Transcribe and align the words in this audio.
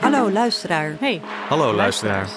Hallo 0.00 0.30
luisteraar, 0.30 0.96
Hey, 1.00 1.20
Hallo 1.48 1.74
luisteraar. 1.74 2.28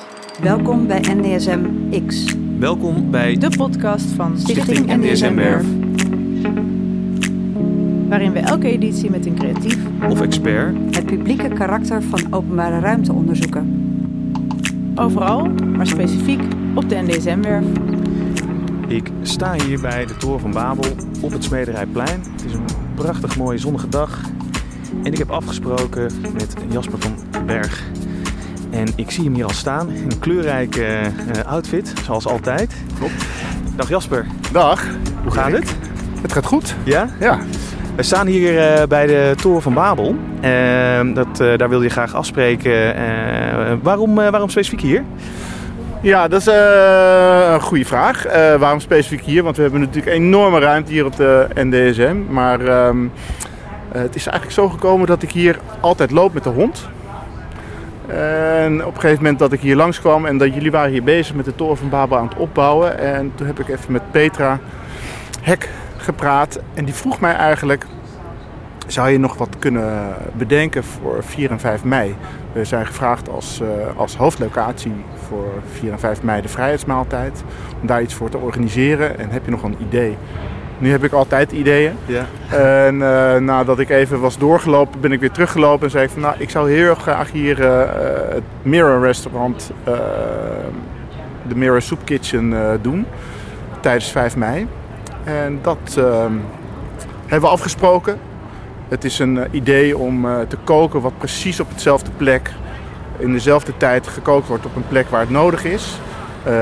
welkom 0.42 0.88
bij 0.88 1.00
NDSM 1.00 1.60
X, 2.08 2.36
Welkom 2.60 3.12
bij 3.12 3.38
de 3.38 3.50
podcast 3.58 4.05
van 4.05 4.38
Stichting 4.38 4.86
NDSM 4.96 5.36
Werf. 5.36 5.66
Waarin 8.09 8.32
we 8.32 8.39
elke 8.39 8.68
editie 8.68 9.09
met 9.09 9.25
een 9.25 9.36
creatief 9.36 9.77
of 10.09 10.21
expert 10.21 10.96
het 10.96 11.05
publieke 11.05 11.48
karakter 11.48 12.04
van 12.04 12.34
openbare 12.34 12.80
ruimte 12.80 13.14
onderzoeken. 13.14 13.89
overal, 14.96 15.46
maar 15.46 15.88
specifiek 15.88 16.41
op 16.75 16.89
de 16.89 16.96
NDSM-werf. 16.96 17.66
Ik 18.88 19.09
sta 19.21 19.54
hier 19.54 19.81
bij 19.81 20.05
de 20.05 20.18
Toren 20.18 20.39
van 20.39 20.51
Babel 20.51 20.91
op 21.21 21.31
het 21.31 21.43
Smederijplein. 21.43 22.23
Het 22.31 22.45
is 22.45 22.54
een 22.54 22.65
prachtig 22.95 23.37
mooie 23.37 23.57
zonnige 23.57 23.89
dag. 23.89 24.19
En 25.04 25.11
ik 25.11 25.18
heb 25.18 25.29
afgesproken 25.29 26.11
met 26.33 26.54
Jasper 26.69 27.00
van 27.00 27.15
den 27.32 27.46
Berg. 27.46 27.83
En 28.69 28.87
ik 28.96 29.11
zie 29.11 29.24
hem 29.24 29.33
hier 29.33 29.43
al 29.43 29.54
staan 29.54 29.89
in 29.89 30.11
een 30.11 30.19
kleurrijke 30.19 30.86
eh, 30.86 31.46
outfit, 31.46 31.93
zoals 32.03 32.27
altijd. 32.27 32.75
Klopt. 32.97 33.25
Dag 33.75 33.89
Jasper, 33.89 34.25
Dag. 34.52 34.83
hoe 35.23 35.31
gaat 35.31 35.52
het? 35.52 35.75
Het 36.22 36.31
gaat 36.33 36.45
goed. 36.45 36.75
Ja? 36.83 37.09
Ja. 37.19 37.39
We 37.95 38.03
staan 38.03 38.27
hier 38.27 38.59
eh, 38.59 38.88
bij 38.88 39.08
de 39.08 39.33
Toren 39.41 39.61
van 39.61 39.73
Babel. 39.73 40.16
Ehm, 40.41 41.13
dat, 41.13 41.39
eh, 41.39 41.58
daar 41.58 41.69
wil 41.69 41.81
je 41.81 41.89
graag 41.89 42.13
afspreken. 42.13 42.95
Waarom, 43.81 44.16
waarom 44.16 44.49
specifiek 44.49 44.81
hier? 44.81 45.03
Ja, 46.05 46.27
dat 46.27 46.39
is 46.39 46.47
eh, 46.47 47.52
een 47.53 47.61
goede 47.61 47.86
vraag. 47.86 48.25
Eh, 48.25 48.55
waarom 48.55 48.80
specifiek 48.80 49.22
hier? 49.22 49.44
Want 49.44 49.55
we 49.55 49.61
hebben 49.61 49.80
natuurlijk 49.80 50.16
enorme 50.16 50.59
ruimte 50.59 50.91
hier 50.91 51.05
op 51.05 51.16
de 51.16 51.47
NDSM. 51.53 52.16
Maar 52.30 52.59
ehm, 52.59 53.05
eh, 53.91 54.02
het 54.02 54.16
is 54.16 54.27
eigenlijk 54.27 54.52
zo 54.59 54.69
gekomen 54.69 55.08
dat 55.08 55.23
ik 55.23 55.31
hier 55.31 55.59
altijd 55.80 56.11
loop 56.11 56.33
met 56.33 56.43
de 56.43 56.49
hond. 56.49 56.89
En 58.07 58.85
op 58.85 58.95
een 58.95 59.02
gegeven 59.02 59.23
moment 59.23 59.39
dat 59.39 59.52
ik 59.52 59.59
hier 59.59 59.75
langskwam 59.75 60.25
en 60.25 60.38
dat 60.38 60.53
jullie 60.53 60.71
waren 60.71 60.91
hier 60.91 61.03
bezig 61.03 61.35
met 61.35 61.45
de 61.45 61.55
toren 61.55 61.77
van 61.77 61.89
Babel 61.89 62.17
aan 62.17 62.27
het 62.27 62.37
opbouwen. 62.37 62.99
En 62.99 63.31
toen 63.35 63.47
heb 63.47 63.59
ik 63.59 63.67
even 63.67 63.91
met 63.91 64.11
Petra 64.11 64.59
Hek 65.41 65.69
gepraat. 65.97 66.59
En 66.73 66.85
die 66.85 66.93
vroeg 66.93 67.19
mij 67.19 67.33
eigenlijk, 67.33 67.85
zou 68.88 69.09
je 69.09 69.19
nog 69.19 69.38
wat 69.38 69.55
kunnen 69.59 70.16
bedenken 70.33 70.83
voor 70.83 71.23
4 71.23 71.52
en 71.52 71.59
5 71.59 71.83
mei? 71.83 72.16
We 72.53 72.66
zijn 72.66 72.86
gevraagd 72.86 73.30
als, 73.30 73.61
eh, 73.61 73.97
als 73.97 74.16
hoofdlocatie 74.16 74.94
voor 75.27 75.52
4 75.72 75.92
en 75.92 76.00
5 76.00 76.23
mei 76.23 76.42
de 76.42 76.47
vrijheidsmaaltijd. 76.47 77.44
Om 77.81 77.88
daar 77.88 78.02
iets 78.02 78.14
voor 78.14 78.30
te 78.30 78.38
organiseren. 78.38 79.19
En 79.19 79.30
heb 79.30 79.45
je 79.45 79.52
nog 79.52 79.64
een 79.64 79.75
idee? 79.80 80.17
Nu 80.77 80.92
heb 80.92 81.03
ik 81.03 81.11
altijd 81.11 81.52
ideeën. 81.52 81.94
Ja. 82.05 82.25
En 82.58 83.02
eh, 83.02 83.39
nadat 83.42 83.80
ik 83.80 83.89
even 83.89 84.19
was 84.19 84.38
doorgelopen, 84.38 84.99
ben 85.02 85.11
ik 85.11 85.20
weer 85.20 85.31
teruggelopen 85.31 85.86
en 85.86 85.92
zei 85.92 86.03
ik 86.03 86.09
van 86.09 86.22
nou, 86.22 86.36
ik 86.38 86.49
zou 86.49 86.72
heel 86.72 86.95
graag 86.95 87.31
hier 87.31 87.66
eh, 87.66 87.89
het 88.33 88.44
Mirror 88.61 89.02
Restaurant, 89.02 89.72
de 91.47 91.55
Mirror 91.55 91.81
Soup 91.81 91.99
Kitchen 92.03 92.53
doen 92.81 93.05
tijdens 93.80 94.11
5 94.11 94.36
mei. 94.36 94.67
En 95.25 95.59
dat 95.61 95.95
eh, 95.97 96.25
hebben 97.22 97.49
we 97.49 97.55
afgesproken. 97.55 98.20
Het 98.89 99.03
is 99.03 99.19
een 99.19 99.38
eh, 99.38 99.45
idee 99.52 99.97
om 99.97 100.25
eh, 100.25 100.39
te 100.47 100.58
koken 100.64 101.02
wat 101.02 101.17
precies 101.17 101.59
op 101.59 101.69
hetzelfde 101.69 102.11
plek, 102.17 102.52
in 103.17 103.31
dezelfde 103.31 103.77
tijd 103.77 104.08
gekookt 104.08 104.47
wordt 104.47 104.66
op 104.66 104.75
een 104.75 104.88
plek 104.88 105.09
waar 105.09 105.19
het 105.19 105.30
nodig 105.30 105.64
is. 105.64 106.00
Eh, 106.44 106.53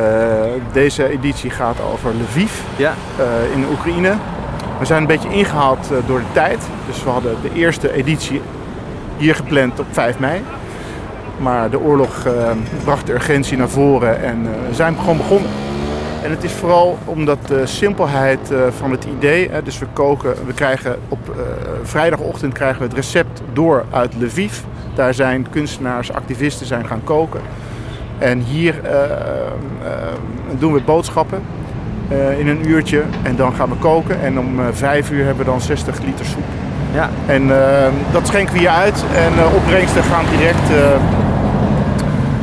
deze 0.71 1.09
editie 1.09 1.49
gaat 1.49 1.75
over 1.93 2.11
Lviv 2.21 2.51
Ja. 2.75 2.93
eh, 3.17 3.25
in 3.55 3.65
Oekraïne. 3.71 4.13
We 4.79 4.85
zijn 4.85 5.01
een 5.01 5.07
beetje 5.07 5.29
ingehaald 5.29 5.91
eh, 5.91 5.97
door 6.07 6.19
de 6.19 6.31
tijd. 6.33 6.67
Dus 6.87 7.03
we 7.03 7.09
hadden 7.09 7.35
de 7.41 7.53
eerste 7.53 7.93
editie 7.93 8.41
hier 9.17 9.35
gepland 9.35 9.79
op 9.79 9.85
5 9.91 10.19
mei. 10.19 10.41
Maar 11.37 11.69
de 11.69 11.79
oorlog 11.79 12.27
bracht 12.83 13.05
de 13.05 13.13
urgentie 13.13 13.57
naar 13.57 13.69
voren 13.69 14.23
en 14.23 14.41
we 14.67 14.73
zijn 14.73 14.95
gewoon 14.97 15.17
begonnen. 15.17 15.49
En 16.23 16.29
het 16.29 16.43
is 16.43 16.51
vooral 16.51 16.97
omdat 17.05 17.37
de 17.47 17.65
simpelheid 17.65 18.51
eh, 18.51 18.59
van 18.77 18.91
het 18.91 19.05
idee. 19.17 19.49
Dus 19.63 19.79
we 19.79 19.85
koken, 19.93 20.45
we 20.45 20.53
krijgen 20.53 20.95
op 21.09 21.29
eh, 21.29 21.35
vrijdagochtend 21.83 22.53
krijgen 22.53 22.79
we 22.79 22.85
het 22.85 22.93
recept 22.93 23.41
door 23.53 23.85
uit 23.91 24.13
Lviv. 24.17 24.59
Daar 24.95 25.13
zijn 25.13 25.49
kunstenaars, 25.49 26.13
activisten 26.13 26.65
zijn 26.65 26.87
gaan 26.87 27.03
koken. 27.03 27.41
En 28.17 28.39
hier 28.39 28.83
eh, 28.83 28.93
doen 30.59 30.73
we 30.73 30.81
boodschappen 30.81 31.41
in 32.37 32.47
een 32.47 32.69
uurtje. 32.69 33.03
En 33.23 33.35
dan 33.35 33.53
gaan 33.53 33.69
we 33.69 33.75
koken. 33.75 34.21
En 34.21 34.39
om 34.39 34.59
vijf 34.71 35.11
uur 35.11 35.25
hebben 35.25 35.45
we 35.45 35.51
dan 35.51 35.61
60 35.61 35.99
liter 36.05 36.25
soep. 36.25 36.43
Ja. 36.93 37.09
En 37.25 37.47
dat 38.11 38.27
schenken 38.27 38.53
we 38.53 38.59
hier 38.59 38.69
uit. 38.69 39.03
En 39.15 39.33
opbrengsten 39.55 40.03
gaan 40.03 40.25
direct 40.37 40.69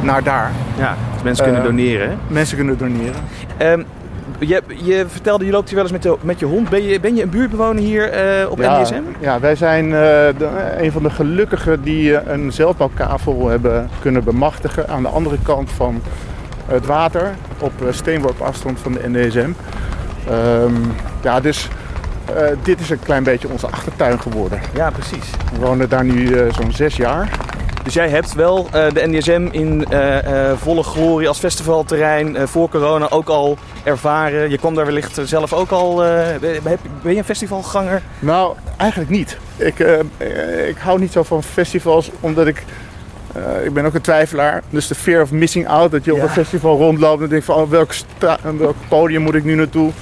naar 0.03 0.23
daar. 0.23 0.51
Ja, 0.79 0.95
dus 1.15 1.23
mensen 1.23 1.45
kunnen 1.45 1.63
Eh, 1.63 1.69
doneren. 1.69 2.19
Mensen 2.29 2.57
kunnen 2.57 2.79
doneren. 2.79 3.15
Je, 4.39 4.63
je 4.83 5.05
vertelde, 5.09 5.45
je 5.45 5.51
loopt 5.51 5.67
hier 5.69 5.75
wel 5.75 5.83
eens 5.85 5.93
met, 5.93 6.03
de, 6.03 6.17
met 6.21 6.39
je 6.39 6.47
hond. 6.47 6.69
Ben 6.69 6.83
je, 6.85 7.01
ben 7.01 7.17
je 7.17 7.23
een 7.23 7.31
buurtbewoner 7.31 7.83
hier 7.83 8.11
eh, 8.13 8.51
op 8.51 8.59
ja, 8.61 8.81
NDSM? 8.81 9.03
Ja, 9.19 9.41
wij 9.41 9.55
zijn 9.55 9.85
eh, 9.85 9.91
de- 10.39 10.75
een 10.79 10.93
van 10.93 11.03
de 11.03 11.11
gelukkigen 11.11 11.83
die 11.83 12.17
eh, 12.17 12.33
een 12.35 12.53
zelfbouwkavel 12.53 13.49
hebben 13.49 13.89
kunnen 14.01 14.25
bemachtigen 14.25 14.89
aan 14.89 15.03
de 15.03 15.09
andere 15.09 15.37
kant 15.43 15.71
van 15.71 16.03
het 16.67 16.87
water 16.87 17.31
op 17.59 17.73
eh, 17.87 17.93
steenworp 17.93 18.41
afstand 18.41 18.79
van 18.81 18.93
de 18.93 19.01
NDSM. 19.09 19.51
Ehm, 20.29 20.73
ja, 21.23 21.41
dus 21.41 21.69
eh, 22.37 22.43
dit 22.63 22.81
is 22.81 22.91
een 22.91 23.01
klein 23.03 23.23
beetje 23.23 23.49
onze 23.49 23.67
achtertuin 23.67 24.21
geworden. 24.21 24.61
Ja, 24.75 24.91
precies. 24.91 25.31
We 25.53 25.59
wonen 25.67 25.89
daar 25.89 26.05
nu 26.05 26.33
eh, 26.35 26.53
zo'n 26.53 26.73
zes 26.73 26.97
jaar. 26.97 27.29
Dus 27.85 27.95
jij 27.95 28.09
hebt 28.09 28.35
wel 28.35 28.69
eh, 28.73 28.91
de 28.93 29.07
NDSM 29.07 29.49
in 29.51 29.85
eh, 29.85 30.51
eh, 30.51 30.59
volle 30.59 30.83
glorie 30.83 31.29
als 31.29 31.39
festivalterrein 31.39 32.49
voor 32.49 32.69
corona 32.69 33.11
ook 33.11 33.29
al 33.29 33.59
ervaren. 33.85 34.51
Je 34.51 34.59
kwam 34.59 34.75
daar 34.75 34.85
wellicht 34.87 35.21
zelf 35.25 35.53
ook 35.53 35.71
al. 35.71 35.97
ben, 36.41 36.79
je 37.03 37.17
een 37.17 37.25
festivalganger? 37.25 38.03
Nou, 38.19 38.57
eigenlijk 38.77 39.11
niet. 39.11 39.39
Ik, 39.57 39.79
ik 40.69 40.77
hou 40.79 41.01
niet 41.01 41.13
zo 41.13 41.23
van 41.23 41.43
festivals, 41.43 42.11
omdat 42.21 42.47
ik... 42.47 42.65
ik 43.65 43.73
ben 43.73 43.85
ook 43.85 43.95
een 43.95 44.01
twijfelaar. 44.01 44.63
Dus 44.71 44.87
de 44.87 44.95
fear 44.95 45.23
of 45.23 45.31
missing 45.31 45.69
out. 45.69 45.91
Dat 45.91 46.05
je 46.05 46.15
op 46.15 46.23
een 46.23 46.29
festival 46.29 46.77
rondloopt 46.77 47.23
en 47.23 47.29
denkt 47.29 47.45
van... 47.45 47.55
Oh, 47.55 47.71
welk, 47.71 47.95
welk 48.59 48.77
podium 48.89 49.23
moet 49.23 49.35
ik 49.35 49.45
nu 49.45 49.55
naartoe? 49.55 49.93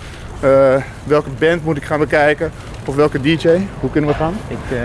Eh, 0.40 0.74
welke 1.04 1.30
band 1.38 1.64
moet 1.64 1.76
ik 1.76 1.84
gaan 1.84 1.98
bekijken? 1.98 2.50
Of 2.84 2.94
welke 2.94 3.20
DJ? 3.20 3.48
Hoe 3.80 3.90
kunnen 3.90 4.10
we 4.10 4.16
gaan? 4.16 4.34
Ik, 4.48 4.56
eh, 4.70 4.78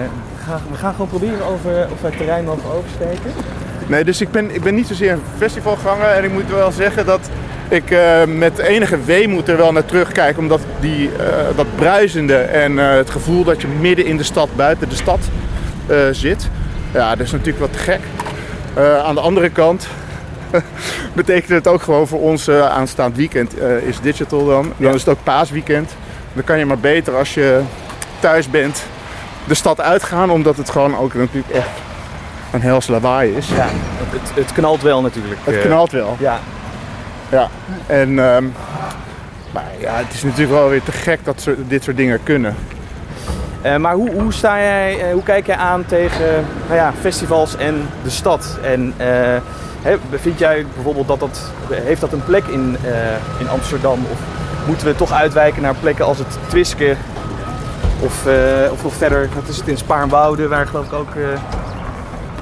ga, 0.45 0.59
we 0.71 0.77
gaan 0.77 0.91
gewoon 0.91 1.07
proberen 1.07 1.45
over, 1.45 1.87
of 1.91 2.01
wij 2.01 2.09
het 2.09 2.17
terrein 2.17 2.45
mogen 2.45 2.71
oversteken. 2.71 3.31
Nee, 3.87 4.03
dus 4.03 4.21
ik 4.21 4.31
ben, 4.31 4.55
ik 4.55 4.63
ben 4.63 4.75
niet 4.75 4.87
zozeer 4.87 5.11
een 5.11 5.21
festivalganger. 5.37 6.07
En 6.07 6.23
ik 6.23 6.31
moet 6.31 6.49
wel 6.49 6.71
zeggen 6.71 7.05
dat 7.05 7.29
ik 7.67 7.91
eh, 7.91 8.23
met 8.25 8.57
enige 8.57 9.03
weemoed 9.03 9.47
er 9.47 9.57
wel 9.57 9.71
naar 9.71 9.85
terugkijk. 9.85 10.37
Omdat 10.37 10.61
die, 10.79 11.09
dat 11.55 11.75
bruisende 11.75 12.37
en 12.37 12.77
het 12.77 13.09
gevoel 13.09 13.43
dat 13.43 13.61
je 13.61 13.67
midden 13.67 14.05
in 14.05 14.17
de 14.17 14.23
stad, 14.23 14.49
buiten 14.55 14.89
de 14.89 14.95
stad 14.95 15.19
zit. 16.11 16.49
Ja, 16.93 17.15
dat 17.15 17.25
is 17.25 17.31
natuurlijk 17.31 17.59
wat 17.59 17.81
gek. 17.81 18.01
Aan 19.03 19.15
de 19.15 19.21
andere 19.21 19.49
kant 19.49 19.87
betekent 21.13 21.49
het 21.49 21.67
ook 21.67 21.81
gewoon 21.81 22.07
voor 22.07 22.19
ons 22.19 22.47
eh, 22.47 22.69
aanstaand 22.69 23.15
weekend 23.15 23.57
eh, 23.57 23.77
is 23.77 23.99
digital 23.99 24.45
dan. 24.45 24.73
Dan 24.77 24.87
Ja. 24.87 24.93
is 24.93 25.05
het 25.05 25.09
ook 25.09 25.23
paasweekend. 25.23 25.95
Dan 26.33 26.43
kan 26.43 26.57
je 26.57 26.65
maar 26.65 26.77
beter 26.79 27.15
als 27.15 27.33
je 27.33 27.61
thuis 28.19 28.49
bent 28.49 28.83
de 29.47 29.53
stad 29.53 29.81
uitgaan. 29.81 30.29
Omdat 30.29 30.57
het 30.57 30.69
gewoon 30.69 30.97
ook 30.97 31.13
natuurlijk 31.13 31.53
echt 31.53 31.69
een 32.51 32.61
hels 32.61 32.87
lawaai 32.87 33.35
is. 33.35 33.47
Ja, 33.47 33.67
het, 33.97 34.31
het 34.35 34.53
knalt 34.53 34.81
wel 34.81 35.01
natuurlijk. 35.01 35.39
Het 35.43 35.55
eh. 35.55 35.61
knalt 35.61 35.91
wel. 35.91 36.15
Ja, 36.19 36.39
Ja. 37.29 37.49
En, 37.87 38.19
ehm, 38.19 38.43
maar 39.51 39.71
ja, 39.79 39.95
het 39.95 40.13
is 40.13 40.23
natuurlijk 40.23 40.51
wel 40.51 40.69
weer 40.69 40.83
te 40.83 40.91
gek 40.91 41.19
dat 41.23 41.41
ze 41.41 41.55
dit 41.67 41.83
soort 41.83 41.97
dingen 41.97 42.19
kunnen. 42.23 42.55
Maar 43.79 43.93
hoe, 43.93 44.11
hoe, 44.11 44.33
sta 44.33 44.57
jij, 44.59 45.11
hoe 45.13 45.23
kijk 45.23 45.45
jij 45.45 45.55
aan 45.55 45.85
tegen 45.85 46.45
nou 46.65 46.75
ja, 46.79 46.93
festivals 47.01 47.55
en 47.57 47.89
de 48.03 48.09
stad? 48.09 48.57
En 48.63 48.93
hè, 49.83 49.95
vind 50.11 50.39
jij 50.39 50.65
bijvoorbeeld 50.75 51.07
dat 51.07 51.19
dat, 51.19 51.51
heeft 51.71 52.01
dat 52.01 52.11
een 52.13 52.23
plek 52.23 52.43
in, 52.45 52.77
eh, 52.83 52.91
in 53.39 53.49
Amsterdam? 53.49 53.99
Of 54.11 54.19
moeten 54.67 54.87
we 54.87 54.95
toch 54.95 55.11
uitwijken 55.11 55.61
naar 55.61 55.75
plekken 55.79 56.05
als 56.05 56.17
het 56.17 56.37
Twiske? 56.47 56.95
Of, 57.99 58.25
eh, 58.25 58.71
of 58.85 58.93
verder, 58.93 59.29
wat 59.35 59.47
is 59.47 59.57
het 59.57 59.67
in 59.67 59.77
Spaarnwoude, 59.77 60.47
waar 60.47 60.67
geloof 60.67 60.85
ik 60.85 60.93
ook... 60.93 61.15
eh, 61.15 61.23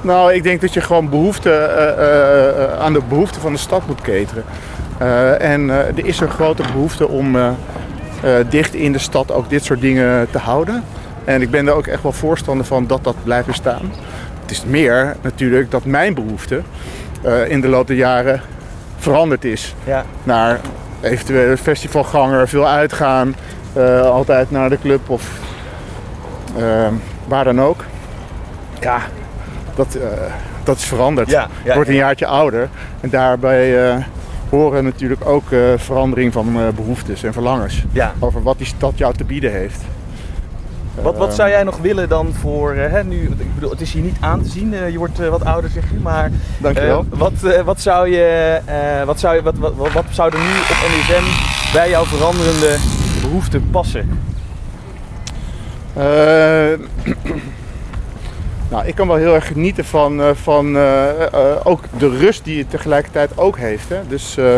Nou, 0.02 0.32
ik 0.32 0.42
denk 0.42 0.60
dat 0.60 0.74
je 0.74 0.80
gewoon 0.80 1.08
behoefte, 1.08 1.50
eh, 1.50 1.88
eh, 1.88 2.48
eh, 2.64 2.78
aan 2.80 2.92
de 2.92 3.00
behoeften 3.08 3.40
van 3.40 3.52
de 3.52 3.58
stad 3.58 3.86
moet 3.86 4.00
cateren. 4.00 4.44
En 5.40 5.70
er 5.70 6.06
is 6.06 6.20
een 6.20 6.30
grote 6.30 6.62
behoefte 6.72 7.08
om 7.08 7.36
dicht 8.48 8.74
in 8.74 8.92
de 8.92 8.98
stad 8.98 9.32
ook 9.32 9.50
dit 9.50 9.64
soort 9.64 9.80
dingen 9.80 10.30
te 10.30 10.38
houden. 10.38 10.84
En 11.24 11.42
ik 11.42 11.50
ben 11.50 11.66
er 11.66 11.72
ook 11.74 11.86
echt 11.86 12.02
wel 12.02 12.12
voorstander 12.12 12.66
van 12.66 12.86
dat 12.86 13.04
dat 13.04 13.14
blijft 13.24 13.46
bestaan. 13.46 13.92
Het 14.42 14.50
is 14.50 14.64
meer 14.64 15.16
natuurlijk 15.20 15.70
dat 15.70 15.84
mijn 15.84 16.14
behoefte 16.14 16.60
eh, 17.22 17.50
in 17.50 17.60
de 17.60 17.68
loop 17.68 17.86
der 17.86 17.96
jaren 17.96 18.40
veranderd 18.96 19.44
is. 19.44 19.74
ja. 19.84 20.04
naar 20.22 20.60
eventueel 21.00 21.56
festivalganger, 21.56 22.48
veel 22.48 22.68
uitgaan, 22.68 23.34
eh, 23.72 24.00
altijd 24.00 24.50
naar 24.50 24.68
de 24.68 24.78
club 24.78 25.08
of 25.08 25.40
Ehm, 26.56 26.94
waar 27.26 27.44
dan 27.44 27.60
ook. 27.60 27.84
Ja, 28.80 29.00
dat, 29.74 29.94
eh, 29.94 30.08
dat 30.64 30.76
is 30.76 30.84
veranderd. 30.84 31.30
Ja, 31.30 31.48
wordt 31.74 31.88
een 31.88 31.94
ja. 31.94 32.00
jaartje 32.00 32.26
ouder. 32.26 32.68
En 33.00 33.10
daarbij 33.10 34.04
horen 34.50 34.84
natuurlijk 34.84 35.26
ook 35.26 35.44
verandering 35.76 36.32
van 36.32 36.56
eh, 36.56 36.68
behoeftes 36.74 37.22
en 37.22 37.32
verlangens. 37.32 37.84
Over 38.18 38.42
wat 38.42 38.58
die 38.58 38.66
stad 38.66 38.98
jou 38.98 39.14
te 39.14 39.24
bieden 39.24 39.52
heeft. 39.52 39.80
Wat, 40.94 41.16
wat 41.16 41.34
zou 41.34 41.48
jij 41.48 41.62
nog 41.62 41.78
willen 41.78 42.08
dan 42.08 42.32
voor, 42.40 42.72
eh, 42.72 42.90
hè, 42.90 43.04
nu, 43.04 43.22
ik 43.38 43.54
bedoel, 43.54 43.70
het 43.70 43.80
is 43.80 43.92
hier 43.92 44.02
niet 44.02 44.16
aan 44.20 44.42
te 44.42 44.48
zien, 44.48 44.74
eh, 44.74 44.90
je 44.90 44.98
wordt 44.98 45.20
eh, 45.20 45.28
wat 45.28 45.44
ouder 45.44 45.70
zeg 45.70 45.90
je, 45.90 45.96
maar 46.02 46.30
Dankjewel. 46.58 47.04
wat, 47.08 47.32
wat, 47.64 47.80
zou 47.80 48.08
je, 48.08 48.60
eh, 48.64 49.04
wat, 49.04 49.20
zou 49.20 49.34
je, 49.34 49.42
wat, 49.42 49.58
wat, 49.58 49.74
wat, 49.74 49.92
wat 49.92 50.04
zou 50.10 50.32
er 50.32 50.38
nu 50.38 50.50
op 50.50 50.76
NSM 50.86 51.24
bij 51.72 51.90
jouw 51.90 52.04
veranderende 52.04 52.76
behoeften 53.20 53.70
passen? 53.70 54.08
Nou, 58.70 58.86
ik 58.86 58.94
kan 58.94 59.06
wel 59.06 59.16
heel 59.16 59.34
erg 59.34 59.46
genieten 59.46 59.84
van, 59.84 60.20
van 60.36 60.76
ook 61.62 61.84
de 61.98 62.08
rust 62.08 62.44
die 62.44 62.58
het 62.58 62.70
tegelijkertijd 62.70 63.38
ook 63.38 63.58
heeft. 63.58 63.88
Hè? 63.88 64.06
Dus, 64.08 64.36
eh, 64.36 64.54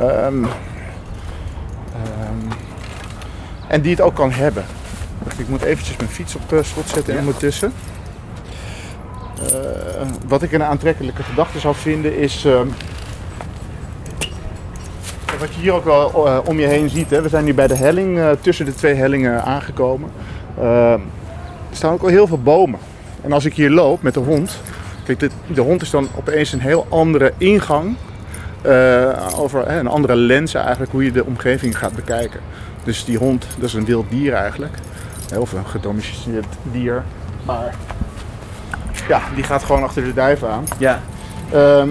ehm, 0.00 0.44
ehm, 1.94 2.52
en 3.68 3.80
die 3.80 3.90
het 3.90 4.00
ook 4.00 4.14
kan 4.14 4.30
hebben. 4.30 4.64
Ik 5.38 5.48
moet 5.48 5.62
eventjes 5.62 5.96
mijn 5.96 6.10
fiets 6.10 6.34
op 6.34 6.42
slot 6.64 6.88
zetten 6.88 7.14
Ja. 7.14 7.20
ondertussen. 7.20 7.72
Eh, 9.52 10.08
wat 10.26 10.42
ik 10.42 10.52
een 10.52 10.62
aantrekkelijke 10.62 11.22
gedachte 11.22 11.58
zou 11.58 11.74
vinden 11.74 12.16
is... 12.16 12.44
ehm, 12.44 12.66
wat 15.38 15.54
je 15.54 15.60
hier 15.60 15.72
ook 15.72 15.84
wel 15.84 16.26
eh, 16.26 16.38
om 16.44 16.60
je 16.60 16.66
heen 16.66 16.90
ziet. 16.90 17.10
Hè? 17.10 17.22
We 17.22 17.28
zijn 17.28 17.44
nu 17.44 17.54
bij 17.54 17.66
de 17.66 17.76
helling, 17.76 18.18
eh, 18.18 18.30
tussen 18.40 18.64
de 18.64 18.74
twee 18.74 18.94
hellingen 18.94 19.42
aangekomen. 19.44 20.10
Eh, 20.58 20.92
er 20.92 21.76
staan 21.76 21.92
ook 21.92 22.02
al 22.02 22.08
heel 22.08 22.26
veel 22.26 22.42
bomen. 22.42 22.78
En 23.22 23.32
als 23.32 23.44
ik 23.44 23.54
hier 23.54 23.70
loop 23.70 24.02
met 24.02 24.14
de 24.14 24.20
hond. 24.20 24.60
Kijk, 25.04 25.18
de, 25.20 25.30
de 25.46 25.60
hond 25.60 25.82
is 25.82 25.90
dan 25.90 26.08
opeens 26.16 26.52
een 26.52 26.60
heel 26.60 26.86
andere 26.88 27.32
ingang. 27.38 27.96
over 29.36 29.68
hè, 29.68 29.78
een 29.78 29.86
andere 29.86 30.16
lens 30.16 30.54
eigenlijk, 30.54 30.92
hoe 30.92 31.04
je 31.04 31.12
de 31.12 31.24
omgeving 31.24 31.78
gaat 31.78 31.94
bekijken. 31.94 32.40
Dus 32.84 33.04
die 33.04 33.18
hond, 33.18 33.46
dat 33.56 33.68
is 33.68 33.74
een 33.74 33.84
wild 33.84 34.10
dier 34.10 34.32
eigenlijk. 34.32 34.74
Of 35.36 35.52
een 35.52 35.66
gedomesticeerd 35.66 36.46
dier. 36.62 37.04
Maar 37.44 37.74
ja, 39.08 39.20
die 39.34 39.44
gaat 39.44 39.62
gewoon 39.64 39.82
achter 39.82 40.04
de 40.04 40.14
duiven 40.14 40.50
aan. 40.50 40.64
Ja, 40.78 41.00
Ehm, 41.52 41.88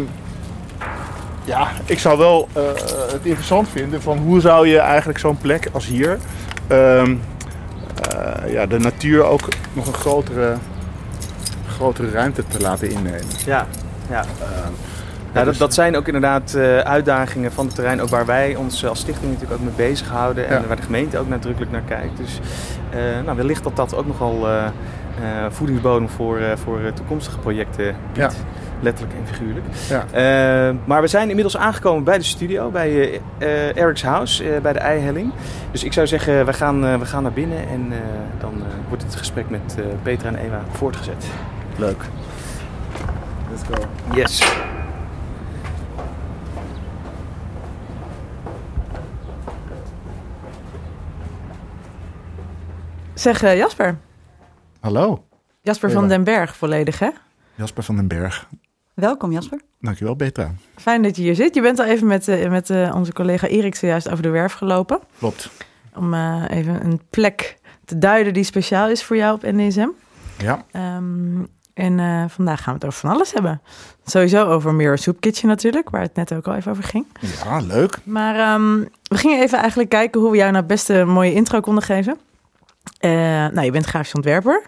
ja, 1.44 1.68
ik 1.86 2.00
zou 2.00 2.18
wel 2.18 2.48
eh, 2.54 2.62
het 3.12 3.26
interessant 3.26 3.70
vinden 3.70 4.02
van 4.02 4.18
hoe 4.18 4.42
zou 4.42 4.68
je 4.68 4.80
eigenlijk 4.80 5.20
zo'n 5.20 5.38
plek 5.38 5.70
als 5.72 5.86
hier, 5.86 6.18
ehm, 6.68 7.16
eh, 8.10 8.52
ja, 8.52 8.66
de 8.66 8.80
natuur 8.80 9.24
ook 9.24 9.48
nog 9.74 9.88
een 9.88 9.94
grotere, 9.94 10.56
grotere 11.68 12.10
ruimte 12.10 12.44
te 12.48 12.60
laten 12.60 12.90
innemen. 12.90 13.26
ja, 13.46 13.68
ja. 14.10 14.20
Ehm, 14.22 14.72
Ja, 15.38 15.44
dat, 15.44 15.54
dus- 15.54 15.58
dat 15.58 15.74
zijn 15.74 15.96
ook 15.98 16.06
inderdaad 16.08 16.54
eh, 16.54 16.78
uitdagingen 16.78 17.52
van 17.52 17.66
het 17.66 17.76
terrein, 17.76 18.02
ook 18.02 18.10
waar 18.10 18.26
wij 18.26 18.56
ons 18.56 18.86
als 18.86 19.00
stichting 19.00 19.32
natuurlijk 19.32 19.60
ook 19.62 19.66
mee 19.68 19.88
bezighouden 19.88 20.48
en 20.48 20.62
Ja. 20.62 20.68
waar 20.68 20.76
de 20.76 20.82
gemeente 20.82 21.18
ook 21.20 21.28
nadrukkelijk 21.30 21.72
naar 21.72 21.82
kijkt. 21.88 22.18
Dus 22.18 22.40
eh, 22.90 23.00
nou, 23.26 23.38
wellicht 23.38 23.64
dat 23.64 23.76
dat 23.76 23.96
ook 23.96 24.08
nogal 24.08 24.48
eh, 24.48 24.66
eh, 24.66 24.72
voedingsbodem 25.50 26.10
voor, 26.10 26.38
eh, 26.38 26.58
voor 26.64 26.80
toekomstige 26.94 27.38
projecten 27.40 27.96
biedt. 28.14 28.34
Ja. 28.34 28.40
Letterlijk 28.82 29.18
en 29.20 29.28
figuurlijk. 29.28 29.66
Ja. 29.90 30.06
Eh, 30.70 30.76
maar 30.86 31.02
we 31.02 31.08
zijn 31.08 31.28
inmiddels 31.28 31.58
aangekomen 31.58 32.04
bij 32.04 32.18
de 32.18 32.24
studio, 32.24 32.70
bij 32.70 32.90
eh, 32.90 33.20
eh, 33.70 33.76
Eric's 33.76 34.04
House, 34.04 34.60
bij 34.62 34.74
de 34.74 34.80
Eihelling. 34.80 35.32
Dus 35.72 35.84
ik 35.84 35.94
zou 35.94 36.08
zeggen, 36.08 36.46
we 36.46 36.54
gaan, 36.54 37.00
we 37.00 37.06
gaan 37.06 37.24
naar 37.24 37.32
binnen 37.32 37.58
en 37.58 37.88
eh, 37.92 37.98
dan 38.40 38.64
wordt 38.88 39.04
het 39.04 39.16
gesprek 39.16 39.50
met 39.50 39.76
eh, 39.78 39.84
Petra 40.04 40.30
en 40.30 40.36
Eva 40.36 40.62
voortgezet. 40.72 41.26
Leuk. 41.76 42.04
Let's 43.52 43.64
go. 43.70 43.88
Yes. 44.16 44.44
Zeg 53.18 53.44
eh, 53.44 53.58
Jasper. 53.58 53.98
Hallo, 54.80 55.24
Jasper 55.62 55.92
van 55.92 56.08
den 56.08 56.24
Berg 56.24 56.56
volledig, 56.56 57.00
hè? 57.00 57.10
Jasper 57.56 57.84
van 57.84 57.96
den 57.96 58.08
Berg. 58.08 58.48
Welkom 58.94 59.32
Jasper. 59.32 59.62
Dankjewel, 59.80 60.16
Petra. 60.16 60.52
Fijn 60.76 61.02
dat 61.02 61.16
je 61.16 61.22
hier 61.22 61.36
zit. 61.36 61.56
Je 61.56 61.62
bent 61.62 61.80
al 61.80 61.86
even 61.86 62.08
met, 62.08 62.28
eh, 62.28 62.50
met 62.50 62.70
eh, 62.70 62.96
onze 62.96 63.14
collega 63.14 63.48
Erik 63.48 63.76
zojuist 63.76 64.10
over 64.10 64.24
de 64.24 64.30
werf 64.30 64.54
gelopen. 64.54 65.00
Klopt. 65.20 65.50
Om 65.96 66.14
even 66.44 66.86
een 66.86 67.02
plek 67.10 67.58
te 67.86 67.98
duiden 67.98 68.34
die 68.34 68.44
speciaal 68.44 68.90
is 68.90 69.04
voor 69.04 69.16
jou 69.16 69.34
op 69.36 69.42
NDSM. 69.42 69.88
Ja, 70.38 70.64
Ehm, 70.72 71.44
en 71.74 72.30
vandaag 72.30 72.64
gaan 72.64 72.74
we 72.74 72.80
het 72.80 72.86
over 72.86 73.00
van 73.00 73.10
alles 73.10 73.34
hebben. 73.34 73.62
Sowieso 74.06 74.46
over 74.46 74.74
Mirror 74.74 74.98
Soup 74.98 75.20
Kitchen 75.20 75.48
natuurlijk, 75.48 75.90
waar 75.90 76.02
het 76.02 76.16
net 76.16 76.34
ook 76.34 76.48
al 76.48 76.56
even 76.56 76.72
over 76.72 76.84
ging. 76.84 77.06
ja 77.44 77.60
leuk. 77.60 77.98
Maar 78.04 78.36
ehm, 78.36 78.80
we 79.04 79.18
gingen 79.18 79.42
even 79.42 79.58
eigenlijk 79.58 79.90
kijken 79.90 80.22
hoe 80.22 80.32
we 80.32 80.38
jou 80.38 80.50
nou 80.52 80.64
het 80.64 80.72
beste 80.74 80.94
een 80.94 81.10
mooie 81.10 81.34
intro 81.34 81.60
konden 81.60 81.84
geven. 81.84 82.18
Eh, 83.00 83.10
nou, 83.54 83.62
je 83.62 83.72
bent 83.72 83.86
grafisch 83.86 84.14
ontwerper. 84.14 84.62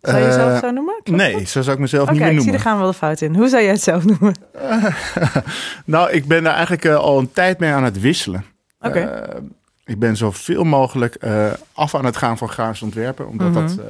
Zou 0.00 0.16
je 0.18 0.22
Eh, 0.24 0.28
jezelf 0.28 0.58
zo 0.58 0.70
noemen? 0.70 1.00
Klopt 1.02 1.20
dat? 1.20 1.32
Nee, 1.32 1.44
zo 1.46 1.62
zou 1.62 1.74
ik 1.74 1.78
mezelf 1.82 2.02
Oké, 2.02 2.12
niet 2.12 2.20
meer 2.20 2.30
ik 2.30 2.36
zie, 2.36 2.44
noemen. 2.46 2.64
daar 2.64 2.72
gaan 2.72 2.74
we 2.76 2.82
wel 2.82 2.92
de 2.92 2.98
fout 2.98 3.20
in. 3.20 3.34
Hoe 3.34 3.48
zou 3.48 3.62
jij 3.62 3.72
het 3.72 3.82
zelf 3.82 4.04
noemen? 4.04 4.34
nou, 5.84 6.10
ik 6.10 6.26
ben 6.26 6.42
daar 6.42 6.52
eigenlijk 6.52 6.84
eh, 6.84 6.96
al 6.96 7.18
een 7.18 7.32
tijd 7.32 7.58
mee 7.58 7.70
aan 7.72 7.84
het 7.84 8.00
wisselen. 8.00 8.44
Oké. 8.80 8.98
Eh, 8.98 9.40
ik 9.84 9.98
ben 9.98 10.16
zoveel 10.16 10.64
mogelijk 10.64 11.14
eh, 11.14 11.52
af 11.72 11.94
aan 11.94 12.04
het 12.04 12.16
gaan 12.16 12.38
van 12.38 12.48
grafisch 12.48 12.82
ontwerpen. 12.82 13.28
Omdat 13.28 13.48
Mhm. 13.50 13.60
dat. 13.66 13.70
eh, 13.70 13.84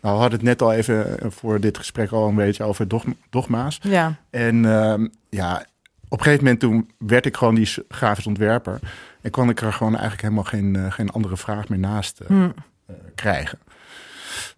nou, 0.00 0.14
we 0.14 0.20
hadden 0.20 0.30
het 0.32 0.42
net 0.42 0.62
al 0.62 0.72
even 0.72 1.18
eh, 1.20 1.26
voor 1.30 1.60
dit 1.60 1.78
gesprek 1.78 2.10
al 2.10 2.28
een 2.28 2.34
beetje 2.34 2.64
over 2.64 2.88
dogma- 2.88 3.12
dogma's. 3.30 3.78
Ja, 3.82 4.14
En 4.30 4.64
ehm, 4.64 5.06
ja, 5.28 5.64
op 6.12 6.18
een 6.18 6.24
gegeven 6.24 6.44
moment 6.44 6.60
toen 6.60 6.90
werd 6.98 7.26
ik 7.26 7.36
gewoon 7.36 7.54
die 7.54 7.68
grafisch 7.88 8.26
ontwerper. 8.26 8.78
En 9.20 9.30
kon 9.30 9.48
ik 9.48 9.60
er 9.60 9.72
gewoon 9.72 9.92
eigenlijk 9.92 10.22
helemaal 10.22 10.44
geen, 10.44 10.76
eh, 10.76 10.92
geen 10.92 11.10
andere 11.10 11.36
vraag 11.36 11.68
meer 11.68 11.78
naast 11.78 12.20
eh, 12.20 12.26
hm. 12.26 12.50
eh, 12.86 12.94
krijgen. 13.14 13.58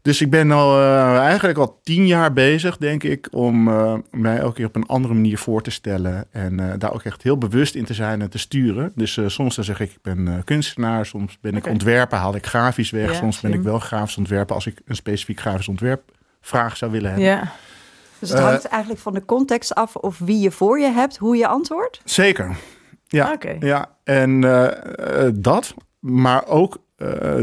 Dus 0.03 0.21
ik 0.21 0.31
ben 0.31 0.51
al 0.51 0.81
eigenlijk 1.19 1.59
al 1.59 1.81
tien 1.83 2.07
jaar 2.07 2.33
bezig, 2.33 2.77
denk 2.77 3.03
ik, 3.03 3.29
om 3.31 3.65
mij 4.11 4.39
elke 4.39 4.55
keer 4.55 4.67
op 4.67 4.77
een 4.77 4.87
andere 4.87 5.15
manier 5.15 5.39
voor 5.39 5.63
te 5.63 5.71
stellen. 5.71 6.27
En 6.31 6.79
daar 6.79 6.93
ook 6.93 7.03
echt 7.03 7.23
heel 7.23 7.39
bewust 7.39 7.75
in 7.75 7.85
te 7.85 7.95
zijn 7.95 8.23
en 8.23 8.31
te 8.31 8.39
sturen. 8.39 8.93
Dus 8.95 9.19
soms 9.27 9.55
dan 9.55 9.65
zeg 9.65 9.81
ik, 9.81 9.91
ik 9.91 10.03
ben 10.03 10.43
kunstenaar, 10.45 11.07
soms 11.07 11.39
ben 11.41 11.57
ik 11.57 11.67
ontwerper, 11.67 12.19
haal 12.19 12.35
ik 12.35 12.47
grafisch 12.47 12.91
weg. 12.91 13.11
Ja, 13.11 13.17
soms 13.17 13.41
ben 13.41 13.53
ik 13.53 13.63
wel 13.63 13.79
grafisch 13.79 14.17
ontwerper 14.17 14.55
als 14.55 14.67
ik 14.67 14.81
een 14.85 14.97
specifiek 14.97 15.41
grafisch 15.41 15.69
ontwerp 15.69 16.03
vraag 16.41 16.77
zou 16.77 16.91
willen 16.91 17.11
hebben. 17.11 17.29
ja. 17.29 17.53
Dus 18.25 18.33
het 18.33 18.43
Eh, 18.43 18.51
hangt 18.51 18.65
eigenlijk 18.65 19.03
van 19.03 19.15
de 19.15 19.25
context 19.25 19.75
af 19.75 19.97
of 19.97 20.19
wie 20.19 20.41
je 20.41 20.51
voor 20.51 20.79
je 20.79 20.91
hebt, 20.91 21.17
hoe 21.17 21.37
je 21.37 21.47
antwoordt. 21.47 22.01
Zeker. 22.05 22.57
Ja, 23.07 23.33
Oké. 23.33 23.57
ja. 23.61 23.97
en 24.05 24.45
eh, 24.45 25.27
eh, 25.27 25.33
dat, 25.37 25.75
maar 26.01 26.47
ook 26.47 26.83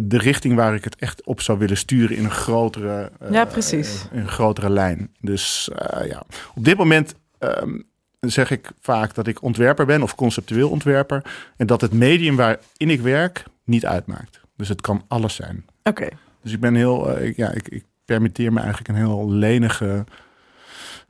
de 0.03 0.17
richting 0.17 0.55
waar 0.55 0.75
ik 0.75 0.83
het 0.83 0.95
echt 0.95 1.23
op 1.25 1.41
zou 1.41 1.57
willen 1.59 1.77
sturen 1.77 2.15
in 2.17 2.23
een 2.23 2.31
grotere, 2.31 3.11
Ja, 3.29 3.45
precies. 3.45 4.05
in 4.11 4.19
een 4.19 4.27
grotere 4.27 4.69
lijn. 4.69 5.11
Dus 5.19 5.69
ja, 6.05 6.23
op 6.55 6.63
dit 6.65 6.77
moment 6.77 7.13
ehm, 7.37 7.79
zeg 8.19 8.51
ik 8.51 8.71
vaak 8.79 9.13
dat 9.15 9.27
ik 9.27 9.41
ontwerper 9.41 9.85
ben 9.85 10.01
of 10.01 10.15
conceptueel 10.15 10.69
ontwerper 10.69 11.23
en 11.57 11.67
dat 11.67 11.81
het 11.81 11.93
medium 11.93 12.35
waarin 12.35 12.59
ik 12.89 13.01
werk 13.01 13.43
niet 13.65 13.85
uitmaakt. 13.85 14.41
Dus 14.55 14.67
het 14.69 14.81
kan 14.81 15.03
alles 15.07 15.35
zijn. 15.35 15.65
Oké. 15.83 16.07
Dus 16.43 16.53
ik 16.53 16.59
ben 16.59 16.75
heel, 16.75 17.19
ik, 17.21 17.35
ja, 17.37 17.51
ik, 17.51 17.67
ik 17.67 17.83
permitteer 18.05 18.53
me 18.53 18.59
eigenlijk 18.59 18.89
een 18.89 18.95
heel 19.05 19.31
lenige 19.31 20.03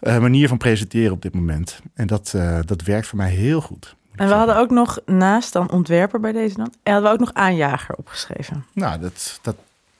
eh, 0.02 0.18
manier 0.20 0.48
van 0.48 0.58
presenteren 0.58 1.12
op 1.12 1.22
dit 1.22 1.34
moment. 1.34 1.80
En 1.94 2.08
dat, 2.08 2.34
eh, 2.36 2.60
dat 2.66 2.82
werkt 2.82 3.08
voor 3.08 3.18
mij 3.18 3.30
heel 3.32 3.62
goed. 3.62 3.96
En 4.16 4.28
we 4.28 4.34
hadden 4.34 4.58
ook 4.58 4.70
nog 4.70 5.00
naast 5.06 5.54
dan 5.54 5.72
ontwerper 5.72 6.20
bij 6.20 6.32
deze 6.32 6.56
dan. 6.56 6.74
En 6.84 6.94
hadden 6.94 7.10
we 7.12 7.16
ook 7.18 7.26
nog 7.26 7.34
aanjager 7.34 7.96
opgeschreven. 7.96 8.66
Nou, 8.74 9.00
dat, 9.00 9.40
dat, 9.42 9.56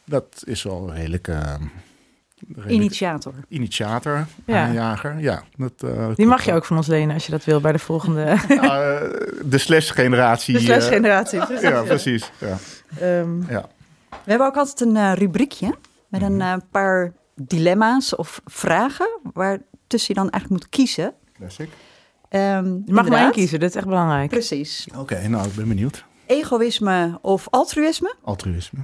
dat 0.06 0.44
is 0.46 0.64
wel 0.64 0.94
redelijk. 0.94 1.28
eh, 1.28 1.54
redelijk 2.56 2.70
Initiator. 2.72 3.34
initiator, 3.48 4.26
Ja. 4.46 4.64
aanjager. 4.66 5.20
Ja, 5.20 5.44
dat, 5.58 5.72
eh, 5.78 6.08
Die 6.16 6.26
mag 6.26 6.46
je 6.46 6.54
ook 6.54 6.66
van 6.66 6.78
ons 6.78 6.88
lenen 6.88 7.14
als 7.14 7.26
je 7.26 7.32
dat 7.32 7.44
wil 7.44 7.62
bij 7.62 7.72
de 7.72 7.80
volgende 7.80 8.24
Nou, 8.48 8.96
eh, 8.96 9.10
de 9.46 9.58
slash-generatie. 9.58 10.54
de 10.54 10.60
eh, 10.60 10.66
slash-generatie. 10.66 11.40
precies. 11.46 11.70
ja, 11.70 11.82
precies. 11.84 12.32
Ja. 12.38 12.58
Ehm, 13.00 13.52
Ja. 13.52 13.68
We 14.10 14.30
hebben 14.30 14.48
ook 14.48 14.56
altijd 14.58 14.82
een 14.82 14.96
eh, 14.98 15.12
rubriekje 15.14 15.76
met 16.08 16.22
een 16.22 16.42
eh, 16.42 16.54
paar 16.72 17.14
dilemma's 17.36 18.16
of 18.16 18.42
vragen 18.46 19.10
waar 19.34 19.60
tussen 19.92 20.14
je 20.16 20.22
dan 20.22 20.30
eigenlijk 20.30 20.62
moet 20.64 20.72
kiezen. 20.72 21.14
Classic. 21.34 21.70
Ehm, 22.30 22.66
je 22.86 22.94
mag 22.94 23.10
maar 23.10 23.22
één 23.22 23.32
kiezen, 23.32 23.60
dat 23.60 23.70
is 23.70 23.76
echt 23.76 23.86
belangrijk. 23.86 24.30
Precies. 24.30 24.88
Oké, 24.98 25.28
nou, 25.28 25.48
ik 25.48 25.56
ben 25.56 25.68
benieuwd. 25.68 26.06
Egoïsme 26.26 27.20
of 27.22 27.50
altruïsme? 27.50 28.16
Altruïsme. 28.24 28.80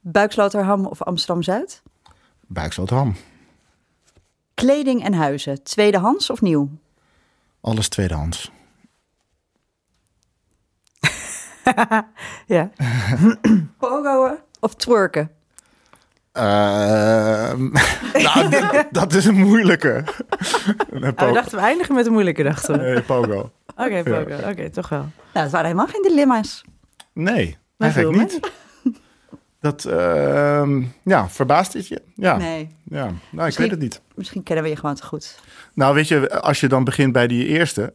Buiksloterham 0.00 0.86
of 0.86 1.02
Amsterdam-Zuid? 1.02 1.82
Buiksloterham. 2.46 3.14
Kleding 4.54 5.04
en 5.04 5.14
huizen, 5.14 5.62
tweedehands 5.62 6.30
of 6.30 6.40
nieuw? 6.40 6.70
Alles 7.60 7.88
tweedehands. 7.88 8.50
Ja. 12.46 12.70
Pogo 13.78 14.38
Of 14.60 14.74
twerken? 14.74 15.30
Ehm, 16.36 17.68
nou, 18.24 18.48
dit- 18.72 18.86
dat 18.90 19.12
is 19.12 19.24
een 19.24 19.34
moeilijke. 19.34 20.04
Oh, 20.92 21.00
po- 21.14 21.26
we 21.26 21.32
dachten 21.32 21.58
we 21.58 21.64
eindigen 21.64 21.94
met 21.94 22.06
een 22.06 22.12
moeilijke, 22.12 22.42
dachten 22.42 22.78
we. 22.78 22.84
nee, 22.84 23.02
pogo. 23.02 23.50
Oké, 23.84 24.02
Pogo. 24.02 24.48
Oké, 24.50 24.70
toch 24.70 24.88
wel. 24.88 24.98
Nou, 25.00 25.10
het 25.32 25.50
waren 25.50 25.66
helemaal 25.66 25.86
geen 25.86 26.02
dilemma's. 26.02 26.64
Nee, 27.12 27.56
Maar 27.76 27.90
eigenlijk 27.94 28.18
niet. 28.32 28.50
Dat, 29.60 29.84
ehm, 29.84 30.82
ja, 31.02 31.28
verbaast 31.28 31.72
het 31.72 31.88
je? 31.88 32.02
Ja, 32.14 32.36
Nee, 32.36 32.74
ja. 32.84 33.04
Nou, 33.04 33.14
ik 33.30 33.30
Misschien- 33.30 33.62
weet 33.64 33.70
het 33.74 33.80
niet. 33.82 34.00
misschien 34.14 34.42
kennen 34.42 34.64
we 34.64 34.70
je 34.70 34.76
gewoon 34.76 34.94
te 34.94 35.02
goed. 35.04 35.38
Nou, 35.74 35.94
weet 35.94 36.08
je, 36.08 36.40
als 36.40 36.60
je 36.60 36.68
dan 36.68 36.84
begint 36.84 37.12
bij 37.12 37.26
die 37.26 37.46
eerste... 37.46 37.94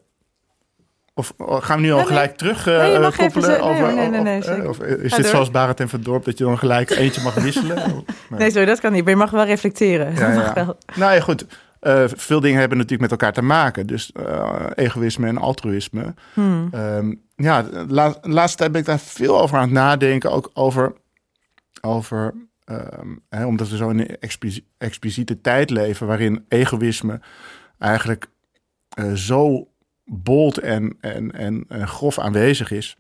Of 1.13 1.33
oh, 1.37 1.63
gaan 1.63 1.77
we 1.77 1.83
nu 1.83 1.91
al 1.91 1.97
Nee, 1.97 2.05
nee. 2.07 2.15
gelijk 2.15 2.37
terug 2.37 2.67
eh, 2.67 2.77
Nee, 2.77 2.99
mag 2.99 3.15
koppelen? 3.15 3.49
even 3.51 3.63
over, 3.63 3.93
nee, 3.93 4.09
nee, 4.09 4.21
nee, 4.21 4.37
of, 4.37 4.47
eh, 4.47 4.69
of 4.69 4.79
is 4.79 5.09
Ga 5.11 5.15
dit 5.15 5.25
door. 5.25 5.25
zoals 5.25 5.51
Barend 5.51 5.79
en 5.79 5.89
Verdorp, 5.89 6.25
dat 6.25 6.37
je 6.37 6.43
dan 6.43 6.57
gelijk 6.57 6.89
eentje 6.99 7.21
mag 7.21 7.33
wisselen? 7.33 8.03
nee. 8.29 8.51
Sorry, 8.51 8.65
dat 8.65 8.79
kan 8.79 8.91
niet. 8.91 9.01
Maar 9.01 9.11
je 9.13 9.17
mag 9.17 9.31
wel 9.31 9.45
reflecteren. 9.45 10.15
Ja, 10.15 10.31
ja. 10.31 10.53
wel. 10.53 10.77
Nou 10.95 11.13
ja, 11.13 11.19
goed. 11.21 11.45
Eh, 11.79 12.03
veel 12.07 12.39
dingen 12.39 12.59
hebben 12.59 12.77
natuurlijk 12.77 13.01
met 13.09 13.11
elkaar 13.19 13.33
te 13.33 13.41
maken. 13.41 13.87
Dus 13.87 14.11
eh, 14.11 14.63
egoïsme 14.75 15.27
en 15.27 15.37
altruïsme. 15.37 16.13
Hmm. 16.33 16.67
Ehm, 16.71 17.13
ja, 17.35 17.61
de 17.63 17.85
la- 17.87 18.15
laatste 18.21 18.57
tijd 18.57 18.71
ben 18.71 18.81
ik 18.81 18.87
daar 18.87 18.99
veel 18.99 19.41
over 19.41 19.57
aan 19.57 19.63
het 19.63 19.71
nadenken. 19.71 20.31
Ook 20.31 20.49
over, 20.53 20.93
over 21.81 22.33
ehm, 22.65 23.07
hè, 23.29 23.45
omdat 23.45 23.69
we 23.69 23.77
zo 23.77 23.89
in 23.89 23.99
een 23.99 24.17
explici- 24.19 24.65
expliciete 24.77 25.41
tijd 25.41 25.69
leven... 25.69 26.07
waarin 26.07 26.45
egoïsme 26.47 27.19
eigenlijk 27.79 28.27
eh, 28.89 29.11
zo 29.13 29.67
bold 30.13 30.57
en, 30.57 30.97
en, 30.99 31.31
en, 31.31 31.65
en 31.67 31.87
grof 31.87 32.19
aanwezig 32.19 32.71
is... 32.71 32.95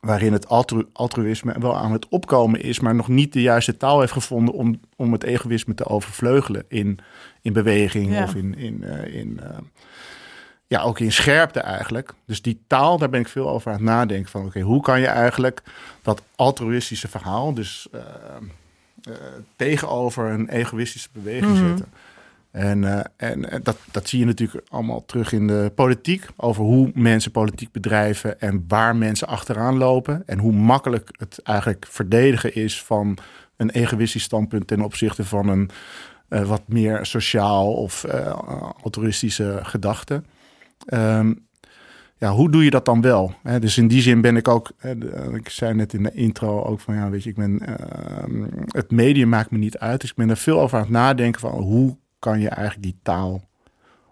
waarin 0.00 0.32
het 0.32 0.48
altru- 0.48 0.88
altruïsme 0.92 1.54
wel 1.60 1.76
aan 1.76 1.92
het 1.92 2.08
opkomen 2.08 2.60
is... 2.62 2.80
maar 2.80 2.94
nog 2.94 3.08
niet 3.08 3.32
de 3.32 3.42
juiste 3.42 3.76
taal 3.76 4.00
heeft 4.00 4.12
gevonden... 4.12 4.54
om, 4.54 4.80
om 4.96 5.12
het 5.12 5.22
egoïsme 5.22 5.74
te 5.74 5.86
overvleugelen 5.86 6.64
in, 6.68 6.98
in 7.42 7.52
beweging 7.52 8.12
Ja. 8.12 8.22
of 8.22 8.34
in... 8.34 8.54
in, 8.58 8.84
eh, 8.84 9.14
in 9.14 9.40
eh, 9.42 9.56
ja, 10.66 10.82
ook 10.82 10.98
in 11.00 11.12
scherpte 11.12 11.60
eigenlijk. 11.60 12.14
Dus 12.26 12.42
die 12.42 12.60
taal, 12.66 12.98
daar 12.98 13.08
ben 13.10 13.20
ik 13.20 13.28
veel 13.28 13.48
over 13.48 13.70
aan 13.70 13.76
het 13.76 13.84
nadenken. 13.86 14.30
Van 14.30 14.46
oké, 14.46 14.60
hoe 14.60 14.82
kan 14.82 15.00
je 15.00 15.06
eigenlijk 15.06 15.62
dat 16.02 16.22
altruïstische 16.36 17.08
verhaal, 17.08 17.54
dus 17.54 17.86
eh, 17.92 18.00
tegenover 19.56 20.30
een 20.30 20.48
egoïstische 20.48 21.08
beweging 21.12 21.52
Mhm. 21.58 21.66
zetten. 21.66 21.86
En, 22.54 22.84
eh, 22.84 23.04
en 23.16 23.50
eh, 23.50 23.58
dat, 23.62 23.76
dat 23.90 24.08
zie 24.08 24.18
je 24.18 24.24
natuurlijk 24.24 24.66
allemaal 24.68 25.04
terug 25.04 25.32
in 25.32 25.46
de 25.46 25.72
politiek. 25.74 26.26
Over 26.36 26.64
hoe 26.64 26.90
mensen 26.94 27.30
politiek 27.30 27.72
bedrijven 27.72 28.40
en 28.40 28.64
waar 28.68 28.96
mensen 28.96 29.28
achteraan 29.28 29.76
lopen. 29.76 30.22
En 30.26 30.38
hoe 30.38 30.52
makkelijk 30.52 31.08
het 31.18 31.38
eigenlijk 31.42 31.86
verdedigen 31.88 32.54
is 32.54 32.82
van 32.82 33.18
een 33.56 33.70
egoïstisch 33.70 34.22
standpunt 34.22 34.66
ten 34.66 34.80
opzichte 34.80 35.24
van 35.24 35.48
een 35.48 35.70
eh, 36.28 36.48
wat 36.48 36.62
meer 36.66 37.06
sociaal 37.06 37.74
of 37.74 38.04
eh, 38.04 38.38
altruïstische 38.82 39.58
gedachte. 39.62 40.22
Ehm, 40.86 41.32
ja, 42.16 42.30
hoe 42.30 42.50
doe 42.50 42.64
je 42.64 42.70
dat 42.70 42.84
dan 42.84 43.00
wel? 43.00 43.34
Dus 43.60 43.78
in 43.78 43.88
die 43.88 44.02
zin 44.02 44.20
ben 44.20 44.36
ik 44.36 44.48
ook, 44.48 44.70
ik 45.34 45.48
zei 45.48 45.74
net 45.74 45.92
in 45.92 46.02
de 46.02 46.12
intro 46.12 46.62
ook 46.62 46.80
van 46.80 46.94
ja, 46.94 47.10
weet 47.10 47.22
je, 47.22 47.30
ik 47.30 47.36
ben, 47.36 47.60
ehm, 47.60 48.44
het 48.68 48.90
medium 48.90 49.28
maakt 49.28 49.50
me 49.50 49.58
niet 49.58 49.78
uit. 49.78 50.00
Dus 50.00 50.10
ik 50.10 50.16
ben 50.16 50.30
er 50.30 50.36
veel 50.36 50.60
over 50.60 50.76
aan 50.76 50.84
het 50.84 50.92
nadenken 50.92 51.40
van 51.40 51.50
hoe 51.50 51.96
kan 52.24 52.40
je 52.40 52.48
eigenlijk 52.48 52.82
die 52.82 52.98
taal 53.02 53.48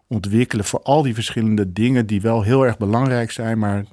ontwikkelen 0.07 0.65
voor 0.65 0.83
al 0.83 1.03
die 1.03 1.15
verschillende 1.15 1.73
dingen 1.73 2.07
die 2.07 2.21
wel 2.21 2.43
heel 2.43 2.67
erg 2.67 2.79
belangrijk 2.79 3.31
zijn, 3.31 3.59
maar 3.59 3.85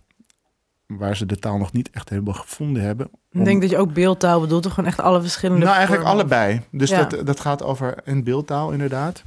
waar 0.85 1.15
ze 1.17 1.25
de 1.25 1.39
taal 1.39 1.57
nog 1.57 1.71
niet 1.73 1.89
echt 1.89 2.09
hebben 2.09 2.35
gevonden 2.35 2.83
hebben. 2.83 3.09
Ik 3.31 3.45
denk 3.45 3.61
dat 3.61 3.69
je 3.69 3.77
ook 3.77 3.93
beeldtaal 3.93 4.39
bedoelt, 4.41 4.63
toch 4.63 4.73
gewoon 4.73 4.89
echt 4.89 4.99
alle 4.99 5.21
verschillende 5.21 5.65
Nou, 5.65 5.77
eigenlijk 5.77 6.07
vormen? 6.07 6.21
allebei. 6.21 6.61
Dus 6.71 6.89
Ja. 6.89 7.03
dat, 7.03 7.25
dat 7.25 7.39
gaat 7.39 7.63
over 7.63 7.95
een 8.03 8.23
beeldtaal 8.23 8.71
inderdaad. 8.71 9.23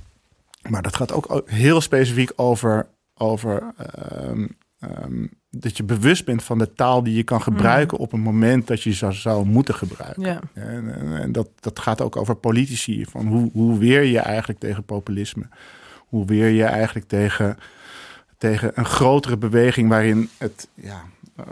Maar 0.68 0.82
dat 0.82 0.96
gaat 0.96 1.12
ook 1.12 1.42
heel 1.46 1.80
specifiek 1.80 2.32
over, 2.36 2.86
over 3.14 3.62
ehm, 3.76 4.46
ehm, 4.78 5.26
dat 5.56 5.76
je 5.76 5.82
bewust 5.82 6.24
bent 6.24 6.42
van 6.42 6.58
de 6.58 6.72
taal 6.72 7.02
die 7.02 7.14
je 7.14 7.22
kan 7.22 7.42
gebruiken 7.42 7.98
op 7.98 8.12
een 8.12 8.20
moment 8.20 8.66
dat 8.66 8.82
je 8.82 8.92
zou, 8.92 9.12
zou 9.12 9.46
moeten 9.46 9.74
gebruiken. 9.74 10.22
Ja, 10.22 10.40
En, 10.52 10.94
en, 10.94 11.20
en 11.20 11.32
dat, 11.32 11.48
dat 11.60 11.78
gaat 11.78 12.00
ook 12.00 12.16
over 12.16 12.34
politici. 12.34 13.04
Van 13.08 13.26
hoe, 13.26 13.50
hoe 13.52 13.78
weer 13.78 14.02
je 14.02 14.18
eigenlijk 14.18 14.58
tegen 14.58 14.84
populisme? 14.84 15.44
Hoe 16.08 16.26
weer 16.26 16.48
je 16.48 16.64
eigenlijk 16.64 17.08
tegen, 17.08 17.58
tegen 18.38 18.70
een 18.74 18.84
grotere 18.84 19.36
beweging 19.36 19.88
waarin 19.88 20.28
het 20.38 20.68
ja, 20.74 21.02
eh, 21.36 21.44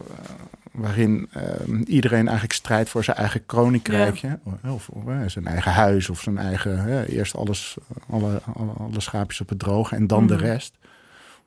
waarin 0.70 1.28
ehm, 1.32 1.82
iedereen 1.82 2.24
eigenlijk 2.24 2.52
strijdt 2.52 2.88
voor 2.88 3.04
zijn 3.04 3.16
eigen 3.16 3.46
koninkrijkje. 3.46 4.38
Of, 4.66 4.88
of, 4.88 5.06
eh, 5.06 5.18
zijn 5.26 5.46
eigen 5.46 5.72
huis 5.72 6.10
of 6.10 6.20
zijn 6.20 6.38
eigen. 6.38 7.04
eerst 7.06 7.36
alles, 7.36 7.76
alle, 8.10 8.40
alle, 8.54 8.72
alle 8.72 9.00
schaapjes 9.00 9.40
op 9.40 9.48
het 9.48 9.58
droge 9.58 9.94
en 9.94 10.06
dan 10.06 10.26
de 10.26 10.34
Mhm. 10.34 10.42
rest. 10.44 10.74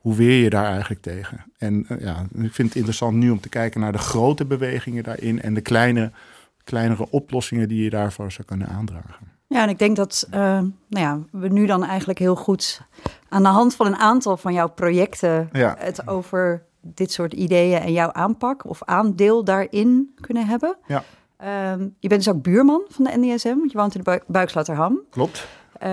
Hoe 0.04 0.16
weer 0.16 0.44
je 0.44 0.50
daar 0.50 0.66
eigenlijk 0.72 1.02
tegen? 1.02 1.44
En 1.58 1.86
eh, 1.88 2.00
ja, 2.02 2.22
ik 2.34 2.54
vind 2.54 2.68
het 2.68 2.76
interessant 2.76 3.18
nu 3.18 3.30
om 3.30 3.40
te 3.40 3.50
kijken 3.50 3.80
naar 3.82 3.92
de 3.92 3.98
grote 3.98 4.46
bewegingen 4.46 5.04
daarin 5.04 5.42
en 5.42 5.54
de 5.54 5.62
kleine, 5.62 6.12
kleinere 6.64 7.10
oplossingen 7.10 7.68
die 7.68 7.84
je 7.84 7.90
daarvoor 7.90 8.32
zou 8.32 8.48
kunnen 8.48 8.68
aandragen. 8.68 9.32
Ja, 9.48 9.64
en 9.64 9.70
ik 9.70 9.80
denk 9.80 9.96
dat 9.96 10.28
eh, 10.32 10.40
nou 10.40 10.70
ja, 10.90 11.20
we 11.32 11.48
nu 11.48 11.66
dan 11.66 11.84
eigenlijk 11.84 12.20
heel 12.20 12.36
goed 12.36 12.82
aan 13.30 13.44
de 13.44 13.50
hand 13.50 13.76
van 13.76 13.86
een 13.86 13.96
aantal 13.96 14.38
van 14.38 14.54
jouw 14.54 14.70
projecten 14.70 15.50
Ja. 15.52 15.76
het 15.80 16.08
over 16.08 16.64
dit 16.82 17.12
soort 17.12 17.34
ideeën 17.34 17.80
en 17.80 17.92
jouw 17.92 18.12
aanpak 18.12 18.66
of 18.70 18.84
aandeel 18.84 19.44
daarin 19.44 20.14
kunnen 20.22 20.46
hebben. 20.48 20.76
Ja. 20.88 21.04
Ehm, 21.38 21.82
je 22.00 22.08
bent 22.08 22.24
dus 22.24 22.34
ook 22.34 22.42
buurman 22.42 22.82
van 22.90 23.04
de 23.06 23.12
NDSM, 23.18 23.56
want 23.58 23.72
je 23.72 23.78
woont 23.78 23.94
in 23.96 24.00
de 24.00 24.06
Buik- 24.10 24.24
Buikslaterham. 24.28 25.00
Klopt. 25.10 25.48
Eh, 25.84 25.90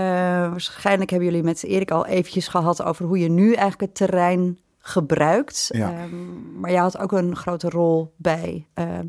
waarschijnlijk 0.51 1.11
hebben 1.11 1.29
jullie 1.29 1.45
met 1.45 1.65
Erik 1.65 1.91
al 1.91 2.07
eventjes 2.07 2.49
gehad 2.49 2.83
over 2.83 3.05
hoe 3.05 3.19
je 3.19 3.29
nu 3.29 3.47
eigenlijk 3.53 3.81
het 3.81 3.95
terrein 3.95 4.59
gebruikt. 4.79 5.69
Ja. 5.73 5.93
Ehm, 5.93 6.61
maar 6.61 6.71
jij 6.71 6.81
had 6.81 6.99
ook 6.99 7.13
een 7.13 7.37
grote 7.37 7.69
rol 7.69 8.15
bij 8.17 8.67
ehm, 8.75 9.07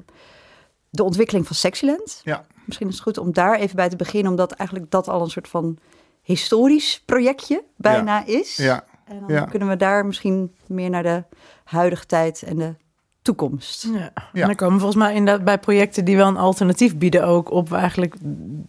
de 0.90 1.04
ontwikkeling 1.04 1.48
van 1.48 1.56
Sexyland. 1.56 2.22
Ja. 2.24 2.46
Misschien 2.66 2.88
is 2.88 2.94
het 2.94 3.04
goed 3.04 3.18
om 3.18 3.34
daar 3.34 3.60
even 3.60 3.76
bij 3.76 3.90
te 3.90 3.96
beginnen, 3.96 4.32
omdat 4.32 4.52
eigenlijk 4.52 4.92
dat 4.92 5.08
al 5.08 5.22
een 5.22 5.30
soort 5.30 5.48
van 5.48 5.78
historisch 6.22 7.04
projectje 7.06 7.64
bijna 7.76 8.26
is. 8.26 8.56
Ja, 8.56 8.84
En 9.06 9.20
dan 9.20 9.30
ja. 9.30 9.46
kunnen 9.46 9.68
we 9.68 9.76
daar 9.76 10.06
misschien 10.06 10.56
meer 10.68 10.90
naar 10.90 11.04
de 11.04 11.24
huidige 11.64 12.06
tijd 12.06 12.44
en 12.44 12.56
de 12.56 12.76
toekomst. 13.22 13.88
ja. 13.94 14.00
Ja. 14.00 14.42
En 14.42 14.46
dan 14.48 14.56
komen 14.56 14.80
volgens 14.80 15.04
mij 15.04 15.14
inderdaad 15.14 15.46
bij 15.46 15.58
projecten 15.58 16.06
die 16.06 16.16
wel 16.16 16.28
een 16.28 16.38
alternatief 16.38 16.98
bieden 16.98 17.24
ook 17.26 17.52
op 17.52 17.74
eigenlijk 17.74 18.16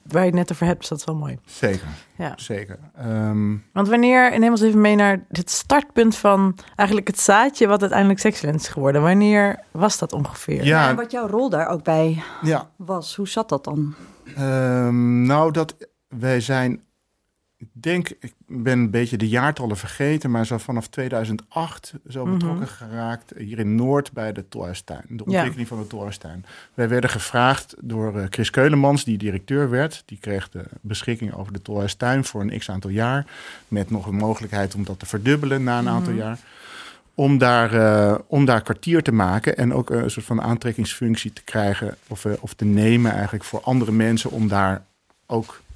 waar 0.02 0.20
je 0.20 0.26
het 0.26 0.34
net 0.34 0.52
over 0.52 0.66
hebt. 0.66 0.78
Dus 0.80 0.88
dat 0.88 0.98
is 0.98 1.04
wel 1.04 1.14
mooi. 1.14 1.38
zeker. 1.44 1.86
Ja. 2.16 2.32
zeker. 2.36 2.78
Ehm, 2.96 3.56
Want 3.72 3.88
wanneer, 3.88 4.32
en 4.32 4.40
neem 4.40 4.50
ons 4.50 4.60
even 4.60 4.80
mee 4.80 4.94
naar 4.96 5.24
het 5.28 5.50
startpunt 5.50 6.16
van 6.16 6.58
eigenlijk 6.76 7.08
het 7.08 7.20
zaadje 7.20 7.66
wat 7.66 7.80
uiteindelijk 7.80 8.20
Sexland 8.20 8.60
is 8.60 8.68
geworden. 8.68 9.02
Wanneer 9.02 9.58
was 9.70 9.98
dat 9.98 10.12
ongeveer? 10.12 10.64
Ja. 10.64 10.88
En 10.88 10.96
wat 10.96 11.10
jouw 11.10 11.26
rol 11.26 11.50
daar 11.50 11.66
ook 11.68 11.84
bij 11.84 12.22
ja, 12.42 12.70
was, 12.76 13.16
hoe 13.16 13.28
zat 13.28 13.48
dat 13.48 13.64
dan? 13.64 13.94
Ehm, 14.36 15.22
nou, 15.22 15.50
dat 15.52 15.76
wij 16.08 16.40
zijn. 16.40 16.82
Ik 17.62 17.68
denk, 17.72 18.08
ik 18.20 18.32
ben 18.46 18.78
een 18.78 18.90
beetje 18.90 19.16
de 19.16 19.28
jaartallen 19.28 19.76
vergeten, 19.76 20.30
maar 20.30 20.46
zo 20.46 20.58
vanaf 20.58 20.88
2008 20.88 21.94
zo 22.08 22.24
Mhm. 22.24 22.32
betrokken 22.34 22.68
geraakt 22.68 23.32
hier 23.36 23.58
in 23.58 23.74
Noord 23.74 24.12
bij 24.12 24.32
de 24.32 24.48
Tolhuistuin, 24.48 25.02
de 25.08 25.14
Ja. 25.16 25.24
ontwikkeling 25.24 25.68
van 25.68 25.78
de 25.80 25.86
Tolhuistuin. 25.86 26.44
Wij 26.74 26.88
werden 26.88 27.10
gevraagd 27.10 27.74
door 27.80 28.18
eh, 28.18 28.26
Chris 28.30 28.50
Keulemans, 28.50 29.04
die 29.04 29.18
directeur 29.18 29.70
werd. 29.70 30.02
Die 30.06 30.18
kreeg 30.20 30.48
de 30.48 30.64
beschikking 30.80 31.34
over 31.34 31.52
de 31.52 31.62
Tolhuistuin 31.62 32.24
voor 32.24 32.40
een 32.40 32.58
x 32.58 32.70
aantal 32.70 32.90
jaar, 32.90 33.26
met 33.68 33.90
nog 33.90 34.06
een 34.06 34.16
mogelijkheid 34.16 34.74
om 34.74 34.84
dat 34.84 34.98
te 34.98 35.06
verdubbelen 35.06 35.62
na 35.64 35.78
een 35.78 35.88
aantal 35.88 36.12
Mhm. 36.12 36.22
jaar. 36.22 36.38
Om 37.14 37.38
daar, 37.38 37.74
eh, 37.74 38.18
om 38.26 38.44
daar 38.44 38.62
kwartier 38.62 39.02
te 39.02 39.12
maken 39.12 39.56
en 39.56 39.74
ook 39.74 39.90
een 39.90 40.10
soort 40.10 40.26
van 40.26 40.42
aantrekkingsfunctie 40.42 41.32
te 41.32 41.42
krijgen 41.42 41.96
of, 42.08 42.24
eh, 42.24 42.32
of 42.40 42.54
te 42.54 42.64
nemen 42.64 43.12
eigenlijk 43.12 43.44
voor 43.44 43.60
andere 43.60 43.92
mensen 43.92 44.30
om 44.30 44.48
daar 44.48 44.82
ook 45.26 45.50
eh, 45.50 45.71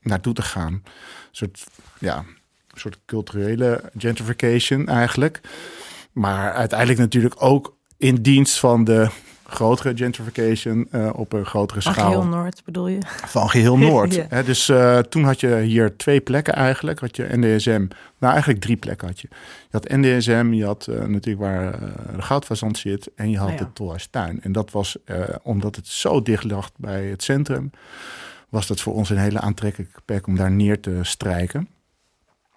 naartoe 0.00 0.34
te 0.34 0.42
gaan. 0.42 0.72
Een 0.72 0.82
soort, 1.30 1.66
ja, 1.98 2.16
een 2.68 2.80
soort 2.80 2.98
culturele 3.06 3.90
gentrification 3.96 4.88
eigenlijk. 4.88 5.40
Maar 6.12 6.52
uiteindelijk 6.52 6.98
natuurlijk 6.98 7.34
ook 7.38 7.76
in 7.96 8.14
dienst 8.14 8.58
van 8.58 8.84
de 8.84 9.08
grotere 9.52 9.96
gentrification 9.96 10.88
eh, 10.90 11.10
op 11.14 11.32
een 11.32 11.46
grotere 11.46 11.80
schaal 11.80 12.10
heel 12.10 12.24
Noord 12.24 12.62
bedoel 12.64 12.88
je? 12.88 12.98
van 13.06 13.50
geheel 13.50 13.78
Noord. 13.88 14.14
Ja. 14.14 14.42
Dus 14.42 14.68
eh, 14.68 14.98
toen 14.98 15.24
had 15.24 15.40
je 15.40 15.56
hier 15.56 15.96
twee 15.96 16.20
plekken 16.20 16.54
eigenlijk. 16.54 17.00
Had 17.00 17.16
je 17.16 17.28
NDSM, 17.30 17.86
nou 18.18 18.32
eigenlijk 18.32 18.60
drie 18.60 18.76
plekken 18.76 19.08
had 19.08 19.20
je. 19.20 19.28
Je 19.30 19.68
had 19.70 19.88
NDSM, 19.88 20.52
je 20.52 20.64
had 20.64 20.86
eh, 20.86 21.04
natuurlijk 21.04 21.44
waar 21.44 21.74
eh, 21.74 21.80
de 22.16 22.22
goudfazant 22.22 22.78
zit 22.78 23.10
en 23.14 23.30
je 23.30 23.38
had 23.38 23.48
Oh 23.48 23.54
ja. 23.54 23.58
de 23.58 23.72
Tolhuistuin. 23.72 24.42
En 24.42 24.52
dat 24.52 24.70
was, 24.70 24.96
eh, 25.04 25.20
omdat 25.42 25.76
het 25.76 25.86
zo 25.86 26.22
dicht 26.22 26.44
lag 26.44 26.70
bij 26.76 27.04
het 27.04 27.22
centrum, 27.22 27.70
was 28.52 28.66
dat 28.66 28.80
voor 28.80 28.94
ons 28.94 29.10
een 29.10 29.18
hele 29.18 29.40
aantrekkelijke 29.40 30.00
plek 30.04 30.26
om 30.26 30.36
daar 30.36 30.50
neer 30.50 30.80
te 30.80 30.98
strijken. 31.02 31.68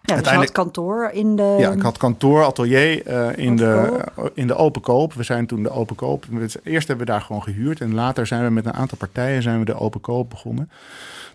Ja, 0.01 0.15
dus 0.15 0.29
je 0.29 0.35
had 0.35 0.51
kantoor 0.51 1.09
in 1.13 1.35
de... 1.35 1.55
Ja, 1.59 1.71
ik 1.71 1.81
had 1.81 1.97
kantoor, 1.97 2.43
atelier 2.43 3.05
eh, 3.05 3.37
in, 3.45 3.55
de, 3.55 3.99
in 4.33 4.47
de 4.47 4.55
open 4.55 4.81
koop. 4.81 5.13
We 5.13 5.23
zijn 5.23 5.47
toen 5.47 5.63
de 5.63 5.69
open 5.69 5.95
koop. 5.95 6.25
Eerst 6.63 6.87
hebben 6.87 7.05
we 7.05 7.11
daar 7.11 7.21
gewoon 7.21 7.43
gehuurd. 7.43 7.81
En 7.81 7.93
later 7.93 8.27
zijn 8.27 8.43
we 8.43 8.49
met 8.49 8.65
een 8.65 8.73
aantal 8.73 8.97
partijen 8.97 9.41
zijn 9.41 9.59
we 9.59 9.65
de 9.65 9.79
open 9.79 10.01
koop 10.01 10.29
begonnen. 10.29 10.69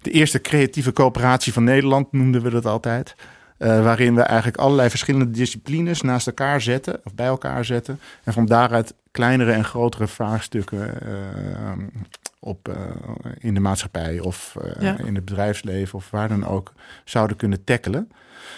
De 0.02 0.10
eerste 0.10 0.40
creatieve 0.40 0.92
coöperatie 0.92 1.52
van 1.52 1.64
Nederland 1.64 2.12
noemden 2.12 2.42
we 2.42 2.50
dat 2.50 2.66
altijd. 2.66 3.14
Eh, 3.56 3.82
waarin 3.82 4.14
we 4.14 4.22
eigenlijk 4.22 4.58
allerlei 4.58 4.90
verschillende 4.90 5.30
disciplines 5.30 6.00
naast 6.00 6.26
elkaar 6.26 6.60
zetten. 6.60 7.00
Of 7.04 7.14
bij 7.14 7.26
elkaar 7.26 7.64
zetten. 7.64 8.00
En 8.24 8.32
van 8.32 8.46
daaruit 8.46 8.94
kleinere 9.10 9.52
en 9.52 9.64
grotere 9.64 10.06
vraagstukken 10.06 11.00
eh, 11.02 11.12
op, 12.40 12.68
eh, 12.68 12.76
in 13.38 13.54
de 13.54 13.60
maatschappij. 13.60 14.18
Of 14.20 14.56
eh, 14.62 14.82
Ja. 14.82 14.98
in 14.98 15.14
het 15.14 15.24
bedrijfsleven. 15.24 15.94
Of 15.98 16.10
waar 16.10 16.28
dan 16.28 16.46
ook 16.46 16.72
zouden 17.04 17.36
kunnen 17.36 17.64
tackelen. 17.64 18.08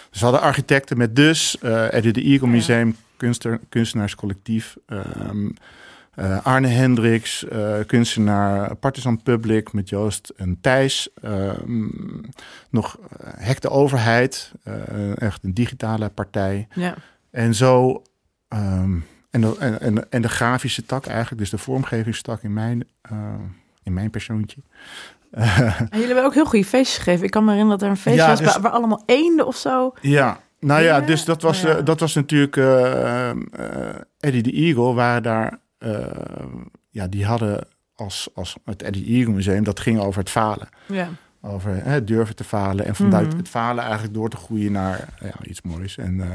Dus 0.09 0.19
we 0.19 0.25
hadden 0.25 0.43
architecten 0.43 0.97
met 0.97 1.15
dus, 1.15 1.57
eh 1.59 1.93
Eddie 1.93 2.13
de 2.13 2.21
Eagle 2.21 2.47
Ja. 2.47 2.53
Museum, 2.53 2.95
kunstenaar, 3.17 3.59
kunstenaarscollectief, 3.69 4.75
ehm, 4.85 5.49
eh, 6.15 6.45
Arne 6.45 6.67
Hendricks, 6.67 7.45
kunstenaar 7.87 8.75
Partisan 8.75 9.21
Public 9.23 9.73
met 9.73 9.89
Joost 9.89 10.33
en 10.35 10.57
Thijs. 10.61 11.09
ehm, 11.21 11.87
nog 12.69 12.97
Hek 13.25 13.61
de 13.61 13.69
Overheid, 13.69 14.51
echt 15.15 15.43
een 15.43 15.53
digitale 15.53 16.09
partij. 16.09 16.67
Ja. 16.75 16.95
En 17.31 17.55
zo, 17.55 18.01
ehm, 18.47 18.97
en, 19.29 19.41
de, 19.41 19.55
en, 19.59 20.11
en, 20.11 20.21
de 20.21 20.29
grafische 20.29 20.85
tak 20.85 21.05
eigenlijk, 21.05 21.37
dus 21.41 21.49
de 21.49 21.57
vormgevingstak 21.57 22.43
in 22.43 22.53
mijn, 22.53 22.87
in 23.83 23.93
mijn 23.93 24.09
persoontje. 24.09 24.61
En 25.31 25.87
jullie 25.91 26.05
hebben 26.05 26.25
ook 26.25 26.33
heel 26.33 26.45
goede 26.45 26.65
feestjes 26.65 26.97
gegeven. 26.97 27.25
Ik 27.25 27.31
kan 27.31 27.43
me 27.43 27.49
herinneren 27.51 27.79
dat 27.79 27.87
er 27.87 27.93
een 27.95 28.01
feestje 28.01 28.21
Ja, 28.21 28.29
was 28.29 28.39
dus- 28.39 28.53
waar, 28.53 28.61
waar 28.61 28.71
allemaal 28.71 29.03
eenden 29.05 29.47
of 29.47 29.55
zo. 29.55 29.93
Ja, 30.01 30.39
nou 30.59 30.81
ja, 30.81 30.97
Ja, 30.97 31.05
dus 31.05 31.25
dat 31.25 31.41
was, 31.41 31.61
ja. 31.61 31.69
eh, 31.77 31.85
dat 31.85 31.99
was 31.99 32.13
natuurlijk 32.13 32.57
eh, 32.57 33.29
eh, 33.29 33.37
Eddie 34.19 34.43
de 34.43 34.51
Eagle, 34.51 34.93
waren 34.93 35.23
daar, 35.23 35.59
ja, 36.89 37.07
die 37.07 37.25
hadden 37.25 37.67
als, 37.95 38.29
als 38.33 38.55
het 38.65 38.81
Eddie 38.81 39.05
Eagle 39.05 39.33
Museum, 39.33 39.63
dat 39.63 39.79
ging 39.79 39.99
over 39.99 40.19
het 40.19 40.29
falen. 40.29 40.69
Ja. 40.85 41.09
Over 41.45 41.83
hè, 41.83 42.03
durven 42.03 42.35
te 42.35 42.43
falen 42.43 42.85
en 42.85 42.95
vanuit 42.95 43.27
Mhm. 43.27 43.37
het 43.37 43.49
falen 43.49 43.83
eigenlijk 43.83 44.13
door 44.13 44.29
te 44.29 44.37
groeien 44.37 44.71
naar 44.71 45.07
ja, 45.19 45.33
iets 45.43 45.61
moois. 45.61 45.97
En, 45.97 46.21
eh, 46.21 46.27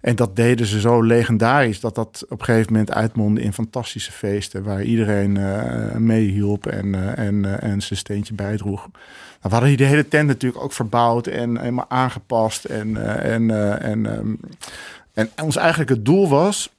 en 0.00 0.16
dat 0.16 0.36
deden 0.36 0.66
ze 0.66 0.80
zo 0.80 1.02
legendarisch 1.02 1.80
dat 1.80 1.94
dat 1.94 2.24
op 2.28 2.38
een 2.38 2.44
gegeven 2.44 2.72
moment 2.72 2.92
uitmondde 2.92 3.42
in 3.42 3.52
fantastische 3.52 4.12
feesten 4.12 4.62
waar 4.62 4.82
iedereen 4.82 5.36
eh 5.36 5.96
meehielp 5.96 6.66
en, 6.66 6.94
eh, 6.94 7.26
en, 7.26 7.44
eh, 7.44 7.70
en 7.70 7.82
zijn 7.82 7.98
steentje 7.98 8.34
bijdroeg. 8.34 8.80
Nou, 8.80 8.94
we 9.40 9.48
hadden 9.48 9.68
hier 9.68 9.76
de 9.76 9.84
hele 9.84 10.08
tent 10.08 10.26
natuurlijk 10.26 10.62
ook 10.62 10.72
verbouwd 10.72 11.26
en 11.26 11.58
helemaal 11.58 11.90
aangepast. 11.90 12.64
En, 12.64 12.96
eh, 12.96 13.34
en, 13.34 13.50
eh, 13.50 13.90
en, 13.90 14.06
ehm, 14.06 14.34
en 15.14 15.30
ons 15.42 15.56
eigenlijk 15.56 15.90
het 15.90 16.04
doel 16.04 16.28
was 16.28 16.72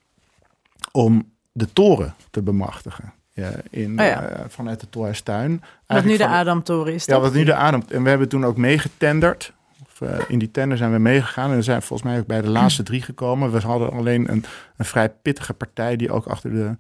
om 0.91 1.32
de 1.51 1.74
toren 1.74 2.13
te 2.32 2.41
bemachtigen. 2.41 3.13
Ja, 3.34 3.52
in, 3.70 4.00
Oh 4.00 4.06
ja. 4.06 4.22
eh, 4.22 4.46
vanuit 4.48 4.80
de 4.80 4.90
Tolhuistuin. 4.90 5.62
Wat 5.88 6.04
nu 6.04 6.18
de 6.18 6.28
Adamtoren 6.28 6.94
is. 6.94 7.06
ja, 7.06 7.20
wat 7.20 7.34
nu 7.34 7.44
de 7.44 7.54
adem. 7.54 7.84
En 7.90 8.04
we 8.04 8.10
hebben 8.10 8.30
toen 8.30 8.46
ook 8.46 8.58
meegetenderd. 8.58 9.54
Of, 9.86 10.02
eh, 10.02 10.20
in 10.28 10.40
die 10.40 10.52
tender 10.52 10.78
zijn 10.78 10.92
we 10.92 10.98
meegegaan. 10.98 11.50
En 11.50 11.56
we 11.56 11.62
zijn 11.62 11.82
volgens 11.82 12.10
mij 12.10 12.20
ook 12.20 12.25
bij 12.28 12.42
de 12.42 12.50
laatste 12.60 12.84
drie 12.84 13.02
gekomen. 13.02 13.52
We 13.52 13.60
hadden 13.60 13.92
alleen 13.92 14.32
een, 14.32 14.46
een 14.78 14.86
vrij 14.86 15.10
pittige 15.10 15.54
partij 15.54 15.96
die 15.96 16.12
ook 16.12 16.25
achter 16.25 16.52
de, 16.52 16.75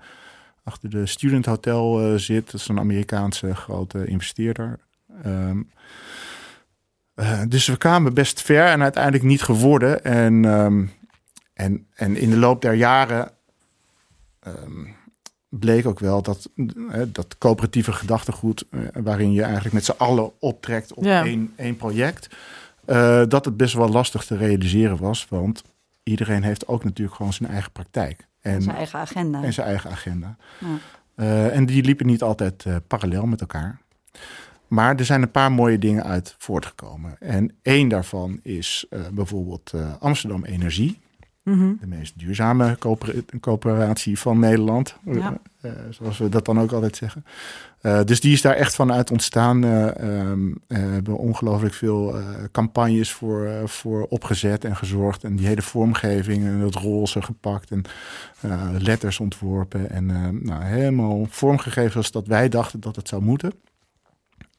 achter 0.63 0.89
de 0.89 1.05
Student 1.05 1.45
Hotel 1.45 2.01
eh, 2.01 2.13
zit. 2.15 2.45
Dat 2.51 2.61
is 2.61 2.67
een 2.67 2.79
Amerikaanse 2.79 3.55
grote 3.55 4.05
investeerder. 4.05 4.79
Ehm, 5.23 5.61
eh, 7.15 7.41
dus 7.47 7.67
we 7.67 7.77
kwamen 7.77 8.13
best 8.13 8.41
ver 8.41 8.65
en 8.65 8.81
uiteindelijk 8.81 9.23
niet 9.23 9.41
geworden. 9.41 10.03
En, 10.03 10.45
ehm, 10.45 10.85
en, 11.53 11.87
en 11.95 12.15
in 12.17 12.29
de 12.29 12.37
loop 12.37 12.61
der 12.61 12.73
jaren 12.73 13.31
ehm, 14.39 14.85
bleek 15.59 15.85
ook 15.85 15.99
wel 15.99 16.21
dat 16.21 16.49
dat 17.07 17.37
coöperatieve 17.37 17.91
gedachtegoed, 17.93 18.65
eh, 18.69 18.79
waarin 18.93 19.31
je 19.31 19.43
eigenlijk 19.43 19.73
met 19.73 19.85
z'n 19.85 19.93
allen 19.97 20.31
optrekt 20.39 20.93
op 20.93 21.03
Ja. 21.03 21.23
één, 21.25 21.53
één 21.55 21.75
project, 21.75 22.29
eh, 22.85 23.21
dat 23.27 23.45
het 23.45 23.57
best 23.57 23.73
wel 23.73 23.89
lastig 23.89 24.25
te 24.25 24.37
realiseren 24.37 24.97
was. 24.97 25.27
Want 25.29 25.63
iedereen 26.03 26.43
heeft 26.43 26.67
ook 26.67 26.83
natuurlijk 26.83 27.15
gewoon 27.15 27.33
zijn 27.33 27.49
eigen 27.49 27.71
praktijk. 27.71 28.27
En, 28.41 28.61
zijn 28.61 28.75
eigen 28.75 28.99
agenda. 28.99 29.43
en 29.43 29.53
zijn 29.53 29.67
eigen 29.67 29.89
agenda. 29.91 30.35
Ja. 30.59 30.67
Eh, 31.15 31.55
en 31.55 31.65
die 31.65 31.83
liepen 31.83 32.05
niet 32.05 32.21
altijd 32.21 32.65
eh, 32.65 32.75
parallel 32.87 33.25
met 33.25 33.41
elkaar. 33.41 33.81
Maar 34.67 34.95
er 34.95 35.05
zijn 35.05 35.21
een 35.21 35.31
paar 35.31 35.51
mooie 35.51 35.77
dingen 35.77 36.03
uit 36.03 36.35
voortgekomen. 36.37 37.15
En 37.19 37.55
één 37.61 37.87
daarvan 37.87 38.39
is 38.43 38.85
eh, 38.89 38.99
bijvoorbeeld 39.11 39.71
eh, 39.73 39.93
Amsterdam 39.99 40.43
Energie. 40.43 40.99
Mhm. 41.43 41.73
De 41.79 41.87
meest 41.87 42.19
duurzame 42.19 42.75
coöpera- 42.79 43.21
coöperatie 43.39 44.19
van 44.19 44.39
Nederland. 44.39 44.95
Ja. 45.05 45.37
Eh, 45.61 45.71
eh, 45.71 45.77
zoals 45.89 46.17
we 46.17 46.29
dat 46.29 46.45
dan 46.45 46.59
ook 46.59 46.71
altijd 46.71 46.95
zeggen. 46.95 47.25
Eh, 47.81 48.03
dus 48.03 48.19
die 48.19 48.33
is 48.33 48.41
daar 48.41 48.55
echt 48.55 48.75
vanuit 48.75 49.11
ontstaan. 49.11 49.63
Eh, 49.63 49.87
ehm, 49.87 50.47
eh, 50.47 50.55
we 50.67 50.75
hebben 50.75 51.17
ongelooflijk 51.17 51.73
veel 51.73 52.15
campagnes 52.51 53.11
voor, 53.11 53.69
voor 53.69 54.05
opgezet 54.09 54.65
en 54.65 54.75
gezorgd. 54.75 55.23
En 55.23 55.35
die 55.35 55.47
hele 55.47 55.61
vormgeving 55.61 56.45
en 56.45 56.59
het 56.59 56.75
roze 56.75 57.21
gepakt. 57.21 57.71
En 57.71 57.83
letters 58.79 59.19
ontworpen. 59.19 59.89
En 59.89 60.05
nou, 60.43 60.63
helemaal 60.63 61.27
vormgegeven 61.29 61.91
zoals 61.91 62.11
dat 62.11 62.27
wij 62.27 62.49
dachten 62.49 62.79
dat 62.79 62.95
het 62.95 63.07
zou 63.07 63.21
moeten. 63.21 63.53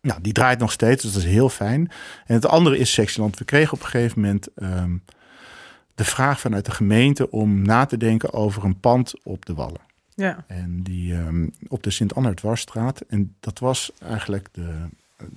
Nou, 0.01 0.21
die 0.21 0.33
draait 0.33 0.59
nog 0.59 0.73
steeds, 0.73 1.03
dus 1.03 1.13
dat 1.13 1.23
is 1.23 1.29
heel 1.29 1.49
fijn. 1.49 1.91
En 2.27 2.35
het 2.35 2.47
andere 2.47 2.79
is 2.79 2.93
Sexyland. 2.93 3.39
We 3.39 3.45
kregen 3.45 3.73
op 3.73 3.81
een 3.81 3.87
gegeven 3.89 4.21
moment 4.21 4.49
ehm, 4.55 4.97
de 5.95 6.05
vraag 6.05 6.41
vanuit 6.41 6.65
de 6.65 6.71
gemeente 6.71 7.31
om 7.31 7.63
na 7.63 7.85
te 7.87 7.97
denken 7.97 8.33
over 8.33 8.65
een 8.65 8.81
pand 8.81 9.15
op 9.23 9.47
de 9.47 9.55
Wallen. 9.55 9.81
Ja. 10.15 10.45
En 10.47 10.83
die 10.83 11.15
ehm, 11.15 11.47
op 11.69 11.83
de 11.83 11.91
Sint-Anna-dwarsstraat. 11.91 13.01
En 13.09 13.35
dat 13.41 13.59
was 13.59 13.93
eigenlijk 14.09 14.49
de, 14.53 14.75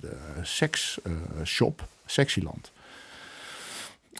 de 0.01 0.17
seksshop 0.41 1.87
Sexyland. 2.05 2.71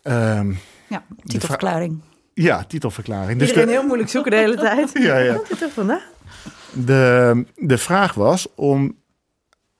Ehm, 0.04 0.54
Ja, 0.88 1.04
titelverklaring. 1.24 2.02
ja, 2.34 2.64
titelverklaring. 2.64 3.40
Dus 3.40 3.48
Iedereen 3.48 3.70
de, 3.70 3.74
heel 3.74 3.86
moeilijk 3.86 4.10
zoeken 4.10 4.32
de 4.32 4.38
hele 4.38 4.56
tijd. 4.58 4.92
Ja, 5.04 5.18
ja. 5.18 5.34
Er 5.34 5.70
vandaan? 5.74 6.02
De, 6.74 7.46
de 7.56 7.78
vraag 7.78 8.14
was 8.14 8.48
om 8.56 8.96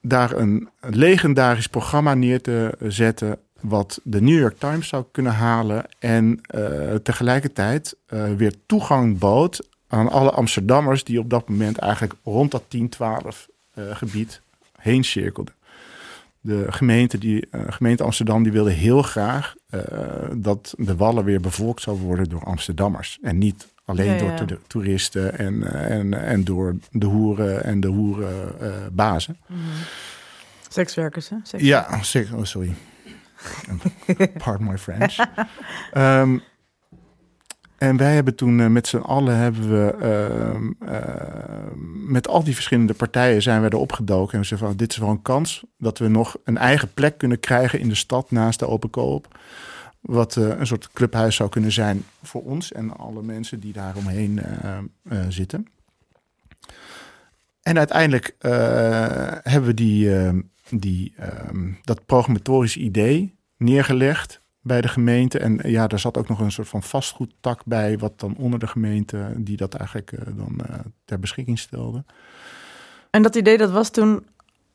daar 0.00 0.32
een 0.32 0.68
legendarisch 0.80 1.66
programma 1.66 2.14
neer 2.14 2.40
te 2.40 2.76
zetten. 2.82 3.38
Wat 3.60 4.00
de 4.04 4.20
New 4.20 4.38
York 4.38 4.58
Times 4.58 4.88
zou 4.88 5.04
kunnen 5.12 5.32
halen. 5.32 5.84
en 5.98 6.40
eh, 6.42 6.94
tegelijkertijd 6.94 7.96
eh, 8.06 8.32
weer 8.36 8.54
toegang 8.66 9.18
bood 9.18 9.68
aan 9.88 10.08
alle 10.10 10.30
Amsterdammers. 10.30 11.04
die 11.04 11.18
op 11.18 11.30
dat 11.30 11.48
moment 11.48 11.78
eigenlijk 11.78 12.14
rond 12.24 12.50
dat 12.50 12.62
10-12 12.62 12.76
eh, 13.74 13.96
gebied 13.96 14.40
heen 14.78 15.04
cirkelden. 15.04 15.54
De 16.40 16.64
gemeente, 16.68 17.18
die, 17.18 17.48
gemeente 17.68 18.02
Amsterdam 18.02 18.42
die 18.42 18.52
wilde 18.52 18.70
heel 18.70 19.02
graag 19.02 19.54
dat 20.34 20.74
de 20.78 20.96
wallen 20.96 21.24
weer 21.24 21.40
bevolkt 21.40 21.82
zou 21.82 21.98
worden 21.98 22.28
door 22.28 22.44
Amsterdammers. 22.44 23.18
En 23.22 23.38
niet 23.38 23.66
alleen 23.84 24.12
Ja, 24.12 24.18
door 24.36 24.46
to- 24.46 24.58
toeristen 24.66 25.38
en, 25.38 25.72
en, 25.88 26.14
en 26.14 26.44
door 26.44 26.76
de 26.90 27.06
hoeren 27.06 27.64
en 27.64 27.80
de 27.80 27.88
hoerenbazen. 27.88 29.36
Sekswerkers, 30.68 31.28
hè? 31.28 31.36
Seks- 31.42 31.62
ja, 31.62 31.86
oh, 32.34 32.42
sorry. 32.42 32.74
Pardon 34.44 34.66
my 34.66 34.78
French. 34.78 35.16
Ehm, 35.92 36.38
en 37.78 37.96
wij 37.96 38.14
hebben 38.14 38.34
toen 38.34 38.60
eh, 38.60 38.66
met 38.66 38.86
z'n 38.86 38.96
allen 38.96 39.36
hebben 39.36 39.70
we 39.70 39.96
ehm, 40.00 40.90
ehm, 40.90 42.12
met 42.12 42.28
al 42.28 42.44
die 42.44 42.54
verschillende 42.54 42.94
partijen 42.94 43.42
zijn 43.42 43.62
we 43.62 43.72
erop 43.72 43.92
gedoken 43.92 44.32
en 44.32 44.40
we 44.40 44.46
zeiden 44.46 44.68
van 44.68 44.76
dit 44.76 44.92
is 44.92 44.96
wel 44.96 45.08
een 45.08 45.22
kans 45.22 45.64
dat 45.76 45.98
we 45.98 46.08
nog 46.08 46.36
een 46.44 46.56
eigen 46.56 46.94
plek 46.94 47.18
kunnen 47.18 47.40
krijgen 47.40 47.80
in 47.80 47.88
de 47.88 47.94
stad 47.94 48.30
naast 48.30 48.58
de 48.58 48.68
Open 48.68 48.90
Koop. 48.90 49.38
Wat 50.00 50.36
eh, 50.36 50.58
een 50.58 50.66
soort 50.66 50.92
clubhuis 50.92 51.36
zou 51.36 51.48
kunnen 51.48 51.72
zijn 51.72 52.04
voor 52.22 52.42
ons 52.42 52.72
en 52.72 52.96
alle 52.96 53.22
mensen 53.22 53.60
die 53.60 53.72
daar 53.72 53.96
omheen 53.96 54.40
eh, 55.08 55.18
zitten. 55.28 55.66
En 57.62 57.78
uiteindelijk 57.78 58.34
hebben 59.42 59.64
we 59.64 59.74
die, 59.74 60.10
die, 60.70 61.12
ehm, 61.16 61.72
dat 61.82 62.06
programmatorisch 62.06 62.76
idee 62.76 63.34
neergelegd 63.56 64.40
bij 64.60 64.80
de 64.80 64.88
gemeente. 64.88 65.38
En 65.38 65.60
eh, 65.60 65.70
ja, 65.70 65.86
daar 65.86 65.98
zat 65.98 66.18
ook 66.18 66.28
nog 66.28 66.40
een 66.40 66.52
soort 66.52 66.68
van 66.68 66.82
vastgoedtak 66.82 67.64
bij, 67.64 67.98
wat 67.98 68.20
dan 68.20 68.36
onder 68.36 68.58
de 68.58 68.66
gemeente, 68.66 69.32
die 69.36 69.56
dat 69.56 69.74
eigenlijk 69.74 70.12
eh, 70.12 70.26
dan 70.36 70.60
eh, 70.66 70.78
ter 71.04 71.18
beschikking 71.18 71.58
stelde. 71.58 72.04
En 73.10 73.22
dat 73.22 73.34
idee, 73.36 73.58
dat 73.58 73.70
was 73.70 73.90
toen 73.90 74.26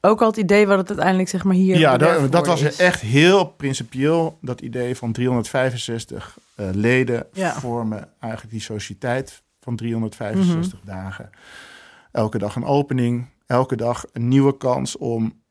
ook 0.06 0.22
al 0.22 0.28
het 0.28 0.38
idee 0.38 0.68
wat 0.68 0.78
het 0.78 0.88
uiteindelijk 0.88 1.30
zeg 1.30 1.44
maar 1.44 1.56
hier 1.56 1.78
ja, 1.78 1.98
dat, 1.98 2.32
dat 2.32 2.48
was 2.48 2.62
is. 2.62 2.78
echt 2.78 3.02
heel 3.02 3.46
principieel, 3.46 4.38
dat 4.42 4.62
idee 4.62 4.96
van 4.96 5.12
365 5.12 6.38
eh, 6.56 6.70
leden 6.74 7.28
Ja. 7.34 7.54
vormen 7.54 8.10
eigenlijk 8.20 8.52
die 8.54 8.62
sociëteit 8.62 9.44
van 9.60 9.76
365 9.76 10.80
dagen. 10.84 11.30
Elke 12.12 12.38
dag 12.38 12.56
een 12.56 12.66
opening, 12.66 13.28
elke 13.46 13.76
dag 13.76 14.06
een 14.14 14.28
nieuwe 14.28 14.58
kans 14.58 14.98
om 14.98 15.42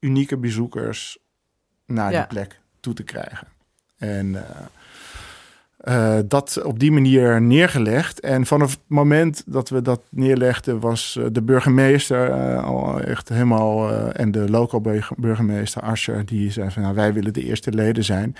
unieke 0.00 0.36
bezoekers 0.36 1.18
naar 1.86 2.12
Ja. 2.12 2.18
die 2.18 2.26
plek 2.28 2.60
toe 2.80 2.94
te 2.94 3.02
krijgen. 3.02 3.46
En, 3.98 4.34
eh, 4.34 4.66
eh, 5.78 6.24
dat 6.28 6.62
op 6.62 6.78
die 6.78 6.92
manier 6.92 7.42
neergelegd. 7.42 8.20
En 8.20 8.46
vanaf 8.46 8.70
het 8.70 8.80
moment 8.86 9.42
dat 9.46 9.68
we 9.68 9.82
dat 9.82 10.00
neerlegden, 10.10 10.80
was 10.80 11.16
eh, 11.16 11.24
de 11.32 11.42
burgemeester 11.42 12.30
al 12.62 13.00
echt 13.00 13.28
helemaal. 13.28 13.66
en 14.12 14.30
de 14.30 14.50
local 14.50 14.80
burg- 14.80 15.12
burgemeester 15.16 15.82
Ascher, 15.82 16.26
die 16.26 16.50
zei 16.50 16.70
van 16.70 16.82
nou, 16.82 16.94
wij 16.94 17.12
willen 17.12 17.32
de 17.32 17.44
eerste 17.44 17.72
leden 17.72 18.04
zijn. 18.04 18.30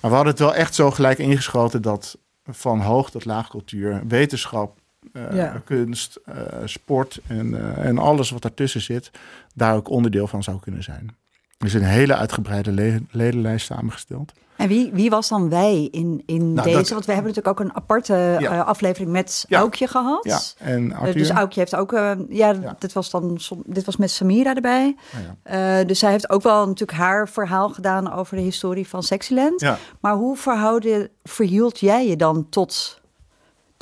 Maar 0.00 0.10
we 0.10 0.16
hadden 0.16 0.32
het 0.32 0.38
wel 0.42 0.54
echt 0.54 0.74
zo 0.74 0.90
gelijk 0.90 1.18
ingeschoten 1.18 1.82
dat 1.82 2.18
van 2.44 2.80
hoog 2.80 3.10
tot 3.10 3.24
laag 3.24 3.48
cultuur, 3.48 4.02
wetenschap, 4.08 4.78
eh, 5.12 5.36
Ja. 5.36 5.62
kunst, 5.64 6.20
eh, 6.24 6.34
sport 6.64 7.20
en, 7.26 7.54
eh, 7.76 7.84
en 7.84 7.98
alles 7.98 8.30
wat 8.30 8.42
daartussen 8.42 8.80
zit, 8.80 9.10
daar 9.54 9.74
ook 9.76 9.88
onderdeel 9.88 10.26
van 10.26 10.42
zou 10.42 10.60
kunnen 10.60 10.82
zijn. 10.82 11.16
Er 11.58 11.66
is 11.66 11.74
een 11.74 11.82
hele 11.82 12.14
uitgebreide 12.16 12.72
le- 12.72 13.00
ledenlijst 13.10 13.66
samengesteld. 13.66 14.32
En 14.56 14.68
wie, 14.68 14.90
wie 14.92 15.10
was 15.10 15.28
dan 15.28 15.48
wij 15.48 15.88
in, 15.90 16.22
in 16.26 16.52
Nou, 16.52 16.66
deze? 16.66 16.78
dat- 16.78 16.88
Want 16.88 17.04
we 17.06 17.12
hebben 17.12 17.32
natuurlijk 17.34 17.60
ook 17.60 17.66
een 17.66 17.74
aparte 17.76 18.36
Ja. 18.38 18.60
aflevering 18.60 19.10
met 19.10 19.44
Ja. 19.48 19.58
Aukje 19.58 19.86
gehad. 19.86 20.24
Ja, 20.24 20.40
en 20.66 20.92
Arthur. 20.92 21.12
dus 21.14 21.30
Aukje 21.30 21.60
heeft 21.60 21.76
ook, 21.76 21.90
ja. 22.28 22.54
Dit, 22.78 22.92
was 22.92 23.10
dan, 23.10 23.40
dit 23.66 23.84
was 23.84 23.96
met 23.96 24.10
Samira 24.10 24.54
erbij. 24.54 24.96
Eh, 25.42 25.76
dus 25.86 25.98
zij 25.98 26.10
heeft 26.10 26.30
ook 26.30 26.42
wel 26.42 26.66
natuurlijk 26.66 26.98
haar 26.98 27.28
verhaal 27.28 27.68
gedaan 27.68 28.12
over 28.12 28.36
de 28.36 28.42
historie 28.42 28.88
van 28.88 29.02
Sexyland. 29.02 29.66
Maar 30.00 30.14
hoe 30.14 30.36
verhouden, 30.36 31.08
verhield 31.22 31.80
jij 31.80 32.06
je 32.08 32.16
dan 32.16 32.46
tot 32.48 33.00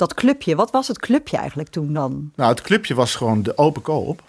dat 0.01 0.13
clubje? 0.13 0.55
Wat 0.55 0.71
was 0.71 0.87
het 0.87 0.99
clubje 0.99 1.37
eigenlijk 1.37 1.69
toen 1.69 1.93
dan? 1.93 2.31
Nou, 2.35 2.49
het 2.49 2.61
clubje 2.61 2.93
was 2.93 3.15
gewoon 3.15 3.43
de 3.43 3.57
open 3.57 3.81
koop. 3.81 4.23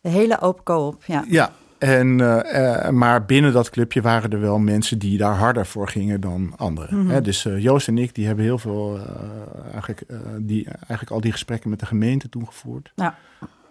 De 0.00 0.08
hele 0.08 0.40
open 0.40 0.62
koop, 0.62 1.04
ja. 1.04 1.24
Ja. 1.28 1.52
En, 1.78 2.20
eh, 2.20 2.86
eh, 2.86 2.92
maar 2.92 3.24
binnen 3.24 3.52
dat 3.52 3.70
clubje 3.70 4.02
waren 4.02 4.30
er 4.30 4.40
wel 4.40 4.58
mensen 4.58 4.98
die 4.98 5.18
daar 5.18 5.34
harder 5.34 5.66
voor 5.66 5.88
gingen 5.88 6.20
dan 6.20 6.52
anderen. 6.56 7.06
Hè, 7.06 7.20
dus 7.20 7.44
eh, 7.44 7.58
Joost 7.58 7.88
en 7.88 7.98
ik 7.98 8.14
die 8.14 8.26
hebben 8.26 8.44
heel 8.44 8.58
veel, 8.58 8.98
eigenlijk, 9.72 10.02
die, 10.38 10.64
eigenlijk 10.64 11.10
al 11.10 11.20
die 11.20 11.32
gesprekken 11.32 11.70
met 11.70 11.80
de 11.80 11.86
gemeente 11.86 12.28
toen 12.28 12.46
gevoerd. 12.46 12.92
Ja. 12.94 13.18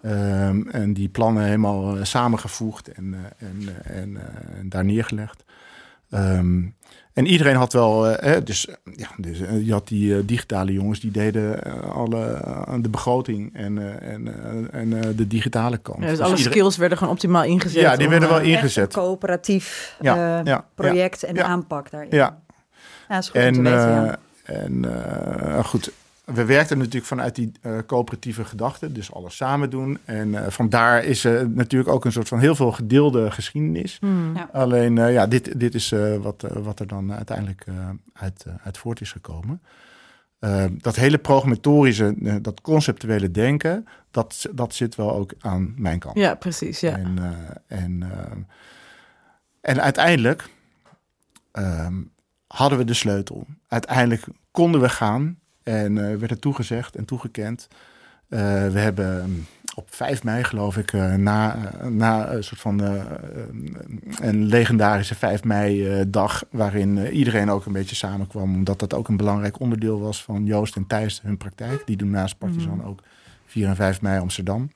Ehm, 0.02 0.68
en 0.68 0.94
die 0.94 1.10
plannen 1.10 1.44
helemaal 1.44 2.06
samengevoegd 2.06 2.92
en, 2.92 3.16
en, 3.38 3.84
en, 3.84 4.18
en 4.58 4.70
daar 4.70 4.86
neergelegd. 4.86 5.44
Ehm, 6.10 6.62
en 7.14 7.26
iedereen 7.26 7.56
had 7.56 7.74
wel, 7.74 8.08
eh, 8.08 8.32
hè, 8.32 8.44
dus, 8.44 8.68
ja, 8.96 9.08
dus 9.18 9.40
eh, 9.42 9.66
je 9.66 9.72
had 9.72 9.88
die 9.88 10.16
eh, 10.16 10.22
digitale 10.26 10.72
jongens 10.74 11.00
die 11.00 11.12
deden 11.12 11.64
alle 11.94 12.26
eh, 12.26 12.74
de 12.82 12.90
begroting 12.90 13.56
en, 13.56 14.02
en, 14.02 14.28
en 14.72 14.94
eh, 15.04 15.10
de 15.16 15.28
digitale 15.28 15.78
kant. 15.78 15.98
Ja, 16.00 16.04
dus 16.08 16.12
Dus 16.18 16.20
alle 16.26 16.36
iedereen- 16.36 16.52
skills 16.58 16.78
werden 16.78 16.98
gewoon 16.98 17.14
optimaal 17.14 17.44
ingezet. 17.44 17.82
Ja, 17.82 17.96
die 17.96 18.06
om, 18.06 18.12
werden 18.12 18.30
wel 18.30 18.38
Echt 18.40 18.48
ingezet. 18.48 18.96
een 18.96 19.02
coöperatief 19.02 19.96
Ja, 20.02 20.40
eh, 20.40 20.46
ja, 20.46 20.66
project 20.76 21.24
en 21.24 21.36
ja. 21.36 21.44
aanpak 21.44 21.92
daarin. 21.92 22.10
Ja, 22.12 22.38
Ja, 23.10 23.16
dat 23.16 23.24
is 23.24 23.30
goed 23.30 23.36
om 23.42 23.48
en, 23.48 23.54
te 23.54 23.62
weten, 23.62 23.98
eh, 23.98 24.06
ja. 24.06 24.18
en 24.54 24.86
eh, 25.56 25.64
goed, 25.64 25.92
we 26.34 26.46
werkten 26.46 26.78
natuurlijk 26.78 27.06
vanuit 27.06 27.36
die 27.36 27.52
eh, 27.62 27.78
coöperatieve 27.88 28.46
gedachte, 28.46 28.92
dus 28.92 29.14
alles 29.14 29.36
samen 29.36 29.70
doen. 29.70 29.98
En 30.06 30.36
eh, 30.36 30.52
vandaar 30.52 31.04
is 31.04 31.24
er 31.24 31.50
natuurlijk 31.50 31.90
ook 31.90 32.06
een 32.06 32.12
soort 32.12 32.28
van 32.28 32.40
heel 32.40 32.56
veel 32.56 32.72
gedeelde 32.72 33.32
geschiedenis. 33.32 33.98
hmm. 34.00 34.36
Ja. 34.36 34.50
Alleen, 34.54 34.98
eh, 34.98 35.14
ja, 35.14 35.28
dit, 35.28 35.60
dit 35.60 35.76
is 35.76 35.92
eh, 35.92 36.16
wat, 36.16 36.46
wat 36.64 36.80
er 36.80 36.88
dan 36.88 37.14
uiteindelijk 37.14 37.64
eh, 37.68 37.90
uit, 38.14 38.46
uit 38.64 38.78
voort 38.78 39.02
is 39.02 39.12
gekomen. 39.12 39.62
Dat 40.72 40.96
hele 40.96 41.18
programmatorische, 41.18 42.40
dat 42.42 42.62
conceptuele 42.62 43.32
denken, 43.32 43.86
dat, 44.12 44.46
dat 44.52 44.74
zit 44.74 44.96
wel 44.96 45.14
ook 45.14 45.34
aan 45.40 45.74
mijn 45.78 46.00
kant. 46.00 46.18
Ja, 46.18 46.36
precies. 46.36 46.80
Ja. 46.80 46.98
En, 46.98 47.18
eh, 47.18 47.84
en, 47.84 48.04
en 49.62 49.82
uiteindelijk 49.82 50.50
ehm, 51.52 51.96
hadden 52.48 52.78
we 52.78 52.84
de 52.84 52.94
sleutel. 52.94 53.46
Uiteindelijk 53.68 54.26
konden 54.52 54.82
we 54.82 54.90
gaan 54.90 55.40
en 55.70 55.98
eh, 55.98 56.16
werd 56.16 56.30
het 56.30 56.42
toegezegd 56.42 56.96
en 56.96 57.06
toegekend. 57.06 57.68
Eh, 58.28 58.40
we 58.68 58.80
hebben 58.80 59.22
ehm, 59.22 59.32
op 59.76 59.88
5 59.90 60.24
mei, 60.24 60.44
geloof 60.44 60.78
ik, 60.78 60.94
eh, 60.94 61.14
na, 61.14 61.58
na 61.90 62.32
een 62.32 62.44
soort 62.44 62.62
van 62.62 62.80
een 64.22 64.46
legendarische 64.46 65.16
5 65.16 65.44
mei-dag, 65.44 66.44
waarin 66.52 67.08
iedereen 67.08 67.50
ook 67.50 67.66
een 67.66 67.74
beetje 67.74 67.96
samenkwam, 67.96 68.56
omdat 68.56 68.80
dat 68.80 68.94
ook 68.94 69.08
een 69.08 69.18
belangrijk 69.18 69.60
onderdeel 69.60 70.00
was 70.00 70.24
van 70.24 70.46
Joost 70.46 70.76
en 70.76 70.88
Thijs, 70.88 71.22
hun 71.22 71.38
praktijk. 71.38 71.82
Die 71.86 71.98
doen 71.98 72.10
naast 72.10 72.38
Partizan 72.38 72.86
ook 72.86 73.04
4 73.46 73.68
en 73.68 73.76
5 73.76 74.02
mei 74.02 74.20
Amsterdam 74.20 74.70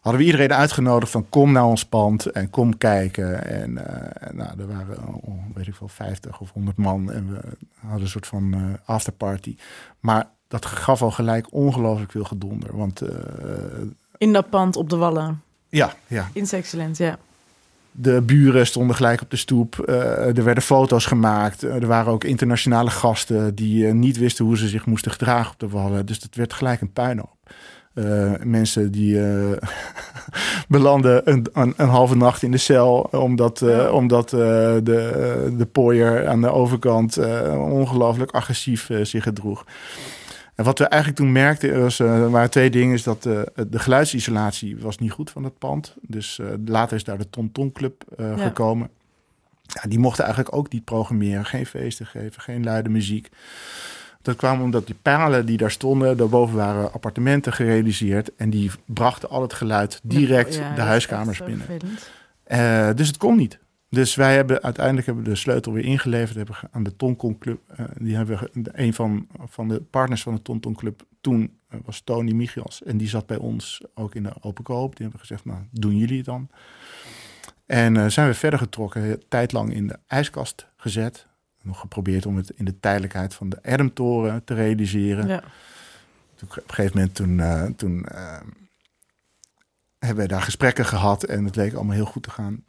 hadden 0.00 0.20
we 0.20 0.26
iedereen 0.26 0.52
uitgenodigd 0.52 1.12
van 1.12 1.28
kom 1.28 1.52
naar 1.52 1.64
ons 1.64 1.84
pand 1.84 2.26
en 2.26 2.50
kom 2.50 2.78
kijken. 2.78 3.44
En 3.44 3.86
eh, 3.86 4.28
en, 4.28 4.36
nou, 4.36 4.60
er 4.60 4.66
waren, 4.66 5.14
oh, 5.22 5.44
weet 5.54 5.66
ik 5.66 5.74
veel, 5.74 5.88
50 5.88 6.40
of 6.40 6.50
100 6.52 6.76
man 6.76 7.12
en 7.12 7.32
we 7.32 7.40
hadden 7.80 8.00
een 8.00 8.08
soort 8.08 8.26
van 8.26 8.54
eh, 8.54 8.60
afterparty. 8.84 9.56
Maar 10.00 10.28
dat 10.48 10.66
gaf 10.66 11.02
al 11.02 11.10
gelijk 11.10 11.46
ongelooflijk 11.52 12.10
veel 12.10 12.24
gedonder. 12.24 12.76
Want 12.76 13.00
eh, 13.00 13.16
In 14.16 14.32
dat 14.32 14.50
pand 14.50 14.76
op 14.76 14.90
de 14.90 14.96
Wallen. 14.96 15.42
ja, 15.68 15.94
ja, 16.06 16.28
In 16.32 16.46
Sexcellent, 16.46 16.96
ja. 16.96 17.18
de 17.90 18.20
buren 18.20 18.66
stonden 18.66 18.96
gelijk 18.96 19.20
op 19.20 19.30
de 19.30 19.36
stoep. 19.36 19.88
Er 19.88 20.44
werden 20.44 20.62
foto's 20.62 21.06
gemaakt. 21.06 21.62
Er 21.62 21.86
waren 21.86 22.12
ook 22.12 22.24
internationale 22.24 22.90
gasten 22.90 23.54
die 23.54 23.86
niet 23.86 24.18
wisten 24.18 24.44
hoe 24.44 24.56
ze 24.56 24.68
zich 24.68 24.86
moesten 24.86 25.10
gedragen 25.10 25.52
op 25.52 25.58
de 25.58 25.68
wallen. 25.68 26.06
Dus 26.06 26.20
dat 26.20 26.34
werd 26.34 26.52
gelijk 26.52 26.80
een 26.80 26.92
puinhoop. 26.92 27.36
Eh, 27.94 28.32
mensen 28.42 28.92
die 28.92 29.22
eh, 29.22 29.50
belanden 30.68 31.30
een, 31.30 31.46
een, 31.52 31.74
een 31.76 31.88
halve 31.88 32.16
nacht 32.16 32.42
in 32.42 32.50
de 32.50 32.58
cel 32.58 33.00
omdat, 33.00 33.62
eh, 33.62 33.92
omdat 33.94 34.32
eh, 34.32 34.38
de, 34.82 35.54
de 35.56 35.66
pooier 35.72 36.28
aan 36.28 36.40
de 36.40 36.50
overkant 36.50 37.18
ongelooflijk 37.56 38.30
agressief 38.30 38.88
zich 39.02 39.22
gedroeg. 39.22 39.64
En 40.54 40.64
wat 40.64 40.78
we 40.78 40.84
eigenlijk 40.84 41.22
toen 41.22 41.32
merkten, 41.32 41.80
was, 41.80 41.96
waren 41.98 42.50
twee 42.50 42.70
dingen. 42.70 42.94
Is 42.94 43.02
dat 43.02 43.22
de 43.22 43.78
geluidsisolatie 43.78 44.76
was 44.78 44.98
niet 44.98 45.12
goed 45.12 45.30
van 45.30 45.44
het 45.44 45.58
pand. 45.58 45.94
Dus 46.00 46.40
later 46.64 46.96
is 46.96 47.04
daar 47.04 47.18
de 47.18 47.30
Ton 47.30 47.52
Ton 47.52 47.72
Club 47.72 48.04
Ja. 48.16 48.36
gekomen. 48.36 48.90
Ja, 49.62 49.88
die 49.88 49.98
mochten 49.98 50.24
eigenlijk 50.24 50.56
ook 50.56 50.72
niet 50.72 50.84
programmeren. 50.84 51.44
Geen 51.44 51.66
feesten 51.66 52.06
geven, 52.06 52.42
geen 52.42 52.64
luide 52.64 52.88
muziek. 52.88 53.28
Dat 54.22 54.36
kwam 54.36 54.62
omdat 54.62 54.86
die 54.86 54.96
palen 55.02 55.46
die 55.46 55.56
daar 55.56 55.70
stonden, 55.70 56.16
daarboven 56.16 56.56
waren 56.56 56.92
appartementen 56.92 57.52
gerealiseerd. 57.52 58.34
En 58.36 58.50
die 58.50 58.70
brachten 58.84 59.28
al 59.28 59.42
het 59.42 59.52
geluid 59.52 60.00
direct 60.02 60.54
Ja, 60.54 60.74
de 60.74 60.80
is 60.80 60.86
huiskamers 60.86 61.44
binnen. 61.44 61.66
Eh, 62.42 62.90
dus 62.94 63.06
het 63.06 63.16
kon 63.16 63.36
niet. 63.36 63.58
Dus 63.88 64.14
wij 64.14 64.34
hebben 64.34 64.62
uiteindelijk 64.62 65.06
hebben 65.06 65.24
we 65.24 65.30
de 65.30 65.36
sleutel 65.36 65.72
weer 65.72 65.84
ingeleverd 65.84 66.36
hebben 66.36 66.56
aan 66.70 66.82
de 66.82 66.96
Tonkon 66.96 67.38
Club. 67.38 67.60
Eh, 67.66 67.84
die 67.98 68.16
hebben 68.16 68.38
we 68.38 68.70
een 68.72 68.94
van, 68.94 69.26
van 69.46 69.68
de 69.68 69.80
partners 69.80 70.22
van 70.22 70.34
de 70.34 70.42
Tonton 70.42 70.74
Club 70.74 71.02
toen 71.20 71.58
eh, 71.68 71.78
was 71.84 72.00
Tony 72.00 72.32
Michiels. 72.32 72.82
En 72.82 72.96
die 72.96 73.08
zat 73.08 73.26
bij 73.26 73.36
ons 73.36 73.82
ook 73.94 74.14
in 74.14 74.22
de 74.22 74.32
open 74.40 74.64
koop. 74.64 74.96
Die 74.96 75.02
hebben 75.02 75.20
gezegd, 75.20 75.44
nou 75.44 75.58
doen 75.70 75.96
jullie 75.96 76.16
het 76.16 76.26
dan. 76.26 76.48
En 77.66 78.12
zijn 78.12 78.28
we 78.28 78.34
verder 78.34 78.58
getrokken, 78.58 79.28
tijdlang 79.28 79.74
in 79.74 79.86
de 79.86 79.98
ijskast 80.06 80.66
gezet. 80.76 81.28
Nog 81.62 81.80
geprobeerd 81.80 82.26
om 82.26 82.36
het 82.36 82.50
in 82.50 82.64
de 82.64 82.80
tijdelijkheid 82.80 83.34
van 83.34 83.48
de 83.48 83.58
Ermtoren 83.62 84.44
te 84.44 84.54
realiseren. 84.54 85.26
Ja. 85.26 85.42
Toen, 86.34 86.48
op 86.48 86.56
een 86.56 86.74
gegeven 86.74 86.96
moment 86.96 87.14
toen, 87.14 87.40
eh, 87.40 87.64
toen 87.76 88.04
eh, 88.04 88.40
hebben 89.98 90.22
we 90.22 90.30
daar 90.30 90.42
gesprekken 90.42 90.84
gehad 90.86 91.22
en 91.22 91.44
het 91.44 91.56
leek 91.56 91.74
allemaal 91.74 91.94
heel 91.94 92.04
goed 92.04 92.22
te 92.22 92.30
gaan. 92.30 92.64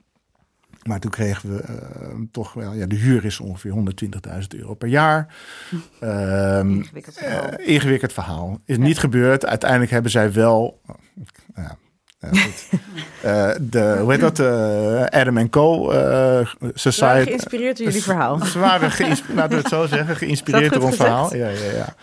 Maar 0.84 1.00
toen 1.00 1.12
kregen 1.12 1.56
we 1.56 1.62
eh, 1.62 2.16
toch 2.32 2.54
wel, 2.54 2.74
ja, 2.74 2.86
de 2.86 2.96
huur 2.96 3.26
is 3.26 3.40
ongeveer 3.40 3.72
120.000 3.72 4.48
euro 4.60 4.74
per 4.74 4.88
jaar. 4.88 5.28
Ehm, 6.00 6.72
Ingewikkeld 6.72 7.16
verhaal. 7.18 7.60
ingewikkeld 7.60 8.14
verhaal. 8.14 8.62
Is 8.66 8.78
niet 8.78 9.00
gebeurd. 9.00 9.46
Uiteindelijk 9.46 9.92
hebben 9.92 10.12
zij 10.12 10.34
wel. 10.34 10.82
Nou. 12.22 12.36
Eh, 13.22 13.50
de, 13.62 13.98
hoe 14.00 14.12
heet 14.12 14.20
dat? 14.22 14.40
eh, 14.40 15.04
Adam 15.06 15.50
Co. 15.50 15.88
We 15.88 15.94
waren 15.94 16.48
Society. 16.74 17.24
geïnspireerd 17.28 17.78
door 17.78 17.86
jullie 17.88 18.04
verhaal. 18.04 18.46
Ze 18.46 18.60
waren 18.60 18.92
geïnsp- 18.92 19.30
laten 19.34 19.50
we 19.50 19.58
het 19.58 19.68
zo 19.68 19.86
zeggen, 19.86 20.16
geïnspireerd 20.16 20.74
door 20.74 20.84
ons 20.84 20.96
verhaal. 20.96 21.36
Ja, 21.36 21.48
ja, 21.50 21.72
ja. 21.72 21.96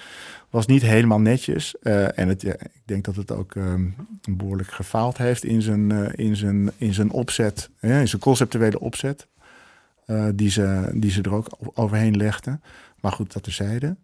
Was 0.51 0.67
niet 0.67 0.83
helemaal 0.83 1.21
netjes. 1.21 1.75
Eh, 1.83 2.19
en 2.19 2.29
het, 2.29 2.43
ja, 2.43 2.53
ik 2.53 2.81
denk 2.85 3.05
dat 3.05 3.17
het 3.17 3.33
ook 3.33 3.55
ehm, 3.55 3.85
behoorlijk 4.31 4.71
gefaald 4.71 5.19
heeft 5.19 5.45
in 5.45 5.63
zijn, 5.63 6.15
in 6.15 6.37
zijn, 6.37 6.71
in 6.77 6.95
zijn 6.95 7.11
opzet, 7.11 7.71
in 7.81 8.09
zijn 8.09 8.23
conceptuele 8.23 8.81
opzet. 8.81 9.27
die, 10.35 10.51
ze, 10.51 10.91
die 10.95 11.11
ze 11.11 11.23
er 11.23 11.35
ook 11.35 11.47
overheen 11.75 12.17
legden. 12.17 12.63
Maar 13.01 13.13
goed, 13.13 13.33
dat 13.33 13.43
terzijde. 13.43 13.97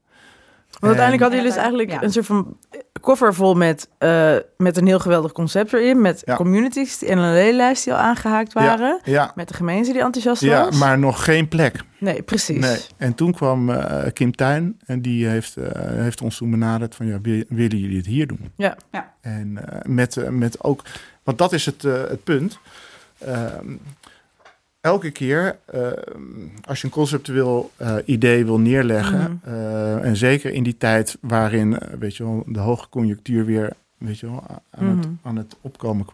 Want 0.80 0.96
uiteindelijk 0.96 1.20
hadden 1.22 1.38
jullie 1.38 1.52
dus 1.54 1.62
eigenlijk 1.62 1.90
ja. 1.90 2.02
een 2.02 2.12
soort 2.12 2.26
van 2.26 2.56
koffer 3.00 3.34
vol 3.34 3.54
met, 3.54 3.88
eh, 3.98 4.36
met 4.56 4.76
een 4.76 4.86
heel 4.86 4.98
geweldig 4.98 5.32
concept 5.32 5.72
erin. 5.72 6.00
Met 6.00 6.22
Ja. 6.24 6.36
communities 6.36 7.02
en 7.02 7.18
een 7.18 7.32
ledenlijst 7.32 7.84
die 7.84 7.92
al 7.92 7.98
aangehaakt 7.98 8.52
waren. 8.52 9.00
Ja, 9.04 9.32
Met 9.34 9.48
de 9.48 9.54
gemeente 9.54 9.92
die 9.92 10.00
enthousiast 10.02 10.42
ja, 10.42 10.64
was. 10.64 10.78
maar 10.78 10.98
nog 10.98 11.24
geen 11.24 11.48
plek. 11.48 11.80
Nee, 11.98 12.22
precies. 12.22 12.58
Nee. 12.60 12.78
En 12.96 13.14
toen 13.14 13.32
kwam 13.32 13.70
eh, 13.70 14.12
Kim 14.12 14.36
Tuin 14.36 14.78
en 14.86 15.02
die 15.02 15.26
heeft, 15.26 15.56
eh, 15.56 15.70
heeft 15.90 16.20
ons 16.20 16.36
toen 16.36 16.50
benaderd 16.50 16.94
van 16.94 17.06
ja, 17.06 17.20
wil- 17.20 17.44
willen 17.48 17.78
jullie 17.78 17.96
het 17.96 18.06
hier 18.06 18.26
doen? 18.26 18.52
Ja. 18.56 18.76
Ja. 18.90 19.12
En 19.20 19.58
eh, 19.68 19.78
met, 19.84 20.30
met 20.30 20.62
ook, 20.64 20.82
want 21.22 21.38
dat 21.38 21.52
is 21.52 21.66
het, 21.66 21.84
eh, 21.84 21.92
het 21.92 22.24
punt. 22.24 22.58
Elke 24.84 25.10
keer 25.10 25.58
eh, 25.64 25.80
als 26.64 26.80
je 26.80 26.86
een 26.86 26.92
conceptueel 26.92 27.70
eh, 27.76 27.96
idee 28.04 28.44
wil 28.44 28.58
neerleggen, 28.60 29.40
Mhm. 29.44 29.54
eh, 29.54 30.04
en 30.04 30.16
zeker 30.16 30.52
in 30.52 30.62
die 30.62 30.76
tijd 30.76 31.16
waarin 31.20 31.78
weet 31.98 32.16
je 32.16 32.24
wel, 32.24 32.42
de 32.46 32.58
hoge 32.58 32.88
conjunctuur 32.88 33.44
weer 33.44 33.72
weet 33.98 34.18
je 34.18 34.26
wel, 34.30 34.44
aan, 34.70 34.86
het, 34.86 34.96
Mhm. 34.96 35.08
aan 35.22 35.36
het 35.36 35.56
opkomen 35.60 36.06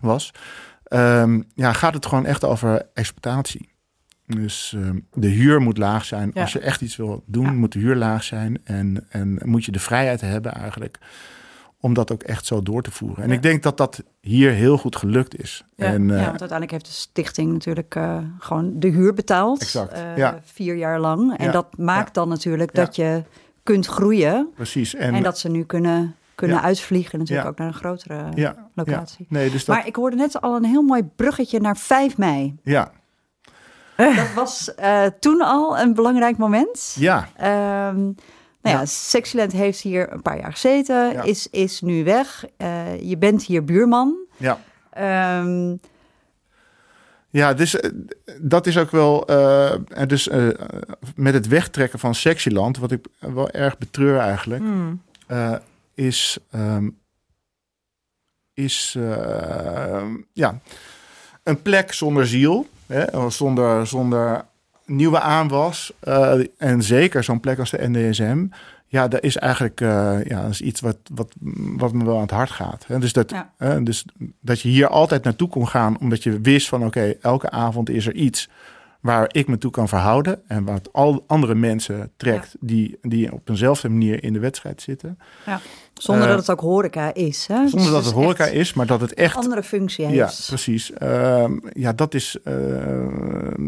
was, 0.00 0.32
ehm, 0.84 1.40
ja, 1.54 1.72
gaat 1.72 1.94
het 1.94 2.06
gewoon 2.06 2.26
echt 2.26 2.44
over 2.44 2.86
exploitatie. 2.94 3.68
Dus 4.26 4.74
ehm, 4.76 4.98
de 5.14 5.28
huur 5.28 5.60
moet 5.60 5.78
laag 5.78 6.04
zijn. 6.04 6.30
Ja. 6.34 6.40
Als 6.40 6.52
je 6.52 6.60
echt 6.60 6.80
iets 6.80 6.96
wil 6.96 7.22
doen, 7.26 7.44
Ja. 7.44 7.52
moet 7.52 7.72
de 7.72 7.78
huur 7.78 7.96
laag 7.96 8.24
zijn. 8.24 8.58
En, 8.64 9.06
en 9.08 9.38
moet 9.44 9.64
je 9.64 9.72
de 9.72 9.78
vrijheid 9.78 10.20
hebben 10.20 10.52
eigenlijk 10.54 10.98
om 11.80 11.94
dat 11.94 12.12
ook 12.12 12.22
echt 12.22 12.46
zo 12.46 12.62
door 12.62 12.82
te 12.82 12.90
voeren. 12.90 13.22
En 13.22 13.28
Ja. 13.28 13.34
ik 13.34 13.42
denk 13.42 13.62
dat 13.62 13.76
dat 13.76 14.02
hier 14.20 14.50
heel 14.52 14.78
goed 14.78 14.96
gelukt 14.96 15.38
is. 15.40 15.64
Ja. 15.74 15.84
En, 15.86 16.08
Ja, 16.08 16.14
eh, 16.14 16.16
want 16.16 16.28
uiteindelijk 16.28 16.70
heeft 16.70 16.84
de 16.86 16.90
stichting 16.92 17.52
natuurlijk 17.52 17.94
eh, 17.94 18.18
gewoon 18.38 18.72
de 18.78 18.88
huur 18.88 19.14
betaald. 19.14 19.60
Exact, 19.60 19.92
eh, 19.92 20.16
ja. 20.16 20.38
Vier 20.44 20.76
jaar 20.76 21.00
lang. 21.00 21.36
En 21.36 21.52
dat 21.52 21.76
maakt 21.76 22.14
dan 22.14 22.28
natuurlijk 22.28 22.74
dat 22.74 22.96
je 22.96 23.22
kunt 23.62 23.86
groeien. 23.86 24.48
precies. 24.54 24.94
En, 24.94 25.14
En, 25.14 25.22
dat 25.22 25.38
ze 25.38 25.48
nu 25.48 25.64
kunnen, 25.64 26.14
kunnen 26.34 26.62
uitvliegen 26.62 27.18
natuurlijk 27.18 27.48
ook 27.48 27.58
naar 27.58 27.66
een 27.66 27.74
grotere 27.74 28.24
locatie. 28.74 29.26
ja. 29.28 29.36
Nee, 29.38 29.50
dus 29.50 29.64
dat, 29.64 29.76
Maar 29.76 29.86
ik 29.86 29.96
hoorde 29.96 30.16
net 30.16 30.40
al 30.40 30.56
een 30.56 30.64
heel 30.64 30.82
mooi 30.82 31.02
bruggetje 31.16 31.60
naar 31.60 31.76
5 31.76 32.16
mei. 32.16 32.56
ja, 32.62 32.90
Dat 33.96 34.32
was 34.34 34.72
toen 35.20 35.40
al 35.42 35.78
een 35.78 35.94
belangrijk 35.94 36.36
moment. 36.36 36.96
ja, 36.98 37.28
Ehm, 37.36 38.10
nou 38.68 38.78
ja. 38.80 38.86
Sexyland 38.86 39.52
heeft 39.52 39.80
hier 39.80 40.12
een 40.12 40.22
paar 40.22 40.38
jaar 40.38 40.52
gezeten, 40.52 41.12
Ja. 41.12 41.22
is, 41.22 41.48
is 41.50 41.80
nu 41.80 42.04
weg. 42.04 42.44
Eh, 42.56 43.00
je 43.02 43.16
bent 43.18 43.42
hier 43.44 43.64
buurman. 43.64 44.16
ja. 44.36 44.60
Ehm, 44.90 45.76
Ja, 47.30 47.54
dus 47.54 47.80
eh, 47.80 47.90
dat 48.40 48.66
is 48.66 48.78
ook 48.78 48.90
wel. 48.90 49.26
en 49.88 50.08
dus 50.08 50.28
met 51.14 51.34
het 51.34 51.48
wegtrekken 51.48 51.98
van 51.98 52.14
Sexyland, 52.14 52.78
wat 52.78 52.90
ik 52.90 53.06
wel 53.18 53.50
erg 53.50 53.78
betreur 53.78 54.18
eigenlijk, 54.18 54.62
Hmm. 54.62 55.02
is. 55.94 56.38
ehm, 56.50 56.88
is 58.54 58.96
ja, 60.32 60.58
een 61.42 61.62
plek 61.62 61.92
zonder 61.92 62.26
ziel, 62.26 62.66
hè, 62.86 63.30
zonder, 63.30 63.86
zonder 63.86 64.44
nieuwe 64.88 65.20
aanwas. 65.20 65.92
eh, 66.00 66.32
en 66.58 66.82
zeker 66.82 67.24
zo'n 67.24 67.40
plek 67.40 67.58
als 67.58 67.70
de 67.70 67.88
NDSM. 67.88 68.46
Ja, 68.90 69.08
dat 69.08 69.22
is 69.22 69.36
eigenlijk 69.36 69.80
eh, 69.80 70.18
ja, 70.24 70.42
dat 70.42 70.50
is 70.50 70.60
iets 70.60 70.80
wat, 70.80 70.96
wat, 71.14 71.34
wat 71.76 71.92
me 71.92 72.04
wel 72.04 72.14
aan 72.14 72.20
het 72.22 72.30
hart 72.30 72.50
gaat. 72.50 72.86
Dus, 72.98 73.12
dat, 73.12 73.30
Ja. 73.58 73.80
dus 73.80 74.04
dat 74.40 74.60
je 74.60 74.68
hier 74.68 74.88
altijd 74.88 75.24
naartoe 75.24 75.48
kon 75.48 75.68
gaan, 75.68 75.98
omdat 76.00 76.22
je 76.22 76.40
wist 76.40 76.68
van 76.68 76.84
oké, 76.84 77.14
elke 77.20 77.50
avond 77.50 77.90
is 77.90 78.06
er 78.06 78.14
iets 78.14 78.48
waar 79.00 79.28
ik 79.32 79.48
me 79.48 79.58
toe 79.58 79.70
kan 79.70 79.88
verhouden. 79.88 80.40
En 80.46 80.64
wat 80.64 80.88
al 80.92 81.24
andere 81.26 81.54
mensen 81.54 82.10
trekt 82.16 82.56
die, 82.60 82.98
die 83.02 83.32
op 83.32 83.48
eenzelfde 83.48 83.88
manier 83.88 84.22
in 84.24 84.32
de 84.32 84.38
wedstrijd 84.38 84.82
zitten. 84.82 85.18
zonder 85.94 86.24
Eh, 86.24 86.30
dat 86.30 86.38
het 86.38 86.50
ook 86.50 86.60
horeca 86.60 87.14
is. 87.14 87.46
Hè? 87.46 87.60
Dus 87.62 87.70
Zonder 87.70 87.90
dat 87.92 88.04
het 88.04 88.14
horeca 88.14 88.44
is, 88.46 88.72
maar 88.74 88.86
dat 88.86 89.00
het 89.00 89.14
echt 89.14 89.36
Een 89.36 89.42
andere 89.42 89.62
functie 89.62 90.08
ja, 90.08 90.24
heeft. 90.26 90.44
precies. 90.46 90.92
Ehm, 90.92 91.58
ja, 91.72 91.92
dat 91.92 92.14
is. 92.14 92.36
eh, 92.44 92.54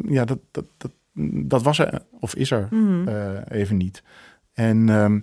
ja, 0.09 0.25
dat, 0.25 0.39
dat, 0.51 0.65
dat, 0.77 0.91
dat 1.33 1.63
was 1.63 1.79
er 1.79 2.03
of 2.21 2.35
is 2.35 2.51
er 2.51 2.67
Mhm. 2.71 3.09
eh, 3.09 3.15
even 3.49 3.77
niet. 3.77 4.03
En 4.55 4.89
ehm, 4.89 5.21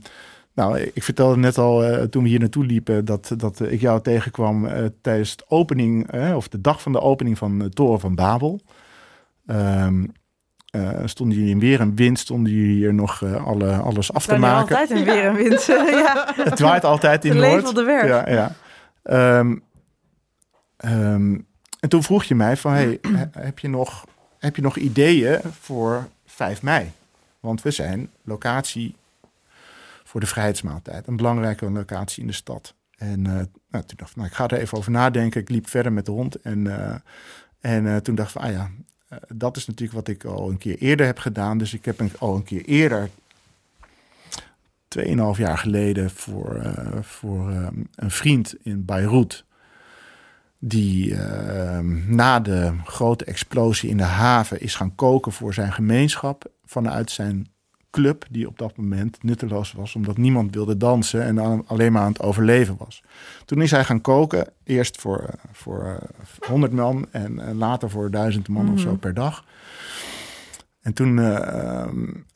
nou, 0.53 0.79
ik 0.93 1.03
vertelde 1.03 1.37
net 1.37 1.57
al 1.57 1.83
eh, 1.83 2.03
toen 2.03 2.23
we 2.23 2.29
hier 2.29 2.39
naartoe 2.39 2.65
liepen 2.65 3.05
dat, 3.05 3.33
dat 3.37 3.59
ik 3.71 3.79
jou 3.81 4.01
tegenkwam 4.01 4.65
eh, 4.65 4.85
tijdens 5.01 5.35
de 5.35 5.45
opening, 5.47 6.13
of 6.35 6.47
de 6.47 6.61
dag 6.61 6.81
van 6.81 6.91
de 6.91 7.01
opening 7.01 7.37
van 7.37 7.59
de 7.59 7.69
Toren 7.69 7.99
van 7.99 8.15
Babel. 8.15 8.61
Ehm, 9.45 10.05
eh, 10.67 10.89
stonden 11.05 11.37
jullie 11.37 11.51
in 11.53 11.59
weer 11.59 11.79
en 11.79 11.95
wind, 11.95 12.19
stonden 12.19 12.51
jullie 12.53 12.75
hier 12.75 12.93
nog 12.93 13.21
eh, 13.21 13.45
alle, 13.45 13.71
alles 13.75 14.13
af 14.13 14.25
te 14.25 14.37
maken. 14.37 14.59
altijd 14.77 14.89
in 14.99 15.03
weer 15.05 15.23
en 15.25 15.35
wind. 15.35 15.63
ja. 15.65 16.31
Het 16.43 16.59
waait 16.59 16.83
altijd 16.83 17.25
in 17.25 17.31
Te 17.31 17.37
Noord. 17.37 17.75
de 17.75 17.83
werf. 17.83 18.07
Ja, 18.07 18.29
ja. 18.29 18.51
Ehm, 19.03 19.55
ehm, 20.77 21.37
en 21.79 21.89
toen 21.89 22.03
vroeg 22.03 22.23
je 22.23 22.35
mij 22.35 22.57
van, 22.57 22.71
hey, 22.73 22.97
he- 23.01 23.25
heb, 23.41 23.59
je 23.59 23.69
nog, 23.69 24.05
heb 24.39 24.55
je 24.55 24.61
nog 24.61 24.77
ideeën 24.77 25.39
voor 25.59 26.07
5 26.25 26.61
mei? 26.61 26.91
Want 27.39 27.61
we 27.61 27.71
zijn 27.71 28.09
locatie 28.21 28.95
voor 30.03 30.19
de 30.19 30.25
vrijheidsmaaltijd. 30.25 31.07
Een 31.07 31.15
belangrijke 31.15 31.71
locatie 31.71 32.21
in 32.21 32.27
de 32.27 32.33
stad. 32.33 32.73
En 32.97 33.25
eh, 33.25 33.33
nou, 33.69 33.85
toen 33.85 33.97
dacht 33.97 34.09
ik, 34.09 34.15
nou, 34.15 34.27
ik 34.27 34.33
ga 34.33 34.47
er 34.47 34.57
even 34.57 34.77
over 34.77 34.91
nadenken. 34.91 35.41
Ik 35.41 35.49
liep 35.49 35.67
verder 35.67 35.93
met 35.93 36.05
de 36.05 36.11
hond. 36.11 36.41
En, 36.41 36.67
eh, 36.67 36.95
en 37.59 37.87
eh, 37.87 37.95
toen 37.95 38.15
dacht 38.15 38.35
ik 38.35 38.41
ah 38.41 38.51
ja, 38.51 38.69
dat 39.27 39.57
is 39.57 39.65
natuurlijk 39.65 39.97
wat 39.97 40.07
ik 40.07 40.23
al 40.23 40.49
een 40.49 40.57
keer 40.57 40.77
eerder 40.77 41.05
heb 41.05 41.19
gedaan. 41.19 41.57
Dus 41.57 41.73
ik 41.73 41.85
heb 41.85 42.01
al 42.17 42.35
een 42.35 42.43
keer 42.43 42.65
eerder 42.65 43.09
2,5 44.87 45.37
jaar 45.37 45.57
geleden 45.57 46.09
voor, 46.09 46.75
voor 47.01 47.49
een 47.95 48.11
vriend 48.11 48.55
in 48.63 48.85
Beirut. 48.85 49.45
Die 50.59 51.15
eh, 51.15 51.79
na 52.07 52.39
de 52.39 52.73
grote 52.83 53.25
explosie 53.25 53.89
in 53.89 53.97
de 53.97 54.03
haven 54.03 54.61
is 54.61 54.75
gaan 54.75 54.95
koken 54.95 55.31
voor 55.31 55.53
zijn 55.53 55.73
gemeenschap. 55.73 56.45
Vanuit 56.65 57.11
zijn 57.11 57.47
club, 57.91 58.25
die 58.29 58.47
op 58.47 58.57
dat 58.57 58.77
moment 58.77 59.23
nutteloos 59.23 59.71
was, 59.73 59.95
omdat 59.95 60.17
niemand 60.17 60.53
wilde 60.55 60.77
dansen 60.77 61.23
en 61.23 61.67
alleen 61.67 61.91
maar 61.91 62.01
aan 62.01 62.11
het 62.11 62.21
overleven 62.21 62.75
was. 62.77 63.03
Toen 63.45 63.61
is 63.61 63.71
hij 63.71 63.83
gaan 63.83 64.01
koken, 64.01 64.47
eerst 64.63 65.01
voor, 65.01 65.17
eh, 65.19 65.33
voor 65.51 65.85
eh, 65.85 66.47
100 66.49 66.71
man 66.73 67.07
en 67.11 67.39
eh, 67.39 67.53
later 67.55 67.89
voor 67.89 68.11
1000 68.11 68.47
man 68.47 68.71
of 68.73 68.79
zo 68.79 68.89
Mhm. 68.89 68.97
per 68.99 69.13
dag. 69.13 69.43
En 70.87 70.93
toen 70.93 71.19
eh, 71.19 71.87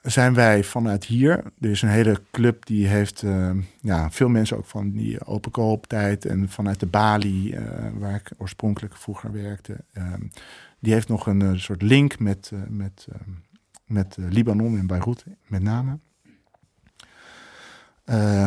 zijn 0.01 0.33
wij 0.33 0.63
vanuit 0.63 1.05
hier, 1.05 1.43
er 1.59 1.69
is 1.69 1.81
een 1.81 1.89
hele 1.89 2.21
club 2.31 2.65
die 2.65 2.87
heeft 2.87 3.23
eh, 3.23 3.51
ja, 3.81 4.11
veel 4.11 4.29
mensen 4.29 4.57
ook 4.57 4.65
van 4.65 4.91
die 4.91 5.25
open 5.25 5.51
kooptijd 5.51 6.25
en 6.25 6.49
vanuit 6.49 6.79
de 6.79 6.85
Bali, 6.85 7.53
eh, 7.53 7.63
waar 7.97 8.15
ik 8.15 8.31
oorspronkelijk 8.37 8.97
vroeger 8.97 9.31
werkte, 9.31 9.75
ehm, 9.93 10.21
die 10.79 10.93
heeft 10.93 11.07
nog 11.07 11.27
een 11.27 11.59
soort 11.59 11.81
link 11.81 12.19
met, 12.19 12.51
met, 12.67 13.07
ehm, 13.11 13.29
met 13.85 14.17
Libanon 14.19 14.77
en 14.77 14.87
Beirut 14.87 15.25
met 15.47 15.63
name. 15.63 15.99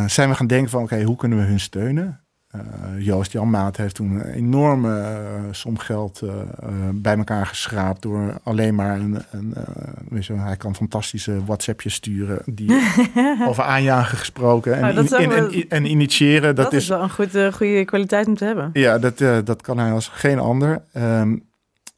Zijn 0.06 0.28
we 0.28 0.34
gaan 0.34 0.46
denken 0.46 0.70
van 0.70 0.82
oké, 0.82 1.02
hoe 1.02 1.16
kunnen 1.16 1.38
we 1.38 1.44
hun 1.44 1.60
steunen? 1.60 2.23
Eh, 2.54 3.04
Joost 3.04 3.32
Janmaat 3.32 3.76
heeft 3.76 3.94
toen 3.94 4.10
een 4.10 4.32
enorme 4.32 5.00
eh, 5.00 5.42
som 5.50 5.78
geld 5.78 6.20
eh, 6.22 6.34
bij 6.94 7.16
elkaar 7.16 7.46
geschraapt 7.46 8.02
door 8.02 8.40
alleen 8.42 8.74
maar 8.74 9.00
een, 9.00 9.18
een 9.30 9.54
weet 10.08 10.26
je, 10.26 10.32
hij 10.34 10.56
kan 10.56 10.74
fantastische 10.74 11.44
WhatsAppjes 11.44 11.94
sturen 11.94 12.42
die 12.44 12.70
over 13.48 13.64
aanjagen 13.64 14.18
gesproken 14.18 14.76
en, 14.76 14.94
dat 14.94 15.04
is 15.04 15.10
in- 15.10 15.32
ook 15.32 15.52
en, 15.52 15.84
initiëren. 15.84 16.54
Dat, 16.54 16.72
is 16.72 16.88
wel 16.88 17.02
een 17.02 17.10
goed, 17.10 17.34
eh, 17.34 17.52
goede 17.52 17.84
kwaliteit 17.84 18.26
om 18.26 18.36
te 18.36 18.44
hebben. 18.44 18.70
Ja, 18.72 18.98
dat, 18.98 19.18
dat 19.46 19.62
kan 19.62 19.78
hij 19.78 19.92
als 19.92 20.08
geen 20.08 20.38
ander. 20.38 20.82
Ehm, 20.92 21.36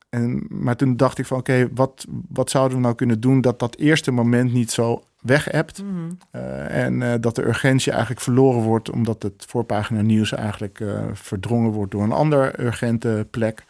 en, 0.09 0.47
maar 0.49 0.77
toen 0.77 0.97
dacht 0.97 1.19
ik 1.19 1.27
van 1.27 1.39
oké, 1.39 1.69
wat, 1.75 2.07
wat 2.29 2.51
zouden 2.51 2.77
we 2.77 2.83
nou 2.83 2.95
kunnen 2.95 3.21
doen 3.21 3.41
dat 3.41 3.59
dat 3.59 3.77
eerste 3.77 4.11
moment 4.11 4.53
niet 4.53 4.71
zo 4.71 5.03
weg-appt. 5.27 5.83
Mhm. 5.83 6.13
eh, 6.31 6.85
en 6.85 7.03
eh, 7.03 7.15
dat 7.21 7.35
de 7.35 7.47
urgentie 7.47 7.93
eigenlijk 7.93 8.21
verloren 8.21 8.63
wordt 8.63 8.91
omdat 8.91 9.23
het 9.23 9.45
voorpagina 9.49 10.01
nieuws 10.01 10.33
eigenlijk 10.33 10.81
eh, 10.81 11.05
verdrongen 11.13 11.71
wordt 11.71 11.93
door 11.93 12.03
een 12.03 12.13
ander 12.13 12.61
urgente 12.61 13.27
plek. 13.31 13.65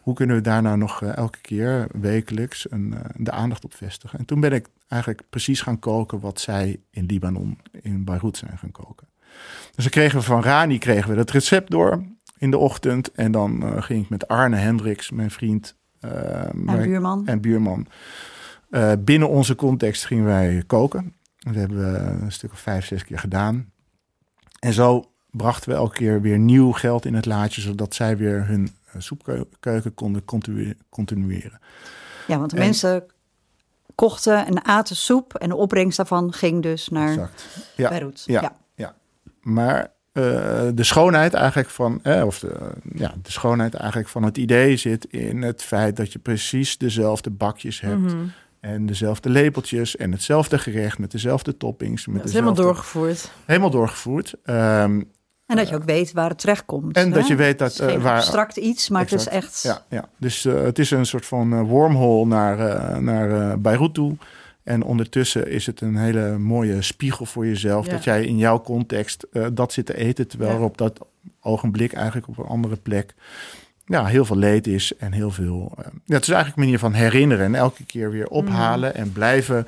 Hoe 0.00 0.14
kunnen 0.14 0.36
we 0.36 0.42
daar 0.42 0.62
nou 0.62 0.76
nog 0.78 1.02
elke 1.02 1.40
keer 1.40 1.86
wekelijks 2.00 2.70
een, 2.70 2.94
de 3.16 3.30
aandacht 3.30 3.64
op 3.64 3.74
vestigen? 3.74 4.18
En 4.18 4.24
toen 4.24 4.40
ben 4.40 4.52
ik 4.52 4.66
eigenlijk 4.88 5.22
precies 5.30 5.60
gaan 5.60 5.78
koken 5.78 6.20
wat 6.20 6.40
zij 6.40 6.80
in 6.90 7.06
Libanon, 7.06 7.58
in 7.82 8.04
Beirut 8.04 8.36
zijn 8.36 8.58
gaan 8.58 8.72
koken. 8.72 9.08
Dus 9.74 9.84
dan 9.84 9.90
kregen 9.90 10.18
we 10.18 10.24
van 10.24 10.42
Rani 10.42 10.78
kregen 10.78 11.10
we 11.10 11.18
het 11.18 11.30
recept 11.30 11.70
door 11.70 12.04
in 12.38 12.50
de 12.50 12.58
ochtend. 12.58 13.12
En 13.12 13.32
dan 13.32 13.82
ging 13.82 14.02
ik 14.02 14.08
met 14.08 14.28
Arne 14.28 14.56
Hendricks, 14.56 15.10
mijn 15.10 15.30
vriend 15.30 15.76
En 16.00 16.82
buurman. 16.82 17.26
en 17.26 17.40
buurman. 17.40 17.86
Eh, 18.70 18.92
binnen 18.98 19.28
onze 19.28 19.54
context 19.54 20.04
gingen 20.04 20.24
wij 20.24 20.62
koken. 20.66 21.14
Dat 21.38 21.54
hebben 21.54 21.92
we 21.92 21.98
een 21.98 22.32
stuk 22.32 22.52
of 22.52 22.58
vijf, 22.58 22.86
zes 22.86 23.04
keer 23.04 23.18
gedaan. 23.18 23.72
En 24.58 24.72
zo 24.72 25.10
brachten 25.30 25.70
we 25.70 25.76
elke 25.76 25.94
keer 25.96 26.20
weer 26.20 26.38
nieuw 26.38 26.72
geld 26.72 27.04
in 27.04 27.14
het 27.14 27.26
laadje, 27.26 27.60
zodat 27.60 27.94
zij 27.94 28.16
weer 28.16 28.46
hun 28.46 28.68
eh, 28.92 29.00
soepkeuken 29.00 29.94
konden 29.94 30.24
continue- 30.24 30.76
continueren. 30.88 31.60
Ja, 32.26 32.38
want 32.38 32.50
de 32.50 32.56
En- 32.56 32.62
mensen 32.62 33.04
kochten 33.94 34.46
en 34.46 34.64
aten 34.64 34.96
soep. 34.96 35.34
En 35.34 35.48
de 35.48 35.56
opbrengst 35.56 35.96
daarvan 35.96 36.32
ging 36.32 36.62
dus 36.62 36.88
naar 36.88 37.08
Exact. 37.08 37.46
Ja, 37.76 37.88
Beirut. 37.88 38.22
ja. 38.26 38.52
Maar 39.40 39.80
eh, 40.12 40.22
de 40.74 40.82
schoonheid 40.84 41.34
eigenlijk 41.34 41.68
van, 41.70 42.00
eh, 42.02 42.24
of 42.26 42.38
de, 42.38 42.70
ja, 42.94 43.14
de 43.22 43.30
schoonheid 43.30 43.74
eigenlijk 43.74 44.08
van 44.10 44.22
het 44.22 44.36
idee 44.38 44.76
zit 44.76 45.04
in 45.04 45.42
het 45.42 45.62
feit 45.62 45.96
dat 45.96 46.12
je 46.12 46.18
precies 46.18 46.78
dezelfde 46.78 47.30
bakjes 47.30 47.80
hebt 47.80 48.00
Mhm. 48.00 48.24
En 48.60 48.86
dezelfde 48.86 49.28
lepeltjes 49.30 49.96
en 49.96 50.12
hetzelfde 50.12 50.58
gerecht 50.58 50.98
met 50.98 51.10
dezelfde 51.10 51.56
toppings. 51.56 52.06
Met 52.06 52.16
Dat 52.16 52.24
is 52.26 52.32
helemaal 52.32 52.54
doorgevoerd. 52.54 53.30
Helemaal 53.44 53.70
doorgevoerd. 53.70 54.34
Ehm, 54.44 55.00
En 55.46 55.56
dat 55.56 55.68
je 55.68 55.74
ook 55.74 55.84
weet 55.84 56.12
waar 56.12 56.28
het 56.28 56.38
terecht 56.38 56.64
komt. 56.64 56.96
En 56.96 57.10
dat 57.12 57.26
je 57.26 57.34
weet 57.34 57.58
dat, 57.58 57.72
Het 57.72 57.80
is 57.80 57.86
geen 57.86 57.96
eh, 57.96 58.02
waar- 58.02 58.16
abstract 58.16 58.56
iets, 58.56 58.88
maar 58.88 59.00
het 59.02 59.12
is 59.12 59.28
echt... 59.28 59.62
Ja, 59.62 59.84
ja. 59.88 60.08
dus 60.18 60.44
eh, 60.44 60.62
het 60.62 60.78
is 60.78 60.90
een 60.90 61.06
soort 61.06 61.26
van 61.26 61.52
eh, 61.52 61.60
wormhole 61.62 62.26
naar, 62.26 62.58
eh, 62.58 62.98
naar 62.98 63.50
eh, 63.50 63.56
Beirut 63.56 63.94
toe. 63.94 64.16
En 64.62 64.82
ondertussen 64.82 65.48
is 65.50 65.66
het 65.66 65.80
een 65.80 65.96
hele 65.96 66.38
mooie 66.38 66.82
spiegel 66.82 67.26
voor 67.26 67.46
jezelf. 67.46 67.86
Ja. 67.86 67.92
Dat 67.92 68.04
jij 68.04 68.24
in 68.24 68.38
jouw 68.38 68.60
context 68.60 69.26
eh, 69.32 69.46
dat 69.52 69.72
zit 69.72 69.86
te 69.86 69.96
eten. 69.96 70.28
Terwijl 70.28 70.50
Ja. 70.50 70.56
er 70.58 70.62
op 70.64 70.78
dat 70.78 70.98
ogenblik 71.40 71.92
eigenlijk 71.92 72.28
op 72.28 72.38
een 72.38 72.44
andere 72.44 72.76
plek 72.76 73.14
ja, 73.90 74.04
heel 74.04 74.24
veel 74.24 74.36
leed 74.36 74.66
is. 74.66 74.96
En 74.96 75.12
heel 75.12 75.30
veel... 75.30 75.72
eh, 75.78 75.84
ja, 76.04 76.14
het 76.14 76.22
is 76.22 76.28
eigenlijk 76.28 76.56
een 76.56 76.62
manier 76.62 76.78
van 76.78 76.92
herinneren. 76.92 77.44
En 77.44 77.54
elke 77.54 77.84
keer 77.84 78.10
weer 78.10 78.28
ophalen. 78.28 78.94
En 78.94 79.12
blijven 79.12 79.66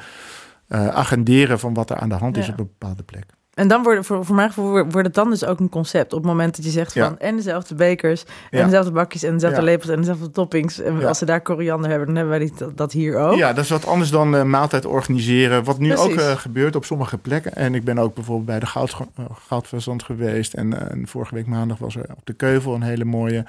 eh, 0.69 0.89
agenderen 0.89 1.59
van 1.59 1.75
wat 1.75 1.91
er 1.91 1.97
aan 1.97 2.09
de 2.09 2.15
hand 2.15 2.37
is 2.37 2.49
op 2.49 2.59
een 2.59 2.71
bepaalde 2.79 3.03
plek. 3.03 3.25
En 3.53 3.69
dan 3.69 3.83
wordt 3.83 4.07
voor, 4.07 4.25
voor 4.25 4.35
mij 4.35 4.47
gevoel 4.49 4.71
wordt 4.71 5.07
het 5.07 5.15
dan 5.15 5.31
dus 5.31 5.45
ook 5.45 5.61
een 5.61 5.69
concept. 5.69 6.13
Op 6.13 6.19
het 6.19 6.29
moment 6.29 6.57
dat 6.57 6.65
je 6.65 6.71
zegt 6.71 6.95
Ja. 6.95 7.07
van 7.07 7.19
en 7.19 7.37
dezelfde 7.37 7.75
bekers, 7.75 8.25
en 8.51 8.59
Ja. 8.59 8.65
dezelfde 8.65 8.93
bakjes, 8.93 9.23
en 9.23 9.33
dezelfde 9.33 9.59
Ja. 9.61 9.65
lepels, 9.67 9.89
en 9.91 9.97
dezelfde 9.97 10.31
toppings. 10.31 10.81
En 10.81 11.05
als 11.05 11.19
ze 11.19 11.25
daar 11.25 11.41
koriander 11.41 11.91
hebben, 11.91 12.07
dan 12.07 12.17
hebben 12.17 12.39
wij 12.39 12.47
die, 12.49 12.75
dat, 12.75 12.93
hier 12.93 13.19
ook. 13.19 13.37
Ja, 13.37 13.53
dat 13.53 13.65
is 13.65 13.71
wat 13.71 13.87
anders 13.87 14.11
dan 14.11 14.37
eh, 14.37 14.43
maaltijd 14.43 14.85
organiseren. 14.87 15.65
Wat 15.65 15.79
nu 15.79 15.89
Precies. 15.89 16.05
ook 16.13 16.19
eh, 16.19 16.37
gebeurt 16.37 16.77
op 16.77 16.85
sommige 16.85 17.19
plekken. 17.19 17.55
En 17.55 17.75
ik 17.75 17.85
ben 17.85 17.99
ook 17.99 18.15
bijvoorbeeld 18.15 18.47
bij 18.47 18.61
de 18.61 18.67
goud, 18.67 18.97
uh, 19.21 19.27
Goudverzand 19.49 20.03
geweest. 20.03 20.55
En, 20.55 20.81
eh, 20.81 20.91
en 20.91 21.09
vorige 21.09 21.35
week 21.35 21.47
maandag 21.47 21.79
was 21.79 21.97
er 21.97 22.07
op 22.17 22.27
de 22.27 22.33
Keuvel 22.33 22.75
een 22.75 22.83
hele 22.83 23.05
mooie 23.05 23.45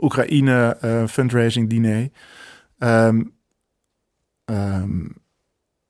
Oekraïne 0.00 0.76
eh, 0.80 1.06
fundraising 1.06 1.68
diner. 1.68 2.08
Ehm, 2.78 3.20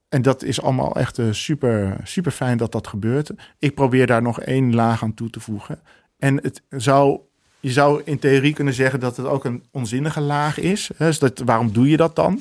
en 0.08 0.22
dat 0.22 0.42
is 0.42 0.60
allemaal 0.62 0.94
echt 0.96 1.18
eh, 1.18 1.26
super, 1.30 1.96
super 2.04 2.32
fijn 2.32 2.56
dat 2.58 2.72
dat 2.72 2.86
gebeurt. 2.86 3.30
Ik 3.58 3.74
probeer 3.74 4.06
daar 4.06 4.22
nog 4.22 4.40
één 4.40 4.74
laag 4.74 5.02
aan 5.02 5.14
toe 5.14 5.30
te 5.30 5.40
voegen. 5.40 5.80
En 6.18 6.36
het 6.42 6.62
zou, 6.70 7.20
je 7.60 7.70
zou 7.70 8.02
in 8.04 8.18
theorie 8.18 8.52
kunnen 8.54 8.74
zeggen 8.74 9.00
dat 9.00 9.16
het 9.16 9.26
ook 9.26 9.44
een 9.44 9.64
onzinnige 9.70 10.20
laag 10.20 10.58
is. 10.58 10.90
Hè? 10.96 11.06
Dus 11.06 11.18
dat, 11.18 11.38
waarom 11.38 11.72
doe 11.72 11.88
je 11.88 11.96
dat 11.96 12.16
dan? 12.16 12.40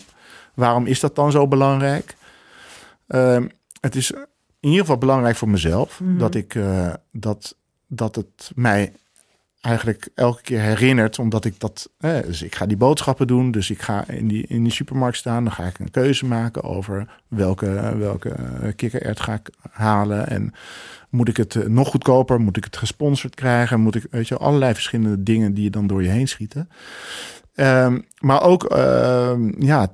Waarom 0.53 0.86
is 0.86 0.99
dat 0.99 1.15
dan 1.15 1.32
zo 1.32 1.47
belangrijk? 1.47 2.15
Ehm, 3.08 3.47
het 3.82 3.95
is 3.95 4.12
in 4.60 4.69
ieder 4.69 4.80
geval 4.80 4.97
belangrijk 4.97 5.36
voor 5.36 5.49
mezelf 5.49 5.99
Mhm. 5.99 6.17
dat 6.17 6.36
ik 6.36 6.56
eh, 6.56 6.93
dat, 7.12 7.56
dat 7.88 8.15
het 8.15 8.51
mij 8.56 8.93
eigenlijk 9.62 10.10
elke 10.15 10.41
keer 10.41 10.60
herinnert, 10.60 11.20
omdat 11.20 11.46
ik 11.46 11.60
dat. 11.60 11.89
Dus 12.00 12.41
ik 12.41 12.56
ga 12.56 12.65
die 12.65 12.78
boodschappen 12.78 13.28
doen, 13.28 13.52
dus 13.52 13.70
ik 13.70 13.82
ga 13.82 14.08
in 14.08 14.28
die, 14.28 14.48
in 14.48 14.63
die 14.63 14.72
supermarkt 14.72 15.17
staan, 15.17 15.43
dan 15.43 15.54
ga 15.54 15.63
ik 15.63 15.80
een 15.80 15.91
keuze 15.91 16.26
maken 16.26 16.63
over 16.63 17.08
welke, 17.28 17.98
welke 17.98 18.30
eh, 18.30 18.76
kikkerert 18.76 19.20
ga 19.20 19.34
ik 19.34 19.50
halen 19.72 20.28
en 20.28 20.54
moet 21.10 21.28
ik 21.28 21.38
het 21.38 21.56
eh, 21.56 21.67
nog 21.67 21.88
goedkoper, 21.88 22.41
moet 22.41 22.58
ik 22.58 22.63
het 22.63 22.78
gesponsord 22.78 23.36
krijgen, 23.36 23.80
moet 23.80 23.96
ik, 23.96 24.06
weet 24.12 24.28
je, 24.28 24.38
allerlei 24.38 24.74
verschillende 24.74 25.24
dingen 25.24 25.54
die 25.54 25.63
je 25.63 25.70
dan 25.70 25.88
door 25.88 26.04
je 26.04 26.10
heen 26.10 26.28
schieten. 26.28 26.70
Ehm, 27.56 28.00
maar 28.20 28.43
ook, 28.43 28.63
ehm, 28.63 29.63
ja, 29.63 29.89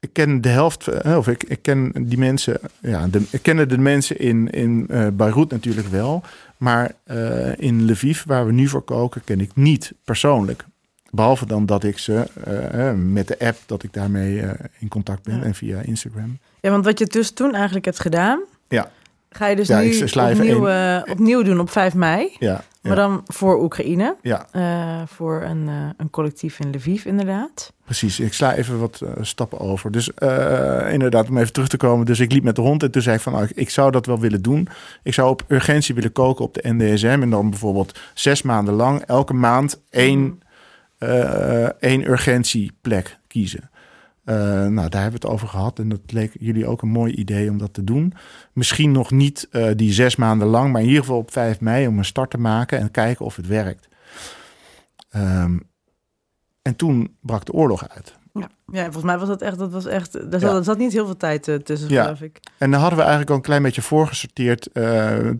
ik 0.00 0.12
ken 0.12 0.40
de 0.40 0.48
helft, 0.48 0.86
eh, 0.86 1.16
of 1.16 1.28
ik, 1.28 1.44
ik 1.44 1.62
ken 1.62 1.92
die 2.06 2.18
mensen, 2.18 2.60
ja, 2.80 3.06
de, 3.06 3.22
ik 3.30 3.42
kende 3.42 3.66
de 3.66 3.78
mensen 3.78 4.18
in, 4.18 4.50
in 4.50 4.86
Beirut 5.12 5.50
natuurlijk 5.50 5.88
wel. 5.88 6.22
Maar 6.62 6.92
eh, 7.04 7.58
in 7.58 7.84
Lviv, 7.90 8.22
waar 8.24 8.46
we 8.46 8.52
nu 8.52 8.68
voor 8.68 8.82
koken, 8.82 9.24
ken 9.24 9.40
ik 9.40 9.50
niet 9.54 9.92
persoonlijk. 10.04 10.64
Behalve 11.10 11.46
dan 11.46 11.66
dat 11.66 11.84
ik 11.84 11.98
ze 11.98 12.26
eh, 12.44 12.88
eh, 12.88 12.96
met 12.96 13.28
de 13.28 13.38
app, 13.38 13.56
dat 13.66 13.82
ik 13.82 13.92
daarmee 13.92 14.42
in 14.78 14.88
contact 14.88 15.22
ben 15.22 15.36
Ja. 15.36 15.42
en 15.42 15.54
via 15.54 15.80
Instagram. 15.80 16.38
Ja, 16.60 16.70
want 16.70 16.84
wat 16.84 16.98
je 16.98 17.06
dus 17.06 17.30
toen 17.30 17.54
eigenlijk 17.54 17.84
hebt 17.84 18.00
gedaan, 18.00 18.40
Ja. 18.68 18.90
Ga 19.32 19.46
je 19.46 19.56
dus 19.56 19.68
Ja, 19.68 19.80
nu 19.80 19.92
opnieuw, 20.32 20.68
eh, 20.68 21.02
opnieuw 21.10 21.42
doen 21.42 21.60
op 21.60 21.70
5 21.70 21.94
mei. 21.94 22.36
Ja, 22.38 22.64
Maar 22.82 22.96
ja, 22.96 23.08
dan 23.08 23.22
voor 23.26 23.62
Oekraïne, 23.62 24.16
ja, 24.22 24.46
eh, 24.52 25.02
voor 25.06 25.42
een, 25.42 25.68
eh, 25.68 25.74
een 25.96 26.10
collectief 26.10 26.58
in 26.58 26.70
Lviv 26.70 27.04
inderdaad. 27.04 27.72
precies. 27.84 28.20
Ik 28.20 28.32
sla 28.32 28.54
even 28.54 28.78
wat 28.78 29.02
stappen 29.20 29.58
over. 29.60 29.90
Dus 29.90 30.08
inderdaad, 30.92 31.28
om 31.28 31.38
even 31.38 31.52
terug 31.52 31.68
te 31.68 31.76
komen. 31.76 32.06
Dus 32.06 32.20
ik 32.20 32.32
liep 32.32 32.42
met 32.44 32.56
de 32.56 32.62
hond 32.62 32.82
en 32.82 32.90
toen 32.90 33.02
zei 33.02 33.16
ik 33.16 33.22
van, 33.22 33.32
nou, 33.32 33.44
ik- 33.44 33.56
ik 33.56 33.70
zou 33.70 33.90
dat 33.90 34.06
wel 34.06 34.20
willen 34.20 34.42
doen. 34.42 34.68
Ik 35.02 35.14
zou 35.14 35.28
op 35.30 35.44
urgentie 35.48 35.94
willen 35.94 36.12
koken 36.12 36.44
op 36.44 36.54
de 36.54 36.60
NDSM. 36.72 37.18
En 37.22 37.30
dan 37.30 37.50
bijvoorbeeld 37.50 37.98
zes 38.14 38.42
maanden 38.42 38.74
lang, 38.74 39.00
elke 39.06 39.34
maand 39.34 39.80
één, 39.90 40.40
eh, 40.98 41.64
één 41.80 42.08
urgentieplek 42.10 43.18
kiezen. 43.26 43.70
Eh, 44.24 44.34
nou, 44.66 44.88
daar 44.88 45.02
hebben 45.02 45.20
we 45.20 45.26
het 45.26 45.34
over 45.34 45.48
gehad. 45.48 45.78
En 45.78 45.88
dat 45.88 46.00
leek 46.06 46.36
jullie 46.40 46.66
ook 46.66 46.82
een 46.82 46.88
mooi 46.88 47.12
idee 47.14 47.50
om 47.50 47.58
dat 47.58 47.74
te 47.74 47.84
doen. 47.84 48.12
Misschien 48.52 48.92
nog 48.92 49.10
niet 49.10 49.48
eh, 49.50 49.70
die 49.76 49.92
zes 49.92 50.16
maanden 50.16 50.48
lang, 50.48 50.72
maar 50.72 50.80
in 50.80 50.86
ieder 50.86 51.02
geval 51.02 51.18
op 51.18 51.32
5 51.32 51.60
mei 51.60 51.86
om 51.86 51.98
een 51.98 52.04
start 52.04 52.30
te 52.30 52.38
maken 52.38 52.78
en 52.78 52.90
kijken 52.90 53.24
of 53.24 53.36
het 53.36 53.46
werkt. 53.46 53.88
Ehm, 55.10 55.58
en 56.62 56.76
toen 56.76 57.16
brak 57.20 57.44
de 57.44 57.52
oorlog 57.52 57.88
uit. 57.88 58.20
Ja, 58.72 58.82
volgens 58.82 59.04
mij 59.04 59.18
was 59.18 59.28
dat 59.28 59.42
echt, 59.42 59.58
dat 59.58 59.70
was 59.72 59.86
echt, 59.86 60.12
daar 60.12 60.40
Ja. 60.40 60.46
zat, 60.48 60.56
er 60.56 60.64
zat 60.64 60.78
niet 60.78 60.92
heel 60.92 61.04
veel 61.06 61.16
tijd 61.16 61.48
eh, 61.48 61.54
tussen, 61.54 61.88
Ja. 61.88 62.02
geloof 62.02 62.20
ik. 62.20 62.40
En 62.58 62.70
dan 62.70 62.80
hadden 62.80 62.96
we 62.98 63.02
eigenlijk 63.04 63.30
al 63.30 63.36
een 63.36 63.42
klein 63.42 63.62
beetje 63.62 63.82
voorgesorteerd 63.82 64.68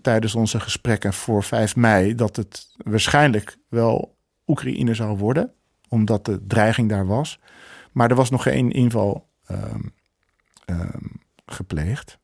tijdens 0.03 0.35
onze 0.35 0.61
gesprekken 0.61 1.13
voor 1.13 1.43
5 1.43 1.77
mei 1.77 2.15
dat 2.15 2.37
het 2.37 2.75
waarschijnlijk 2.77 3.57
wel 3.69 4.17
Oekraïne 4.47 4.95
zou 4.95 5.19
worden, 5.19 5.53
omdat 5.89 6.25
de 6.25 6.47
dreiging 6.47 6.89
daar 6.89 7.07
was. 7.07 7.39
Maar 7.93 8.11
er 8.11 8.17
was 8.17 8.31
nog 8.31 8.43
geen 8.43 8.71
inval 8.71 9.27
ehm, 9.47 9.81
ehm, 10.65 11.05
gepleegd. 11.47 12.19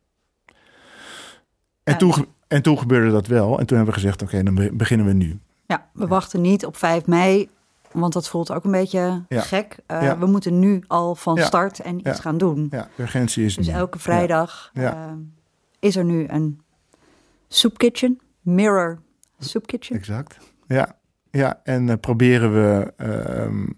En, 1.85 1.93
Ja. 1.93 1.97
toen, 1.97 2.15
ge- 2.15 2.29
en 2.49 2.63
toen 2.63 2.79
gebeurde 2.79 3.11
dat 3.11 3.27
wel. 3.27 3.59
En 3.59 3.67
toen 3.67 3.77
hebben 3.77 3.95
we 3.95 4.01
gezegd, 4.01 4.23
oké, 4.23 4.43
dan 4.43 4.55
be- 4.55 4.73
beginnen 4.73 5.07
we 5.07 5.13
nu. 5.13 5.39
Ja, 5.67 5.91
we 5.93 6.07
wachten 6.07 6.41
niet 6.41 6.67
op 6.67 6.77
5 6.77 7.07
mei, 7.07 7.49
want 7.93 8.13
dat 8.13 8.29
voelt 8.29 8.53
ook 8.53 8.65
een 8.65 8.71
beetje 8.71 9.23
Ja. 9.29 9.41
gek. 9.41 9.77
Uh, 9.87 10.03
Ja. 10.03 10.19
We 10.19 10.27
moeten 10.27 10.59
nu 10.59 10.83
al 10.87 11.15
van 11.15 11.39
start 11.39 11.81
en 11.81 12.09
iets 12.09 12.21
gaan 12.21 12.39
doen. 12.39 12.69
Ja, 12.71 12.89
urgentie 12.97 13.45
is 13.45 13.55
Dus 13.57 13.67
nu. 13.67 13.73
elke 13.73 13.99
vrijdag 13.99 14.71
Ja. 14.73 14.93
eh, 15.07 15.13
is 15.79 15.97
er 15.97 16.05
nu 16.05 16.27
een 16.29 16.61
soepkitchen, 17.49 18.21
mirror 18.41 18.99
soepkitchen. 19.39 19.97
Exact. 19.97 20.39
Ja, 20.67 20.97
ja 21.31 21.61
en 21.65 21.89
eh, 21.89 21.97
proberen 22.01 22.53
we 22.55 22.93
ehm, 22.97 23.63
eh, 23.63 23.69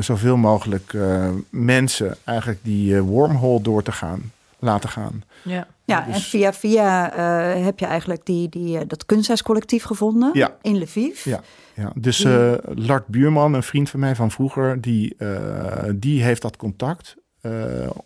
zoveel 0.00 0.36
mogelijk 0.36 0.92
eh, 0.94 1.28
mensen 1.50 2.16
eigenlijk 2.24 2.58
die 2.62 2.94
eh, 2.96 3.00
wormhole 3.00 3.60
door 3.62 3.82
te 3.82 3.92
gaan, 3.92 4.32
laten 4.58 4.88
gaan. 4.88 5.22
Ja. 5.42 5.66
Ja, 5.84 6.00
dus- 6.00 6.14
en 6.14 6.20
via 6.20 6.52
via 6.52 7.12
eh, 7.56 7.64
heb 7.64 7.78
je 7.78 7.86
eigenlijk 7.86 8.26
die, 8.26 8.48
die, 8.48 8.78
eh, 8.78 8.84
dat 8.86 9.06
kunsthuiscollectief 9.06 9.84
gevonden 9.84 10.30
Ja. 10.32 10.56
in 10.62 10.76
Lviv. 10.78 11.24
Ja. 11.24 11.40
Ja, 11.74 11.92
dus 11.94 12.24
eh, 12.24 12.52
Lart 12.74 13.06
Buurman, 13.06 13.54
een 13.54 13.62
vriend 13.62 13.90
van 13.90 14.00
mij 14.00 14.14
van 14.14 14.30
vroeger, 14.30 14.80
die, 14.80 15.14
eh, 15.18 15.90
die 15.94 16.22
heeft 16.22 16.42
dat 16.42 16.56
contact 16.56 17.16
eh, 17.40 17.52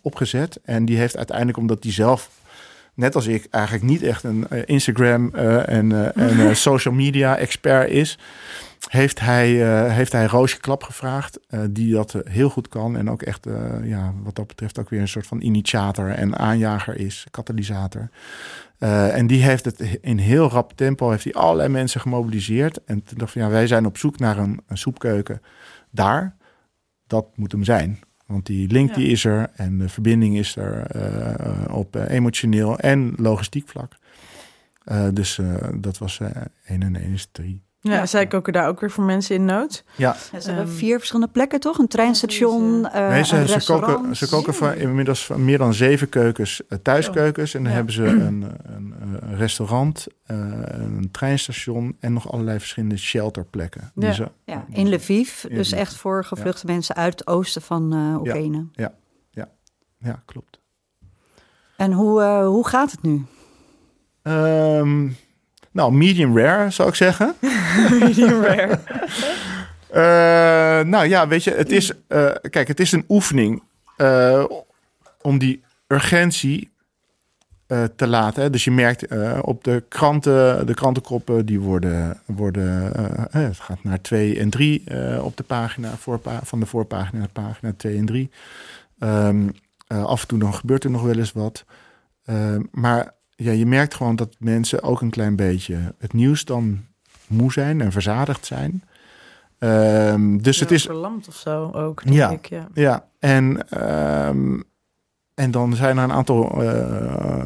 opgezet. 0.01 0.59
En 0.63 0.85
die 0.85 0.97
heeft 0.97 1.17
uiteindelijk, 1.17 1.57
omdat 1.57 1.83
hij 1.83 1.91
zelf, 1.91 2.29
net 2.93 3.15
als 3.15 3.27
ik, 3.27 3.47
eigenlijk 3.49 3.83
niet 3.83 4.01
echt 4.03 4.23
een 4.23 4.47
eh, 4.49 4.61
Instagram 4.65 5.29
eh, 5.35 5.69
en, 5.69 5.91
eh, 5.91 6.23
en 6.29 6.47
eh, 6.47 6.53
social 6.69 6.93
media 6.93 7.37
expert 7.37 7.89
is, 7.89 8.17
heeft 8.89 9.19
hij, 9.19 9.61
eh, 9.61 9.93
heeft 9.93 10.11
hij 10.11 10.25
Roosje 10.25 10.59
Klap 10.59 10.83
gevraagd, 10.83 11.39
eh, 11.47 11.59
die 11.69 11.93
dat 11.93 12.13
eh, 12.13 12.33
heel 12.33 12.49
goed 12.49 12.67
kan. 12.67 12.97
En 12.97 13.09
ook 13.09 13.21
echt, 13.21 13.47
ja, 13.83 14.13
wat 14.23 14.35
dat 14.35 14.47
betreft, 14.47 14.79
ook 14.79 14.89
weer 14.89 15.01
een 15.01 15.07
soort 15.07 15.27
van 15.27 15.41
initiator 15.41 16.09
en 16.09 16.37
aanjager 16.37 16.95
is, 16.95 17.27
katalysator. 17.31 18.09
En 18.79 19.27
die 19.27 19.43
heeft 19.43 19.65
het 19.65 19.79
in 20.01 20.17
heel 20.17 20.49
rap 20.49 20.73
tempo, 20.75 21.09
heeft 21.09 21.23
hij 21.23 21.33
allerlei 21.33 21.69
mensen 21.69 22.01
gemobiliseerd. 22.01 22.83
En 22.83 23.03
toen 23.03 23.17
dacht 23.17 23.35
ik, 23.35 23.41
ja, 23.41 23.49
wij 23.49 23.67
zijn 23.67 23.85
op 23.85 23.97
zoek 23.97 24.19
naar 24.19 24.37
een, 24.37 24.61
een 24.67 24.77
soepkeuken 24.77 25.41
daar. 25.91 26.35
Dat 27.07 27.27
moet 27.35 27.51
hem 27.51 27.63
zijn. 27.63 27.99
Want 28.25 28.45
die 28.45 28.67
link 28.67 28.89
Ja. 28.89 28.95
die 28.95 29.07
is 29.07 29.25
er 29.25 29.49
en 29.55 29.77
de 29.77 29.89
verbinding 29.89 30.37
is 30.37 30.55
er 30.55 30.87
op 31.71 31.95
emotioneel 31.95 32.79
en 32.79 33.13
logistiek 33.17 33.67
vlak. 33.67 33.95
Dus 35.13 35.39
dat 35.75 35.97
was 35.97 36.19
1 36.19 36.83
en 36.83 36.95
1 36.95 37.13
is 37.13 37.27
3. 37.31 37.68
Ja, 37.89 37.95
Ja. 37.95 38.05
zij 38.05 38.27
koken 38.27 38.53
daar 38.53 38.67
ook 38.67 38.79
weer 38.79 38.91
voor 38.91 39.03
mensen 39.03 39.35
in 39.35 39.45
nood. 39.45 39.83
Ja, 39.95 40.15
Ja, 40.31 40.39
ze 40.39 40.47
hebben 40.51 40.67
Ehm, 40.67 40.75
vier 40.75 40.97
verschillende 40.97 41.31
plekken, 41.31 41.59
toch? 41.59 41.77
Een 41.77 41.87
treinstation, 41.87 42.87
eh 42.87 43.07
nee, 43.09 43.19
een 43.19 43.25
ze, 43.25 43.47
ze, 43.47 43.53
restaurant. 43.53 43.95
koken, 43.95 44.15
ze 44.15 44.29
koken 44.29 44.53
van 44.53 44.73
inmiddels 44.75 45.25
van 45.25 45.45
meer 45.45 45.57
dan 45.57 45.73
zeven 45.73 46.09
keukens 46.09 46.61
uh, 46.69 46.79
thuiskeukens. 46.83 47.53
En 47.53 47.59
dan 47.63 47.69
Ja. 47.71 47.75
hebben 47.75 47.93
ze 47.93 48.03
een, 48.27 48.45
een, 48.63 48.93
een 48.99 49.35
restaurant, 49.37 50.07
uh, 50.27 50.37
een 50.65 51.09
treinstation 51.11 51.95
en 51.99 52.13
nog 52.13 52.31
allerlei 52.31 52.59
verschillende 52.59 52.97
shelterplekken. 52.97 53.91
Die 53.95 54.05
Ja. 54.05 54.13
ze, 54.13 54.27
Ja, 54.45 54.65
in 54.69 54.89
Lviv. 54.93 55.43
In 55.43 55.55
dus 55.55 55.67
Lviv. 55.67 55.79
echt 55.79 55.95
voor 55.95 56.25
gevluchte 56.25 56.65
mensen 56.65 56.95
uit 56.95 57.19
het 57.19 57.27
oosten 57.27 57.61
van 57.61 57.93
uh, 57.95 58.19
Oekraïne. 58.19 58.65
Ja, 60.01 60.21
klopt. 60.25 60.59
En 61.77 61.91
hoe, 61.91 62.21
uh, 62.21 62.45
hoe 62.45 62.67
gaat 62.67 62.91
het 62.91 63.01
nu? 63.01 63.25
Um, 64.23 65.15
nou, 65.79 65.93
medium 65.93 66.37
rare 66.37 66.69
zou 66.69 66.89
ik 66.89 66.95
zeggen. 66.95 67.35
medium 67.99 68.43
rare. 68.43 68.79
uh, 69.91 70.89
nou 70.89 71.07
ja, 71.07 71.27
weet 71.27 71.43
je, 71.43 71.51
het 71.51 71.71
is, 71.71 71.91
uh, 72.07 72.31
kijk, 72.49 72.67
het 72.67 72.79
is 72.79 72.91
een 72.91 73.05
oefening 73.07 73.63
uh, 73.97 74.43
om 75.21 75.37
die 75.37 75.63
urgentie 75.87 76.71
eh, 77.69 77.83
te 77.95 78.07
laten. 78.07 78.43
Hè. 78.43 78.49
Dus 78.49 78.63
je 78.63 78.71
merkt 78.71 79.07
eh, 79.07 79.39
op 79.41 79.63
de 79.63 79.83
kranten, 79.87 80.65
de 80.65 80.73
krantenkoppen, 80.73 81.45
die 81.45 81.59
worden, 81.59 82.21
worden 82.25 82.93
eh, 82.95 83.43
het 83.43 83.59
gaat 83.59 83.83
naar 83.83 84.01
2 84.01 84.39
en 84.39 84.49
3 84.49 84.83
op 85.21 85.37
de 85.37 85.43
pagina, 85.43 85.89
voorpa 85.97 86.39
van 86.43 86.59
de 86.59 86.65
voorpagina 86.65 87.19
naar 87.19 87.29
pagina 87.29 87.73
2 87.77 87.97
en 87.97 88.05
3. 88.05 88.31
Ehm, 88.99 89.49
af 89.87 90.21
en 90.21 90.27
toe 90.27 90.39
dan 90.39 90.53
gebeurt 90.53 90.83
er 90.83 90.91
nog 90.91 91.01
wel 91.01 91.17
eens 91.17 91.31
wat. 91.31 91.65
Ehm, 92.25 92.61
maar 92.71 93.13
ja, 93.43 93.51
je 93.51 93.65
merkt 93.65 93.93
gewoon 93.95 94.15
dat 94.15 94.35
mensen 94.39 94.83
ook 94.83 95.01
een 95.01 95.09
klein 95.09 95.35
beetje 95.35 95.77
het 95.97 96.13
nieuws 96.13 96.45
dan 96.45 96.85
moe 97.27 97.51
zijn 97.51 97.81
en 97.81 97.91
verzadigd 97.91 98.45
zijn. 98.45 98.83
Ehm, 99.59 100.37
dus 100.37 100.59
het 100.59 100.71
is. 100.71 100.83
Verlamd 100.83 101.27
of 101.27 101.35
zo 101.35 101.69
ook. 101.71 102.03
Denk 102.03 102.15
Ja. 102.15 102.29
Ik, 102.29 102.45
ja. 102.49 102.67
Ja, 102.73 103.05
en, 103.19 103.69
ehm, 103.69 104.59
en 105.33 105.51
dan 105.51 105.73
zijn 105.75 105.97
er 105.97 106.03
een 106.03 106.11
aantal 106.11 106.63
eh, 106.63 107.45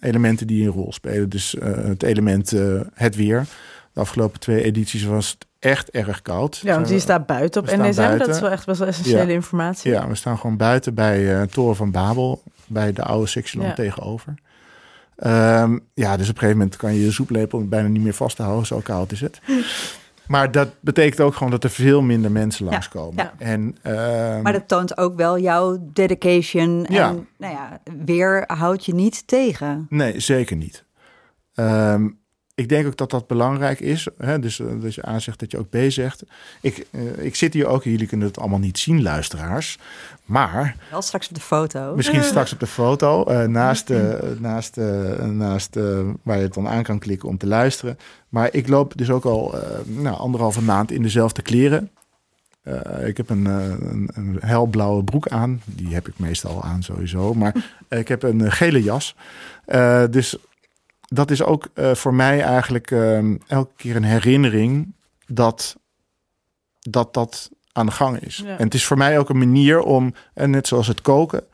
elementen 0.00 0.46
die 0.46 0.64
een 0.66 0.72
rol 0.72 0.92
spelen. 0.92 1.28
Dus 1.28 1.54
eh, 1.58 1.72
het 1.74 2.02
element 2.02 2.52
eh, 2.52 2.80
het 2.94 3.16
weer. 3.16 3.46
De 3.92 4.00
afgelopen 4.00 4.40
twee 4.40 4.62
edities 4.62 5.04
was 5.04 5.30
het 5.30 5.46
echt 5.58 5.90
erg 5.90 6.22
koud. 6.22 6.56
Ja, 6.56 6.74
want 6.74 6.88
we- 6.88 6.98
staat 6.98 7.26
buiten 7.26 7.60
op 7.60 7.68
staan 7.68 7.80
NSM. 7.88 7.96
Dat 8.00 8.06
buiten. 8.06 8.30
is 8.34 8.40
wel 8.40 8.50
echt 8.50 8.66
best 8.66 8.78
wel 8.78 8.88
essentiële 8.88 9.26
Ja. 9.26 9.32
informatie. 9.32 9.90
Ja, 9.92 10.08
we 10.08 10.14
staan 10.14 10.38
gewoon 10.38 10.56
buiten 10.56 10.94
bij 10.94 11.46
Toren 11.46 11.76
van 11.76 11.90
Babel, 11.90 12.42
bij 12.66 12.92
de 12.92 13.02
oude 13.02 13.26
sectieland 13.26 13.68
Ja. 13.70 13.74
tegenover. 13.84 14.34
Ehm, 15.24 15.78
ja, 15.94 16.16
dus 16.16 16.28
op 16.28 16.34
een 16.34 16.40
gegeven 16.40 16.58
moment 16.58 16.76
kan 16.76 16.94
je 16.94 17.04
je 17.04 17.10
soeplepel 17.12 17.68
bijna 17.68 17.88
niet 17.88 18.02
meer 18.02 18.14
vasthouden, 18.14 18.66
zo 18.66 18.80
koud 18.82 19.12
is 19.12 19.20
het. 19.20 19.40
Maar 20.28 20.50
dat 20.50 20.68
betekent 20.80 21.20
ook 21.20 21.34
gewoon 21.34 21.50
dat 21.50 21.64
er 21.64 21.70
veel 21.70 22.02
minder 22.02 22.32
mensen 22.32 22.64
Ja, 22.64 22.70
langskomen. 22.70 23.24
ja. 23.24 23.32
En, 23.46 23.76
ehm, 23.82 24.42
Maar 24.42 24.52
dat 24.52 24.68
toont 24.68 24.96
ook 24.98 25.16
wel 25.16 25.38
jouw 25.38 25.78
dedication. 25.92 26.86
Ja. 26.88 27.08
En 27.08 27.26
nou 27.38 27.52
ja, 27.54 27.80
weer 28.04 28.44
houd 28.46 28.84
je 28.86 28.94
niet 28.94 29.26
tegen. 29.26 29.86
Nee, 29.88 30.20
zeker 30.20 30.56
niet. 30.56 30.84
Ehm, 31.54 32.08
ik 32.54 32.68
denk 32.68 32.86
ook 32.86 32.96
dat 32.96 33.10
dat 33.10 33.26
belangrijk 33.26 33.80
is. 33.80 34.08
Hè? 34.18 34.38
Dus 34.38 34.60
eh, 34.60 34.66
dat 34.80 34.94
je 34.94 35.02
aanzegt 35.02 35.40
dat 35.40 35.50
je 35.50 35.58
ook 35.58 35.70
B 35.70 35.76
zegt. 35.88 36.22
Ik, 36.60 36.86
eh, 36.90 37.24
ik 37.24 37.34
zit 37.34 37.54
hier 37.54 37.66
ook, 37.66 37.84
jullie 37.84 38.06
kunnen 38.06 38.26
het 38.26 38.38
allemaal 38.38 38.58
niet 38.58 38.78
zien, 38.78 39.02
luisteraars. 39.02 39.78
Maar 40.24 40.76
Wel 40.90 41.02
straks 41.02 41.28
op 41.28 41.34
de 41.34 41.40
foto. 41.40 41.92
misschien 41.96 42.22
straks 42.34 42.52
op 42.52 42.60
de 42.60 42.66
foto, 42.66 43.24
eh, 43.24 43.46
naast, 43.46 43.92
naast, 44.38 44.76
naast 45.30 45.74
waar 46.22 46.36
je 46.36 46.42
het 46.42 46.54
dan 46.54 46.68
aan 46.68 46.82
kan 46.82 46.98
klikken 46.98 47.28
om 47.28 47.38
te 47.38 47.46
luisteren. 47.46 47.98
Maar 48.28 48.48
ik 48.52 48.68
loop 48.68 48.92
dus 48.96 49.10
ook 49.10 49.24
al 49.24 49.54
nou, 49.84 50.16
anderhalve 50.16 50.62
maand 50.62 50.90
in 50.90 51.02
dezelfde 51.02 51.42
kleren. 51.42 51.90
Ik 53.04 53.16
heb 53.16 53.30
een, 53.30 53.46
eh, 53.46 53.68
een, 53.68 54.10
een 54.14 54.38
helblauwe 54.40 55.04
broek 55.04 55.28
aan. 55.28 55.62
Die 55.64 55.94
heb 55.94 56.08
ik 56.08 56.18
meestal 56.18 56.62
aan 56.62 56.82
sowieso. 56.82 57.34
Maar 57.34 57.54
ik 57.88 58.08
heb 58.08 58.22
een 58.22 58.52
gele 58.52 58.82
jas. 58.82 59.16
Dus 60.10 60.36
dat 61.04 61.30
is 61.30 61.42
ook 61.42 61.68
eh, 61.74 61.94
voor 61.94 62.14
mij 62.14 62.42
eigenlijk 62.42 62.90
eh, 62.90 63.18
elke 63.46 63.72
keer 63.76 63.96
een 63.96 64.04
herinnering 64.04 64.92
dat 65.26 65.76
dat, 66.90 67.14
dat 67.14 67.50
aan 67.72 67.86
de 67.86 67.92
gang 67.92 68.20
is. 68.20 68.36
Ja. 68.36 68.58
En 68.58 68.64
het 68.64 68.74
is 68.74 68.84
voor 68.84 68.96
mij 68.96 69.18
ook 69.18 69.28
een 69.28 69.38
manier 69.38 69.80
om, 69.80 70.14
en 70.34 70.50
net 70.50 70.66
zoals 70.66 70.86
het 70.86 71.00
koken, 71.00 71.44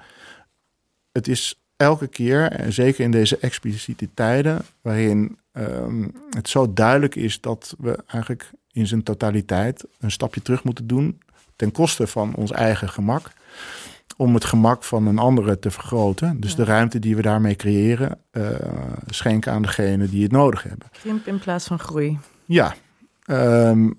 het 1.13 1.29
is 1.29 1.61
elke 1.77 2.07
keer, 2.07 2.53
en 2.53 2.73
zeker 2.73 3.05
in 3.05 3.11
deze 3.11 3.39
expliciete 3.39 4.09
tijden, 4.15 4.63
waarin 4.81 5.39
ehm, 5.53 6.09
het 6.31 6.49
zo 6.49 6.73
duidelijk 6.73 7.15
is 7.15 7.41
dat 7.41 7.75
we 7.79 7.99
eigenlijk 8.07 8.51
in 8.73 8.87
zijn 8.87 9.03
totaliteit 9.03 9.85
een 9.99 10.11
stapje 10.11 10.43
terug 10.43 10.65
moeten 10.65 10.87
doen 10.87 11.21
ten 11.57 11.73
koste 11.73 12.07
van 12.07 12.35
ons 12.35 12.51
eigen 12.51 12.89
gemak. 12.89 13.33
Om 14.21 14.35
het 14.35 14.45
gemak 14.45 14.85
van 14.85 15.07
een 15.07 15.19
andere 15.19 15.59
te 15.59 15.71
vergroten. 15.71 16.41
Dus 16.41 16.51
Ja. 16.51 16.57
de 16.57 16.65
ruimte 16.65 16.99
die 16.99 17.17
we 17.17 17.23
daarmee 17.23 17.57
creëren, 17.57 18.19
eh, 18.31 18.49
schenken 19.07 19.53
aan 19.53 19.63
degenen 19.63 20.11
die 20.11 20.23
het 20.23 20.33
nodig 20.33 20.63
hebben. 20.63 20.89
Krimp 20.93 21.27
in 21.27 21.39
plaats 21.39 21.67
van 21.67 21.79
groei. 21.79 22.19
Ja, 22.45 22.75
ehm, 23.25 23.91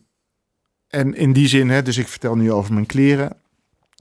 en 0.88 1.16
in 1.16 1.34
die 1.34 1.48
zin, 1.48 1.70
hè, 1.70 1.82
dus 1.82 1.98
ik 1.98 2.08
vertel 2.08 2.36
nu 2.36 2.52
over 2.52 2.74
mijn 2.74 2.86
kleren. 2.86 3.34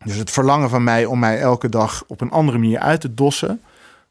Dus 0.05 0.17
het 0.17 0.31
verlangen 0.31 0.71
van 0.71 0.85
mij 0.85 1.05
om 1.05 1.19
mij 1.19 1.39
elke 1.41 1.69
dag 1.69 2.05
op 2.07 2.21
een 2.21 2.31
andere 2.31 2.59
manier 2.59 2.79
uit 2.79 3.01
te 3.01 3.15
dossen. 3.15 3.61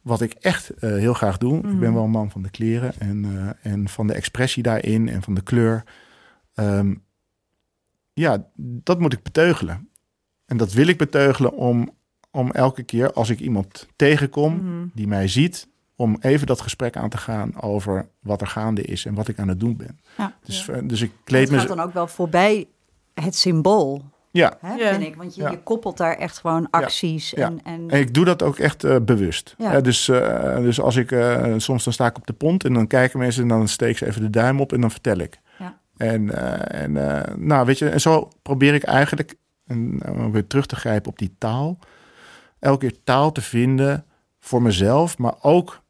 Wat 0.01 0.21
ik 0.21 0.33
echt 0.33 0.69
eh, 0.69 0.89
heel 0.89 1.13
graag 1.13 1.37
doe. 1.37 1.55
Ik 1.57 1.61
ben 1.61 1.73
Mhm. 1.77 1.93
wel 1.93 2.03
een 2.03 2.09
man 2.09 2.31
van 2.31 2.41
de 2.41 2.49
kleren 2.49 2.93
en, 2.99 3.25
eh, 3.61 3.71
en 3.73 3.89
van 3.89 4.07
de 4.07 4.13
expressie 4.13 4.63
daarin 4.63 5.09
en 5.09 5.21
van 5.21 5.33
de 5.33 5.41
kleur. 5.43 5.83
Ehm, 6.53 6.93
ja, 8.13 8.45
dat 8.55 8.99
moet 8.99 9.13
ik 9.13 9.23
beteugelen. 9.23 9.89
En 10.45 10.57
dat 10.57 10.73
wil 10.73 10.87
ik 10.87 10.97
beteugelen 10.97 11.53
om, 11.53 11.97
om 12.31 12.51
elke 12.51 12.83
keer 12.83 13.13
als 13.13 13.29
ik 13.29 13.39
iemand 13.39 13.87
tegenkom 13.95 14.53
Mhm. 14.55 14.85
die 14.93 15.07
mij 15.07 15.27
ziet, 15.27 15.67
om 15.95 16.17
even 16.21 16.47
dat 16.47 16.61
gesprek 16.61 16.97
aan 16.97 17.09
te 17.09 17.17
gaan 17.17 17.61
over 17.61 18.07
wat 18.19 18.41
er 18.41 18.47
gaande 18.47 18.81
is 18.81 19.05
en 19.05 19.13
wat 19.13 19.27
ik 19.27 19.39
aan 19.39 19.47
het 19.47 19.59
doen 19.59 19.75
ben. 19.77 19.99
Ja. 20.17 20.33
Dus, 20.43 20.67
eh, 20.67 20.77
dus 20.83 21.01
ik 21.01 21.11
kleed 21.23 21.41
Het 21.41 21.51
me. 21.51 21.57
gaat 21.59 21.67
dan 21.67 21.79
ook 21.79 21.93
wel 21.93 22.07
voorbij 22.07 22.67
het 23.13 23.35
symbool, 23.35 24.03
Ja, 24.31 24.57
hè, 24.61 24.73
Ja. 24.73 24.89
vind 24.91 25.03
ik. 25.03 25.15
Want 25.15 25.35
je, 25.35 25.41
Ja. 25.41 25.49
je 25.51 25.63
koppelt 25.63 25.97
daar 25.97 26.15
echt 26.17 26.37
gewoon 26.37 26.67
acties. 26.69 27.29
Ja. 27.29 27.45
En, 27.45 27.59
en, 27.63 27.89
en 27.89 27.99
ik 27.99 28.13
doe 28.13 28.25
dat 28.25 28.43
ook 28.43 28.57
echt 28.57 28.83
eh, 28.83 28.95
bewust. 29.01 29.55
Hè, 29.57 29.81
dus, 29.81 30.07
eh, 30.09 30.55
dus 30.57 30.81
als 30.81 30.95
ik 30.95 31.11
eh, 31.11 31.53
soms 31.57 31.83
dan 31.83 31.93
sta 31.93 32.05
ik 32.07 32.17
op 32.17 32.27
de 32.27 32.33
pont 32.33 32.63
en 32.65 32.73
dan 32.73 32.87
kijken 32.87 33.19
mensen 33.19 33.41
en 33.41 33.47
dan 33.47 33.67
steek 33.67 33.97
ze 33.97 34.05
even 34.05 34.21
de 34.21 34.29
duim 34.29 34.59
op 34.61 34.73
en 34.73 34.81
dan 34.81 34.91
vertel 34.91 35.17
ik. 35.17 35.39
Ja. 35.59 35.79
En, 35.97 36.29
eh, 36.35 36.81
en 36.83 36.97
eh, 37.27 37.35
nou 37.35 37.65
weet 37.65 37.77
je, 37.79 37.89
en 37.89 38.01
zo 38.01 38.29
probeer 38.41 38.73
ik 38.73 38.83
eigenlijk 38.83 39.35
en, 39.67 39.99
om 40.09 40.31
weer 40.31 40.47
terug 40.47 40.65
te 40.65 40.75
grijpen 40.75 41.11
op 41.11 41.17
die 41.19 41.35
taal. 41.37 41.77
Elke 42.59 42.87
keer 42.87 42.97
taal 43.03 43.31
te 43.31 43.41
vinden 43.41 44.05
voor 44.39 44.61
mezelf, 44.61 45.17
maar 45.17 45.33
ook 45.41 45.81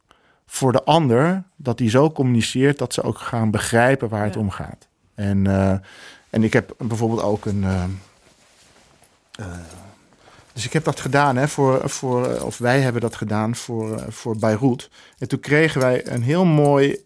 voor 0.46 0.72
de 0.72 0.84
ander, 0.84 1.44
dat 1.56 1.78
die 1.78 1.90
zo 1.90 2.12
communiceert 2.12 2.78
dat 2.78 2.94
ze 2.94 3.02
ook 3.02 3.18
gaan 3.18 3.52
begrijpen 3.52 4.10
waar 4.10 4.24
het 4.24 4.34
Ja. 4.34 4.40
om 4.40 4.50
gaat. 4.50 4.88
En, 5.16 5.48
eh, 5.48 5.76
en 6.30 6.44
ik 6.44 6.54
heb 6.54 6.74
bijvoorbeeld 6.78 7.22
ook 7.22 7.46
een. 7.46 7.64
eh, 7.64 7.84
eh, 9.32 9.46
dus 10.54 10.66
ik 10.66 10.74
heb 10.74 10.84
dat 10.84 11.00
gedaan, 11.00 11.36
hè, 11.36 11.48
voor, 11.48 11.90
voor, 11.90 12.42
of 12.42 12.58
wij 12.58 12.80
hebben 12.82 13.02
dat 13.02 13.16
gedaan 13.16 13.56
voor, 13.56 14.06
voor 14.10 14.38
Beirut. 14.38 14.90
En 15.18 15.28
toen 15.28 15.40
kregen 15.40 15.82
wij 15.82 16.08
een 16.08 16.22
heel 16.24 16.46
mooi 16.46 16.98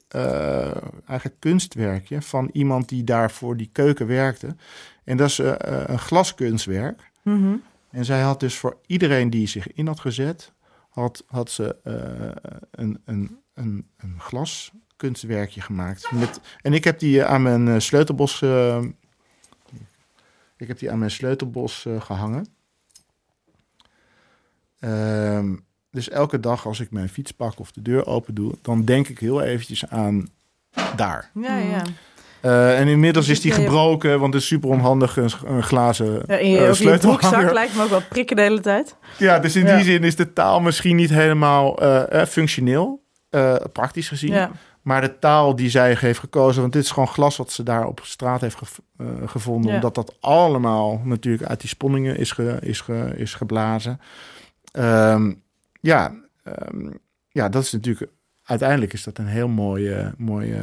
eigenlijk 1.07 1.39
kunstwerkje 1.39 2.21
van 2.21 2.49
iemand 2.53 2.89
die 2.89 3.03
daar 3.03 3.31
voor 3.31 3.57
die 3.57 3.69
keuken 3.71 4.07
werkte. 4.07 4.55
En 5.03 5.17
dat 5.17 5.29
is 5.29 5.37
een 5.37 5.99
glaskunstwerk. 5.99 7.11
Mhm. 7.21 7.53
En 7.93 8.05
zij 8.05 8.21
had 8.21 8.39
dus 8.39 8.57
voor 8.57 8.77
iedereen 8.85 9.29
die 9.29 9.47
zich 9.47 9.73
in 9.73 9.87
had 9.87 9.99
gezet, 9.99 10.53
had, 10.89 11.23
had 11.27 11.51
ze 11.51 11.75
eh, 11.83 12.53
een, 12.71 13.01
een, 13.05 13.39
een, 13.53 13.87
een 13.97 14.19
glaskunstwerkje 14.19 15.61
gemaakt. 15.61 16.11
Met, 16.11 16.39
en 16.61 16.73
ik 16.73 16.83
heb 16.83 16.99
die 16.99 17.21
eh, 17.21 17.29
aan 17.29 17.41
mijn 17.41 17.67
eh, 17.67 17.79
sleutelbos, 17.79 18.41
eh, 18.41 18.83
ik 20.57 20.67
heb 20.67 20.79
die 20.79 20.91
aan 20.91 20.99
mijn 20.99 21.11
sleutelbos 21.11 21.85
eh, 21.85 22.01
gehangen. 22.01 22.47
Ehm, 24.79 25.55
dus 25.91 26.09
elke 26.09 26.39
dag 26.39 26.65
als 26.65 26.79
ik 26.79 26.91
mijn 26.91 27.09
fiets 27.09 27.31
pak 27.31 27.59
of 27.59 27.71
de 27.71 27.81
deur 27.81 28.05
open 28.05 28.33
doe, 28.33 28.55
dan 28.61 28.85
denk 28.85 29.07
ik 29.07 29.19
heel 29.19 29.41
eventjes 29.41 29.89
aan 29.89 30.29
daar. 30.95 31.31
Ja, 31.33 31.57
ja. 31.57 31.83
Eh, 32.43 32.79
en 32.79 32.87
inmiddels 32.87 33.27
is 33.27 33.41
die 33.41 33.51
gebroken, 33.51 34.19
want 34.19 34.33
het 34.33 34.41
is 34.41 34.47
super 34.47 34.69
onhandig 34.69 35.17
een, 35.17 35.29
een 35.45 35.63
glazen 35.63 36.23
ja 36.27 36.37
in 36.37 36.49
je, 36.49 36.57
eh, 36.57 36.79
in 36.81 36.91
je 36.91 36.97
broekzak 36.97 37.51
lijkt 37.51 37.75
me 37.75 37.83
ook 37.83 37.89
wel 37.89 38.01
prikken 38.09 38.35
de 38.35 38.41
hele 38.41 38.59
tijd. 38.59 38.95
Ja, 39.17 39.39
dus 39.39 39.55
in 39.55 39.65
Ja. 39.65 39.75
die 39.75 39.85
zin 39.85 40.03
is 40.03 40.15
de 40.15 40.33
taal 40.33 40.59
misschien 40.59 40.95
niet 40.95 41.09
helemaal 41.09 41.77
eh, 41.81 42.25
functioneel, 42.25 43.03
praktisch 43.71 44.07
gezien. 44.07 44.31
Ja. 44.33 44.51
Maar 44.81 45.01
de 45.01 45.19
taal 45.19 45.55
die 45.55 45.69
zij 45.69 45.95
heeft 45.99 46.19
gekozen, 46.19 46.61
want 46.61 46.73
dit 46.73 46.83
is 46.83 46.91
gewoon 46.91 47.07
glas 47.07 47.37
wat 47.37 47.51
ze 47.51 47.63
daar 47.63 47.87
op 47.87 47.99
straat 48.03 48.41
heeft 48.41 48.55
gev- 48.57 48.77
gevonden. 49.25 49.73
Omdat 49.73 49.95
dat 49.95 50.15
allemaal 50.19 51.01
natuurlijk 51.03 51.43
uit 51.49 51.59
die 51.59 51.69
sponningen 51.69 52.17
is, 52.17 52.31
ge, 52.31 52.57
is, 52.61 52.81
ge, 52.81 53.13
is 53.15 53.33
geblazen. 53.33 53.99
Ehm, 54.71 55.33
ja, 55.81 56.13
ehm, 56.43 56.89
ja, 57.29 57.49
dat 57.49 57.63
is 57.63 57.71
natuurlijk, 57.71 58.11
uiteindelijk 58.43 58.93
is 58.93 59.03
dat 59.03 59.17
een 59.17 59.27
heel 59.27 59.47
mooie, 59.47 60.13
mooie 60.17 60.59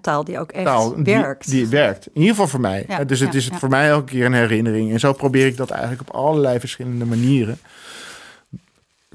taal 0.00 0.24
die 0.24 0.38
ook 0.38 0.52
echt 0.52 0.64
taal 0.64 0.94
die- 0.94 1.04
werkt. 1.04 1.50
Die, 1.50 1.66
werkt. 1.66 2.06
In 2.06 2.12
ieder 2.20 2.30
geval 2.30 2.48
voor 2.48 2.60
mij. 2.60 2.84
Ja, 2.88 3.04
dus 3.04 3.20
het 3.20 3.32
ja, 3.32 3.38
is 3.38 3.46
ja. 3.46 3.58
voor 3.58 3.68
mij 3.68 3.88
elke 3.88 4.04
keer 4.06 4.24
een 4.24 4.32
herinnering. 4.32 4.92
En 4.92 5.00
zo 5.00 5.12
probeer 5.12 5.46
ik 5.46 5.56
dat 5.56 5.70
eigenlijk 5.70 6.00
op 6.08 6.14
allerlei 6.14 6.60
verschillende 6.60 7.04
manieren 7.04 7.58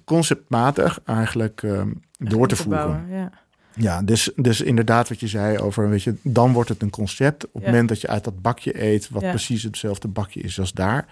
conceptmatig 0.05 0.99
eigenlijk 1.05 1.63
ehm, 1.63 1.91
door 2.17 2.47
te 2.47 2.55
voeren. 2.55 2.77
bouwen, 2.85 3.07
Ja. 3.09 3.31
Ja, 3.75 4.01
dus, 4.01 4.31
dus 4.35 4.61
inderdaad 4.61 5.09
wat 5.09 5.19
je 5.19 5.27
zei 5.27 5.57
over, 5.57 5.89
weet 5.89 6.03
je, 6.03 6.15
dan 6.21 6.53
wordt 6.53 6.69
het 6.69 6.81
een 6.81 6.89
concept. 6.89 7.45
Op 7.45 7.53
het 7.53 7.65
moment 7.65 7.89
dat 7.89 8.01
je 8.01 8.07
uit 8.07 8.23
dat 8.23 8.41
bakje 8.41 8.83
eet, 8.83 9.09
wat 9.09 9.21
precies 9.21 9.63
hetzelfde 9.63 10.07
bakje 10.07 10.41
is 10.41 10.59
als 10.59 10.73
daar. 10.73 11.05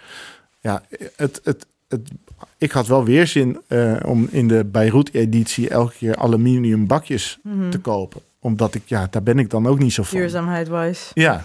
Ja, 0.58 0.82
het, 1.16 1.40
het, 1.44 1.66
het, 1.88 2.10
ik 2.58 2.70
had 2.70 2.86
wel 2.86 3.04
weer 3.04 3.26
zin 3.26 3.60
eh, 3.66 3.96
om 4.06 4.28
in 4.30 4.48
de 4.48 4.64
Beirut-editie 4.64 5.68
elke 5.68 5.92
keer 5.94 6.16
aluminium 6.16 6.86
bakjes 6.86 7.38
Mhm. 7.42 7.70
te 7.70 7.78
kopen. 7.78 8.20
Omdat 8.40 8.74
ik, 8.74 8.82
ja, 8.86 9.06
daar 9.10 9.22
ben 9.22 9.38
ik 9.38 9.50
dan 9.50 9.66
ook 9.66 9.78
niet 9.78 9.92
zo 9.92 10.02
van. 10.02 10.18
Duurzaamheid-wise. 10.18 11.10
Ja, 11.14 11.44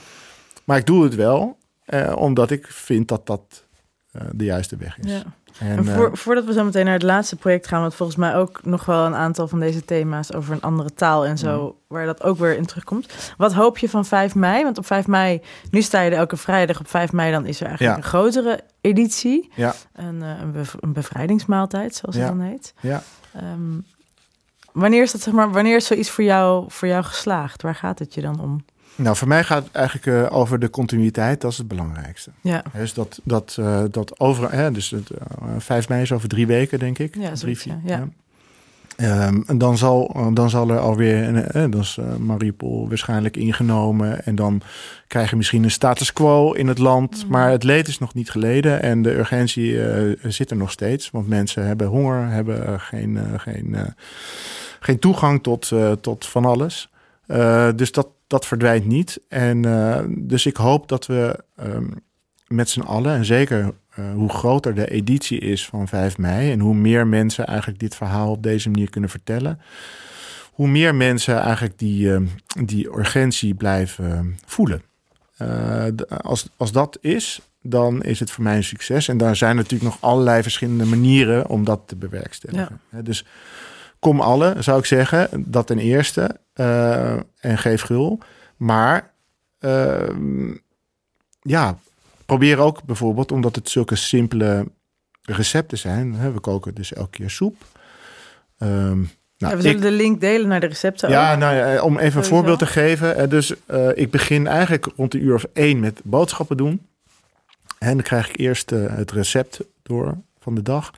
maar 0.63 0.77
ik 0.77 0.85
doe 0.85 1.03
het 1.03 1.15
wel, 1.15 1.57
eh, 1.85 2.15
omdat 2.17 2.51
ik 2.51 2.67
vind 2.67 3.07
dat 3.07 3.25
dat 3.27 3.63
eh, 4.11 4.21
de 4.31 4.43
juiste 4.43 4.77
weg 4.77 4.99
is. 4.99 5.11
Ja. 5.11 5.23
En, 5.59 5.67
En 5.77 5.87
eh, 5.87 5.95
voor, 5.95 6.17
voordat 6.17 6.45
we 6.45 6.53
zo 6.53 6.63
meteen 6.63 6.85
naar 6.85 6.93
het 6.93 7.03
laatste 7.03 7.35
project 7.35 7.67
gaan, 7.67 7.81
want 7.81 7.95
volgens 7.95 8.17
mij 8.17 8.35
ook 8.35 8.59
nog 8.65 8.85
wel 8.85 9.05
een 9.05 9.15
aantal 9.15 9.47
van 9.47 9.59
deze 9.59 9.85
thema's 9.85 10.33
over 10.33 10.53
een 10.53 10.61
andere 10.61 10.93
taal 10.93 11.25
en 11.25 11.37
zo, 11.37 11.61
Mhm. 11.63 11.71
waar 11.87 12.05
dat 12.05 12.23
ook 12.23 12.37
weer 12.37 12.57
in 12.57 12.65
terugkomt. 12.65 13.33
Wat 13.37 13.53
hoop 13.53 13.77
je 13.77 13.89
van 13.89 14.05
5 14.05 14.35
mei? 14.35 14.63
Want 14.63 14.77
op 14.77 14.85
5 14.85 15.07
mei, 15.07 15.41
nu 15.71 15.81
sta 15.81 16.01
je 16.01 16.11
er 16.11 16.17
elke 16.17 16.37
vrijdag. 16.37 16.79
Op 16.79 16.87
5 16.89 17.11
mei 17.11 17.31
dan 17.31 17.45
is 17.45 17.59
er 17.61 17.67
eigenlijk 17.67 17.97
Ja. 17.97 18.03
een 18.03 18.09
grotere 18.09 18.59
editie. 18.81 19.51
Ja. 19.55 19.73
Een, 19.93 20.21
eh, 20.23 20.29
een, 20.41 20.51
bev- 20.51 20.75
een 20.79 20.93
bevrijdingsmaaltijd, 20.93 21.95
zoals 21.95 22.15
Ja. 22.15 22.21
het 22.21 22.31
dan 22.31 22.41
heet. 22.41 22.73
Ja. 22.79 23.03
Ehm, 23.33 23.79
wanneer 24.71 25.01
is 25.01 25.11
dat, 25.11 25.21
zeg 25.21 25.33
maar, 25.33 25.51
wanneer 25.51 25.75
is 25.75 25.85
zoiets 25.85 26.09
voor 26.09 26.23
jou, 26.23 26.65
voor 26.67 26.87
jou 26.87 27.03
geslaagd? 27.03 27.61
Waar 27.61 27.75
gaat 27.75 27.99
het 27.99 28.13
je 28.13 28.21
dan 28.21 28.39
om? 28.41 28.65
Nou, 28.95 29.15
voor 29.15 29.27
mij 29.27 29.43
gaat 29.43 29.63
het 29.63 29.73
eigenlijk 29.73 30.05
eh, 30.05 30.37
over 30.37 30.59
de 30.59 30.69
continuïteit. 30.69 31.41
Dat 31.41 31.51
is 31.51 31.57
het 31.57 31.67
belangrijkste. 31.67 32.31
Ja, 32.41 32.63
Dus 32.73 32.93
dat, 32.93 33.19
dat, 33.23 33.55
eh, 33.59 33.83
dat 33.91 34.19
over, 34.19 34.51
hè, 34.51 34.71
dus 34.71 34.89
het, 34.89 35.09
eh, 35.09 35.25
5 35.57 35.89
mei 35.89 36.01
is 36.01 36.11
over 36.11 36.29
drie 36.29 36.47
weken, 36.47 36.79
denk 36.79 36.99
ik. 36.99 37.15
Ja, 37.15 37.31
drie, 37.33 37.57
vier, 37.57 37.79
ja. 37.83 37.97
Ja. 37.97 38.07
Ehm, 38.95 39.41
en 39.47 39.57
dan 39.57 39.77
zal, 39.77 40.31
dan 40.33 40.49
zal 40.49 40.69
er 40.69 40.77
alweer, 40.79 41.35
eh, 41.45 41.61
dan 41.69 41.81
is 41.81 41.97
eh, 41.99 42.15
Mariupol 42.15 42.87
waarschijnlijk 42.89 43.37
ingenomen. 43.37 44.25
En 44.25 44.35
dan 44.35 44.61
krijg 45.07 45.29
je 45.29 45.35
misschien 45.35 45.63
een 45.63 45.71
status 45.71 46.13
quo 46.13 46.51
in 46.51 46.67
het 46.67 46.77
land. 46.77 47.21
Mhm. 47.23 47.31
Maar 47.31 47.51
het 47.51 47.63
leed 47.63 47.87
is 47.87 47.99
nog 47.99 48.13
niet 48.13 48.29
geleden. 48.31 48.81
En 48.81 49.01
de 49.01 49.17
urgentie 49.17 49.83
eh, 49.83 50.15
zit 50.31 50.51
er 50.51 50.57
nog 50.57 50.71
steeds. 50.71 51.11
Want 51.11 51.27
mensen 51.27 51.65
hebben 51.67 51.87
honger, 51.87 52.27
hebben 52.27 52.67
eh, 52.67 52.73
geen, 52.77 53.17
eh, 53.17 53.23
geen, 53.37 53.75
eh, 53.75 53.81
geen 54.79 54.99
toegang 54.99 55.43
tot, 55.43 55.71
eh, 55.71 55.91
tot 55.91 56.25
van 56.25 56.45
alles. 56.45 56.89
Eh, 57.27 57.69
dus 57.75 57.91
dat, 57.91 58.07
dat 58.27 58.45
verdwijnt 58.45 58.85
niet. 58.85 59.19
En 59.29 59.65
eh, 59.65 60.03
dus 60.07 60.45
ik 60.45 60.55
hoop 60.55 60.87
dat 60.87 61.05
we 61.05 61.43
ehm, 61.55 61.87
met 62.47 62.69
z'n 62.69 62.81
allen, 62.81 63.15
en 63.15 63.25
zeker 63.25 63.73
eh, 63.89 64.13
hoe 64.13 64.29
groter 64.29 64.75
de 64.75 64.89
editie 64.89 65.39
is 65.39 65.65
van 65.65 65.87
5 65.87 66.17
mei 66.17 66.51
en 66.51 66.59
hoe 66.59 66.75
meer 66.75 67.07
mensen 67.07 67.45
eigenlijk 67.45 67.79
dit 67.79 67.95
verhaal 67.95 68.31
op 68.31 68.43
deze 68.43 68.69
manier 68.69 68.89
kunnen 68.89 69.09
vertellen, 69.09 69.59
hoe 70.55 70.67
meer 70.67 70.95
mensen 70.95 71.39
eigenlijk 71.39 71.79
die, 71.79 72.13
eh, 72.13 72.21
die 72.65 72.87
urgentie 72.97 73.53
blijven 73.53 74.11
eh, 74.11 74.19
voelen. 74.45 74.81
Eh, 75.37 75.85
als, 76.07 76.49
als 76.57 76.71
dat 76.71 76.97
is, 77.01 77.41
dan 77.61 78.03
is 78.03 78.19
het 78.19 78.31
voor 78.31 78.43
mij 78.43 78.55
een 78.55 78.63
succes. 78.63 79.07
En 79.07 79.17
daar 79.17 79.35
zijn 79.35 79.55
natuurlijk 79.55 79.91
nog 79.91 79.97
allerlei 80.01 80.41
verschillende 80.41 80.85
manieren 80.85 81.47
om 81.47 81.63
dat 81.63 81.81
te 81.85 81.95
bewerkstelligen. 81.95 82.81
Hè, 82.89 83.03
Dus 83.03 83.25
kom 84.05 84.19
alle, 84.21 84.55
zou 84.59 84.79
ik 84.79 84.85
zeggen, 84.85 85.29
dat 85.33 85.67
ten 85.67 85.79
eerste. 85.79 86.37
eh, 86.53 87.13
en 87.39 87.57
geef 87.57 87.81
gul. 87.81 88.19
Maar 88.57 89.11
ehm, 89.59 90.51
ja, 91.41 91.77
probeer 92.25 92.57
ook 92.59 92.83
bijvoorbeeld, 92.83 93.31
omdat 93.31 93.55
het 93.55 93.69
zulke 93.69 93.95
simpele 93.95 94.65
recepten 95.21 95.77
zijn. 95.77 96.13
Hè, 96.13 96.31
we 96.31 96.39
koken 96.39 96.73
dus 96.75 96.93
elke 96.93 97.09
keer 97.09 97.29
soep. 97.29 97.55
Ehm, 98.57 98.97
nou, 98.97 99.07
Ja, 99.37 99.55
we 99.55 99.61
zullen 99.61 99.75
ik- 99.75 99.81
de 99.81 99.91
link 99.91 100.21
delen 100.21 100.47
naar 100.47 100.59
de 100.59 100.67
recepten 100.67 101.09
ja, 101.09 101.33
ook. 101.33 101.39
nou 101.39 101.55
ja, 101.55 101.81
om 101.81 101.97
even 101.99 102.19
een 102.21 102.27
voorbeeld 102.27 102.59
te 102.59 102.65
geven. 102.67 103.15
eh, 103.15 103.29
Dus 103.29 103.53
eh, 103.65 103.89
ik 103.95 104.11
begin 104.11 104.47
eigenlijk 104.47 104.87
rond 104.95 105.11
de 105.11 105.19
uur 105.19 105.33
of 105.35 105.45
één 105.53 105.79
met 105.79 105.99
boodschappen 106.03 106.57
doen. 106.57 106.85
En 107.79 107.93
dan 107.93 108.01
krijg 108.03 108.29
ik 108.29 108.37
eerst 108.37 108.71
eh, 108.71 108.95
het 108.95 109.11
recept 109.11 109.59
door 109.83 110.17
van 110.39 110.55
de 110.55 110.61
dag. 110.61 110.91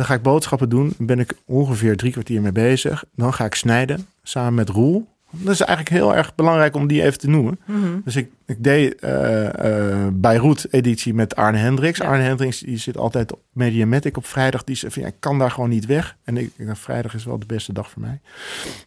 Dan 0.00 0.08
ga 0.08 0.14
ik 0.14 0.22
boodschappen 0.22 0.68
doen. 0.68 0.92
Dan 0.96 1.06
ben 1.06 1.18
ik 1.18 1.34
ongeveer 1.44 1.96
drie 1.96 2.12
kwartier 2.12 2.40
mee 2.40 2.52
bezig. 2.52 3.04
Dan 3.14 3.34
ga 3.34 3.44
ik 3.44 3.54
snijden 3.54 4.06
samen 4.22 4.54
met 4.54 4.68
Roel. 4.68 5.08
Dat 5.30 5.52
is 5.52 5.60
eigenlijk 5.60 5.88
heel 5.90 6.16
erg 6.16 6.34
belangrijk 6.34 6.74
om 6.74 6.86
die 6.86 7.02
even 7.02 7.18
te 7.18 7.28
noemen. 7.28 7.58
Mhm. 7.64 7.98
Dus 8.04 8.16
ik, 8.16 8.30
ik 8.46 8.64
deed 8.64 8.94
eh 8.94 10.04
eh 10.04 10.08
Beirut-editie 10.12 11.14
met 11.14 11.36
Arne 11.36 11.58
Hendricks. 11.58 11.98
Ja. 11.98 12.04
Arne 12.04 12.22
Hendricks 12.22 12.60
die 12.60 12.76
zit 12.76 12.96
altijd 12.96 13.32
op 13.32 13.40
Mediamatic 13.52 14.16
op 14.16 14.26
vrijdag. 14.26 14.64
Die 14.64 14.76
zegt 14.76 14.94
ja, 14.94 15.06
ik 15.06 15.14
kan 15.18 15.38
daar 15.38 15.50
gewoon 15.50 15.70
niet 15.70 15.86
weg. 15.86 16.16
En 16.24 16.36
ik, 16.36 16.52
ik 16.56 16.76
vrijdag 16.76 17.14
is 17.14 17.24
wel 17.24 17.38
de 17.38 17.46
beste 17.46 17.72
dag 17.72 17.90
voor 17.90 18.02
mij. 18.02 18.20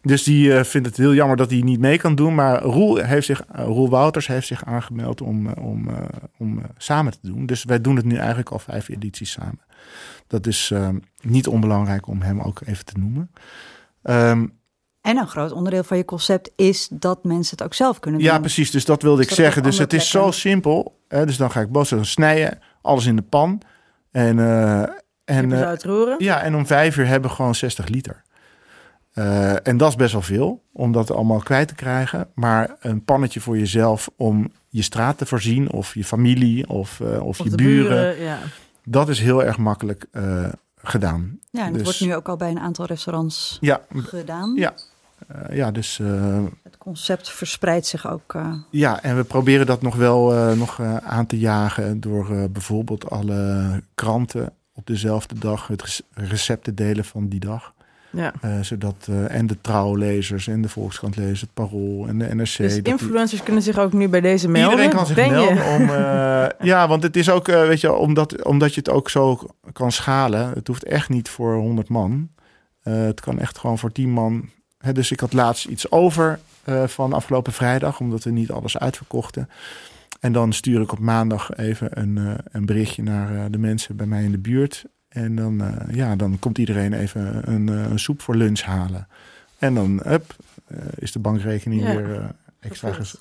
Dus 0.02 0.22
die 0.22 0.54
eh, 0.54 0.64
vindt 0.64 0.86
het 0.86 0.96
heel 0.96 1.14
jammer 1.14 1.36
dat 1.36 1.50
hij 1.50 1.60
niet 1.60 1.80
mee 1.80 1.98
kan 1.98 2.14
doen. 2.14 2.34
Maar 2.34 2.62
Roel, 2.62 2.96
heeft 2.96 3.26
zich, 3.26 3.42
Roel 3.52 3.88
Wouters 3.88 4.26
heeft 4.26 4.46
zich 4.46 4.64
aangemeld 4.64 5.20
om, 5.20 5.48
om, 5.48 5.88
om 6.38 6.62
samen 6.76 7.12
te 7.12 7.18
doen. 7.22 7.46
Dus 7.46 7.64
wij 7.64 7.80
doen 7.80 7.96
het 7.96 8.04
nu 8.04 8.16
eigenlijk 8.16 8.50
al 8.50 8.58
vijf 8.58 8.88
edities 8.88 9.30
samen. 9.30 9.60
Dat 10.26 10.46
is 10.46 10.70
eh, 10.72 10.88
niet 11.20 11.46
onbelangrijk 11.46 12.06
om 12.06 12.22
hem 12.22 12.40
ook 12.40 12.60
even 12.64 12.84
te 12.84 12.98
noemen. 12.98 13.30
Ehm, 14.02 14.46
En 15.00 15.16
een 15.16 15.28
groot 15.28 15.52
onderdeel 15.52 15.84
van 15.84 15.96
je 15.96 16.04
concept 16.04 16.50
is 16.56 16.88
dat 16.90 17.24
mensen 17.24 17.56
het 17.56 17.66
ook 17.66 17.74
zelf 17.74 17.98
kunnen 17.98 18.20
doen. 18.20 18.28
Ja, 18.28 18.38
precies. 18.38 18.70
Dus 18.70 18.84
dat 18.84 19.02
wilde 19.02 19.22
ik 19.22 19.28
Zodat 19.28 19.44
zeggen. 19.44 19.62
Dus 19.62 19.78
het 19.78 19.92
is 19.92 20.10
zo 20.10 20.30
simpel. 20.30 21.00
Hè? 21.08 21.26
Dus 21.26 21.36
dan 21.36 21.50
ga 21.50 21.60
ik 21.60 21.70
boodschappen 21.70 22.08
snijden, 22.08 22.58
alles 22.82 23.06
in 23.06 23.16
de 23.16 23.22
pan. 23.22 23.60
En, 24.10 24.38
eh, 24.38 24.82
en, 25.24 25.52
eh, 25.52 26.18
ja, 26.18 26.42
en 26.42 26.54
om 26.54 26.66
vijf 26.66 26.96
uur 26.96 27.06
hebben 27.06 27.30
we 27.30 27.36
gewoon 27.36 27.54
60 27.54 27.86
liter. 27.88 28.22
Eh, 29.12 29.66
en 29.66 29.76
dat 29.76 29.88
is 29.88 29.96
best 29.96 30.12
wel 30.12 30.22
veel 30.22 30.62
om 30.72 30.92
dat 30.92 31.10
allemaal 31.10 31.38
kwijt 31.38 31.68
te 31.68 31.74
krijgen. 31.74 32.28
Maar 32.34 32.76
een 32.80 33.04
pannetje 33.04 33.40
voor 33.40 33.58
jezelf 33.58 34.10
om 34.16 34.52
je 34.68 34.82
straat 34.82 35.18
te 35.18 35.26
voorzien, 35.26 35.72
of 35.72 35.94
je 35.94 36.04
familie, 36.04 36.68
of, 36.68 37.00
of, 37.00 37.20
Of 37.20 37.38
je 37.38 37.50
de 37.50 37.56
buren. 37.56 38.20
ja. 38.20 38.38
Dat 38.84 39.08
is 39.08 39.20
heel 39.20 39.44
erg 39.44 39.58
makkelijk 39.58 40.06
eh, 40.10 40.44
gedaan. 40.82 41.38
Ja, 41.50 41.60
en 41.60 41.64
het 41.66 41.74
Dus- 41.74 41.82
wordt 41.82 42.00
nu 42.00 42.14
ook 42.14 42.28
al 42.28 42.36
bij 42.36 42.50
een 42.50 42.58
aantal 42.60 42.84
restaurants 42.86 43.58
Ja, 43.60 43.80
gedaan. 43.94 44.54
Ja. 44.56 44.74
eh, 45.28 45.56
ja 45.56 45.70
dus 45.70 45.98
eh, 45.98 46.42
Het 46.62 46.78
concept 46.78 47.30
verspreidt 47.30 47.86
zich 47.86 48.10
ook. 48.10 48.36
Ja, 48.70 49.02
en 49.02 49.16
we 49.16 49.24
proberen 49.24 49.66
dat 49.66 49.82
nog 49.82 49.96
wel 49.96 50.54
nog, 50.56 50.80
aan 51.02 51.26
te 51.26 51.38
jagen 51.38 52.00
door 52.00 52.50
bijvoorbeeld 52.50 53.10
alle 53.10 53.82
kranten 53.94 54.52
op 54.72 54.86
dezelfde 54.86 55.38
dag 55.38 55.66
het 55.66 55.82
rec- 55.82 56.00
recept 56.28 56.64
te 56.64 56.74
delen 56.74 57.04
van 57.04 57.28
die 57.28 57.40
dag. 57.40 57.72
Ja. 58.14 58.32
Eh, 58.40 58.60
zodat 58.60 59.06
eh, 59.10 59.34
en 59.34 59.46
de 59.46 59.56
trouwlezers 59.60 60.46
en 60.48 60.62
de 60.62 60.68
Volkskrant-lezers, 60.68 61.40
het 61.40 61.54
Parool 61.54 62.06
en 62.08 62.18
de 62.18 62.34
NRC. 62.34 62.56
Dus 62.56 62.74
die- 62.74 62.82
influencers 62.82 63.42
kunnen 63.42 63.62
zich 63.62 63.78
ook 63.78 63.92
nu 63.92 64.08
bij 64.08 64.20
deze 64.20 64.48
melden. 64.48 64.70
Iedereen 64.70 64.96
kan 64.96 65.06
zich 65.06 65.16
Ben 65.16 65.24
je? 65.26 65.32
melden 65.32 65.64
om. 65.74 65.88
eh, 65.88 66.46
ja, 66.72 66.88
want 66.88 67.02
het 67.02 67.16
is 67.16 67.30
ook, 67.30 67.46
weet 67.46 67.80
je, 67.80 67.92
omdat, 67.92 68.44
omdat 68.44 68.74
je 68.74 68.80
het 68.80 68.90
ook 68.90 69.10
zo 69.10 69.38
kan 69.72 69.92
schalen. 69.92 70.50
Het 70.54 70.66
hoeft 70.66 70.84
echt 70.84 71.08
niet 71.08 71.28
voor 71.28 71.54
100 71.54 71.88
man. 71.88 72.28
Het 72.82 73.20
kan 73.20 73.38
echt 73.38 73.58
gewoon 73.58 73.78
voor 73.78 73.92
10 73.92 74.10
man. 74.10 74.48
Hè, 74.78 74.92
dus 74.92 75.10
ik 75.10 75.20
had 75.20 75.32
laatst 75.32 75.66
iets 75.66 75.90
over 75.90 76.38
van 76.86 77.12
afgelopen 77.12 77.52
vrijdag, 77.52 78.00
omdat 78.00 78.24
we 78.24 78.30
niet 78.30 78.50
alles 78.50 78.78
uitverkochten. 78.78 79.48
En 80.20 80.32
dan 80.32 80.52
stuur 80.52 80.80
ik 80.80 80.92
op 80.92 80.98
maandag 80.98 81.56
even 81.56 82.00
een, 82.00 82.36
een 82.52 82.66
berichtje 82.66 83.02
naar 83.02 83.50
de 83.50 83.58
mensen 83.58 83.96
bij 83.96 84.06
mij 84.06 84.22
in 84.24 84.30
de 84.30 84.38
buurt. 84.38 84.84
En 85.14 85.36
dan, 85.36 85.60
eh, 85.62 85.94
ja, 85.94 86.16
dan 86.16 86.38
komt 86.38 86.58
iedereen 86.58 86.92
even 86.92 87.52
een, 87.52 87.68
eh, 87.68 87.90
een 87.90 87.98
soep 87.98 88.20
voor 88.22 88.34
lunch 88.34 88.60
halen. 88.60 89.06
En 89.58 89.74
dan 89.74 90.02
up, 90.06 90.36
eh, 90.66 90.78
is 90.98 91.12
de 91.12 91.18
bankrekening 91.18 91.82
Ja. 91.82 91.96
weer 91.96 92.30
extra 92.60 92.92
ges, 92.92 93.16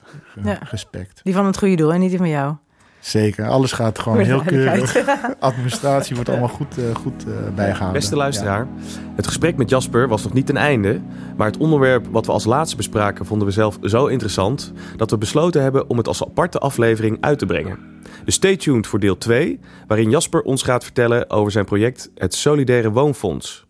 gespekt. 0.64 1.20
Die 1.24 1.34
van 1.34 1.46
het 1.46 1.58
goede 1.58 1.76
doel 1.76 1.94
en 1.94 2.00
niet 2.00 2.10
die 2.10 2.18
van 2.18 2.30
jou. 2.30 2.56
Zeker, 3.04 3.48
alles 3.48 3.72
gaat 3.72 4.00
gewoon 4.00 4.20
heel 4.20 4.42
keurig. 4.42 4.98
Administratie 5.40 6.16
wordt 6.16 6.30
allemaal 6.30 6.48
goed, 6.48 6.78
eh, 6.78 6.96
goed 6.96 7.26
eh, 7.28 7.34
bijgehouden. 7.56 8.00
Beste 8.00 8.16
luisteraar, 8.16 8.68
het 9.16 9.28
gesprek 9.28 9.56
met 9.58 9.70
Jasper 9.70 10.08
was 10.08 10.24
nog 10.24 10.34
niet 10.34 10.46
ten 10.46 10.58
einde. 10.58 11.02
Maar 11.38 11.48
het 11.48 11.58
onderwerp 11.58 12.08
wat 12.12 12.26
we 12.26 12.32
als 12.32 12.46
laatste 12.46 12.76
bespraken 12.76 13.26
vonden 13.26 13.48
we 13.48 13.54
zelf 13.54 13.78
zo 13.82 14.06
interessant 14.06 14.74
dat 14.98 15.12
we 15.12 15.18
besloten 15.18 15.62
hebben 15.62 15.90
om 15.90 15.98
het 15.98 16.08
als 16.08 16.24
aparte 16.24 16.60
aflevering 16.60 17.18
uit 17.22 17.40
te 17.40 17.46
brengen. 17.46 17.80
Dus 18.26 18.36
stay 18.36 18.56
tuned 18.56 18.88
voor 18.88 19.00
deel 19.00 19.18
2, 19.18 19.60
waarin 19.88 20.10
Jasper 20.10 20.42
ons 20.42 20.64
gaat 20.64 20.84
vertellen 20.84 21.30
over 21.30 21.52
zijn 21.52 21.66
project 21.66 22.12
Het 22.16 22.34
Solidaire 22.34 22.92
Woonfonds. 22.92 23.66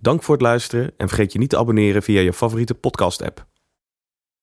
Dank 0.00 0.22
voor 0.22 0.34
het 0.34 0.42
luisteren 0.42 0.90
en 0.96 1.08
vergeet 1.08 1.32
je 1.32 1.38
niet 1.38 1.50
te 1.50 1.58
abonneren 1.58 2.02
via 2.02 2.20
je 2.20 2.32
favoriete 2.32 2.74
podcast-app. 2.74 3.46